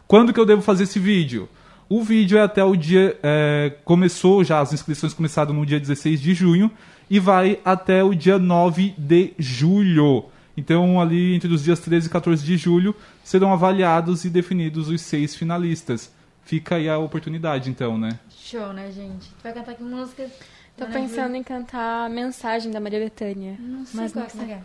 Quando 0.07 0.33
que 0.33 0.39
eu 0.39 0.47
devo 0.47 0.63
fazer 0.63 0.85
esse 0.85 1.01
vídeo? 1.01 1.49
O 1.89 2.03
vídeo 2.03 2.39
é 2.39 2.43
até 2.43 2.65
o 2.65 2.75
dia. 2.75 3.19
é, 3.23 3.75
começou 3.85 4.43
já, 4.43 4.61
as 4.61 4.73
inscrições 4.73 5.13
começaram 5.13 5.53
no 5.53 5.67
dia 5.67 5.79
16 5.79 6.21
de 6.21 6.35
junho 6.35 6.71
e 7.11 7.21
vai 7.21 7.61
até 7.65 8.03
o 8.03 8.15
dia 8.15 8.39
9 8.39 8.95
de 8.97 9.35
julho. 9.39 10.25
Então, 10.57 11.01
ali 11.01 11.35
entre 11.35 11.53
os 11.53 11.65
dias 11.65 11.81
13 11.81 12.07
e 12.07 12.11
14 12.11 12.45
de 12.45 12.57
julho, 12.57 12.95
serão 13.25 13.53
avaliados 13.53 14.25
e 14.25 14.31
definidos 14.31 14.89
os 14.89 15.01
seis 15.01 15.35
finalistas. 15.35 16.13
Fica 16.45 16.77
aí 16.77 16.89
a 16.89 16.99
oportunidade, 16.99 17.71
então, 17.71 17.97
né? 17.97 18.19
Show, 18.31 18.73
né, 18.73 18.91
gente? 18.91 19.29
Tu 19.29 19.43
vai 19.43 19.53
cantar 19.53 19.75
que 19.75 19.83
música? 19.83 20.29
Tô 20.77 20.87
pensando 20.87 21.37
em 21.37 21.43
cantar 21.43 22.07
a 22.07 22.09
mensagem 22.09 22.73
da 22.73 22.81
Maria 22.81 22.99
Bethânia. 22.99 23.57
Não 23.61 23.85
sei 23.85 24.01
Mas 24.01 24.13
qual 24.13 24.23
não 24.23 24.31
que 24.31 24.37
você 24.37 24.47
quer. 24.47 24.63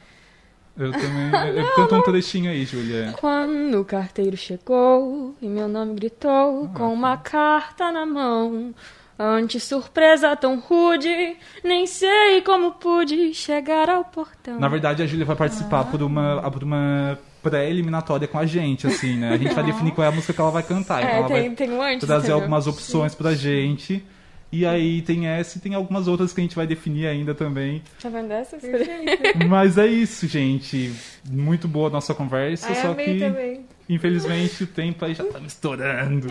Eu 0.77 0.91
também. 0.91 1.31
Eu 1.57 1.75
canto 1.75 1.95
um 1.95 2.01
trechinho 2.01 2.51
aí, 2.51 2.65
Júlia. 2.65 3.13
Quando 3.19 3.81
o 3.81 3.85
carteiro 3.85 4.37
chegou 4.37 5.35
e 5.41 5.47
meu 5.47 5.67
nome 5.67 5.95
gritou 5.95 6.69
com 6.69 6.93
uma 6.93 7.17
carta 7.17 7.91
na 7.91 8.05
mão. 8.05 8.73
Ante 9.19 9.59
surpresa 9.59 10.35
tão 10.35 10.59
rude, 10.59 11.35
nem 11.63 11.87
sei 11.87 12.39
como 12.43 12.73
pude 12.73 13.33
chegar 13.33 13.89
ao 13.89 14.05
portão. 14.05 14.59
Na 14.59 14.67
verdade, 14.67 15.01
a 15.01 15.07
Júlia 15.07 15.25
vai 15.25 15.35
participar 15.35 15.85
por 15.85 16.03
uma, 16.03 16.51
por 16.51 16.61
uma 16.63 17.17
pré-eliminatória 17.41 18.27
com 18.27 18.37
a 18.37 18.45
gente, 18.45 18.85
assim, 18.85 19.17
né? 19.17 19.33
A 19.33 19.37
gente 19.37 19.55
vai 19.55 19.63
definir 19.63 19.91
qual 19.91 20.05
é 20.05 20.09
a 20.09 20.11
música 20.11 20.33
que 20.33 20.39
ela 20.39 20.51
vai 20.51 20.61
cantar. 20.61 21.01
Então 21.01 21.15
é, 21.15 21.17
ela 21.17 21.27
tem, 21.27 21.47
vai 21.47 21.55
tem 21.55 21.71
um 21.71 21.81
antes. 21.81 22.05
trazer 22.05 22.27
entendeu? 22.27 22.35
algumas 22.35 22.67
opções 22.67 23.15
pra 23.15 23.33
gente. 23.33 24.05
E 24.51 24.65
aí 24.65 25.01
tem 25.01 25.27
essa 25.27 25.57
e 25.57 25.61
tem 25.61 25.73
algumas 25.73 26.07
outras 26.07 26.31
que 26.31 26.39
a 26.39 26.43
gente 26.43 26.55
vai 26.55 26.65
definir 26.65 27.05
ainda 27.07 27.35
também. 27.35 27.81
Tá 28.01 28.07
vendo 28.09 28.31
essa? 28.31 28.57
Mas 29.47 29.77
é 29.77 29.85
isso, 29.87 30.25
gente. 30.27 30.93
Muito 31.29 31.67
boa 31.67 31.89
a 31.89 31.91
nossa 31.91 32.13
conversa, 32.13 32.67
Ai, 32.69 32.75
só 32.75 32.91
amei 32.91 33.05
que 33.05 33.19
também. 33.19 33.65
infelizmente 33.89 34.63
o 34.63 34.67
tempo 34.67 35.03
aí 35.03 35.13
já 35.13 35.25
tá 35.25 35.39
estourando. 35.39 36.27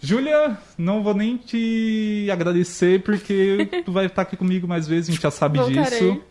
Júlia, 0.00 0.56
não 0.76 1.02
vou 1.02 1.12
nem 1.14 1.36
te 1.36 2.28
agradecer 2.32 3.02
porque 3.02 3.68
tu 3.84 3.90
vai 3.90 4.06
estar 4.06 4.22
aqui 4.22 4.36
comigo 4.36 4.68
mais 4.68 4.86
vezes, 4.86 5.08
a 5.08 5.12
gente 5.12 5.22
já 5.22 5.30
sabe 5.30 5.58
Voltarei. 5.58 5.82
disso. 5.82 6.22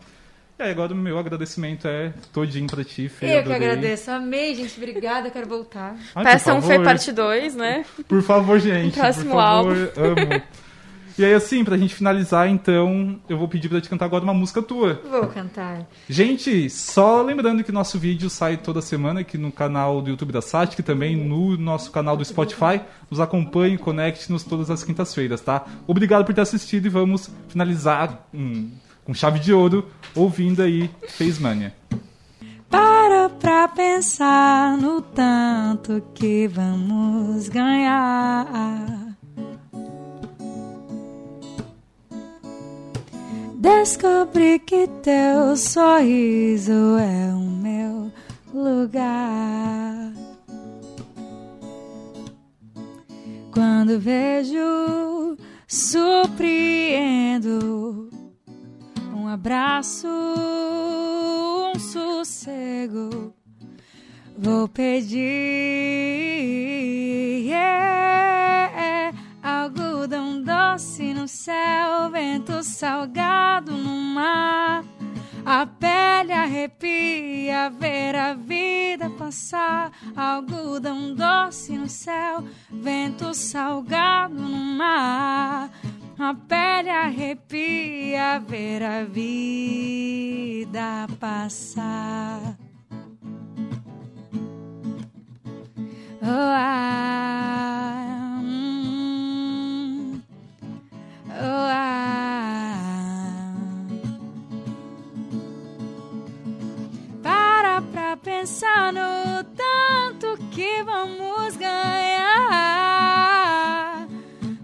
E 0.58 0.62
aí, 0.64 0.70
agora 0.72 0.92
o 0.92 0.96
meu 0.96 1.16
agradecimento 1.18 1.86
é 1.86 2.12
todinho 2.32 2.66
pra 2.66 2.82
ti, 2.82 3.08
Fê. 3.08 3.26
Eu 3.26 3.30
que 3.30 3.36
adorei. 3.52 3.56
agradeço. 3.68 4.10
Amei, 4.10 4.56
gente. 4.56 4.76
Obrigada. 4.76 5.30
Quero 5.30 5.46
voltar. 5.46 5.96
Ai, 6.16 6.36
um 6.52 6.60
Fê 6.62 6.80
parte 6.80 7.12
2, 7.12 7.54
né? 7.54 7.84
Por 8.08 8.20
favor, 8.22 8.58
gente. 8.58 8.98
Próximo 8.98 9.30
por 9.30 9.36
favor, 9.36 9.92
amo. 9.96 10.42
E 11.18 11.24
aí, 11.24 11.34
assim, 11.34 11.64
pra 11.64 11.76
gente 11.76 11.96
finalizar, 11.96 12.48
então, 12.48 13.18
eu 13.28 13.36
vou 13.36 13.48
pedir 13.48 13.68
pra 13.68 13.80
te 13.80 13.88
cantar 13.88 14.04
agora 14.04 14.22
uma 14.22 14.32
música 14.32 14.62
tua. 14.62 15.02
Vou 15.10 15.26
cantar. 15.26 15.84
Gente, 16.08 16.70
só 16.70 17.22
lembrando 17.22 17.64
que 17.64 17.72
nosso 17.72 17.98
vídeo 17.98 18.30
sai 18.30 18.56
toda 18.56 18.80
semana 18.80 19.20
aqui 19.20 19.36
no 19.36 19.50
canal 19.50 20.00
do 20.00 20.10
YouTube 20.10 20.32
da 20.32 20.40
Satic, 20.40 20.80
também 20.84 21.16
no 21.16 21.56
nosso 21.56 21.90
canal 21.90 22.16
do 22.16 22.24
Spotify. 22.24 22.80
Nos 23.10 23.18
acompanhe, 23.18 23.76
conecte-nos 23.76 24.44
todas 24.44 24.70
as 24.70 24.84
quintas-feiras, 24.84 25.40
tá? 25.40 25.66
Obrigado 25.88 26.24
por 26.24 26.32
ter 26.32 26.42
assistido 26.42 26.86
e 26.86 26.88
vamos 26.88 27.28
finalizar 27.48 28.28
hum, 28.32 28.70
com 29.04 29.12
chave 29.12 29.40
de 29.40 29.52
ouro, 29.52 29.88
ouvindo 30.14 30.62
aí 30.62 30.88
Fez 31.08 31.40
Mania. 31.40 31.74
Para 32.70 33.28
pra 33.28 33.66
pensar 33.66 34.76
no 34.76 35.00
tanto 35.00 36.00
que 36.14 36.46
vamos 36.46 37.48
ganhar. 37.48 39.07
Descobri 43.58 44.60
que 44.60 44.86
teu 45.02 45.56
sorriso 45.56 46.96
é 46.96 47.34
o 47.34 47.40
meu 47.40 48.12
lugar. 48.54 50.12
Quando 53.52 53.98
vejo, 53.98 55.36
surpreendo 55.66 56.48
um 59.12 59.26
abraço, 59.26 60.06
um 61.74 61.78
sossego. 61.80 63.34
Vou 64.38 64.68
pedir 64.68 65.18
yeah, 67.44 68.37
doce 70.72 71.14
no 71.14 71.26
céu, 71.26 72.10
vento 72.10 72.62
salgado 72.62 73.72
no 73.72 73.96
mar. 74.14 74.84
A 75.44 75.66
pele 75.66 76.32
arrepia 76.32 77.70
ver 77.70 78.14
a 78.14 78.34
vida 78.34 79.08
passar. 79.10 79.90
Algodão 80.14 81.14
doce 81.14 81.78
no 81.78 81.88
céu, 81.88 82.44
vento 82.70 83.32
salgado 83.32 84.34
no 84.34 84.58
mar. 84.76 85.70
A 86.18 86.34
pele 86.34 86.90
arrepia 86.90 88.42
ver 88.46 88.82
a 88.82 89.04
vida 89.04 91.06
passar. 91.18 92.58
Oh, 96.20 96.52
ah, 96.52 98.07
perdoar. 101.58 102.78
Para 107.22 107.82
pra 107.82 108.16
pensar 108.16 108.92
no 108.92 109.44
tanto 109.56 110.36
que 110.50 110.82
vamos 110.84 111.56
ganhar. 111.56 111.78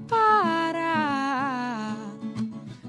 Para, 0.08 1.96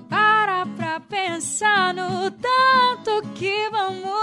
para 0.10 0.66
pra 0.78 0.99
pensar 0.99 1.93
no 1.93 2.32
tanto 2.32 3.22
que 3.34 3.70
vamos 3.72 4.14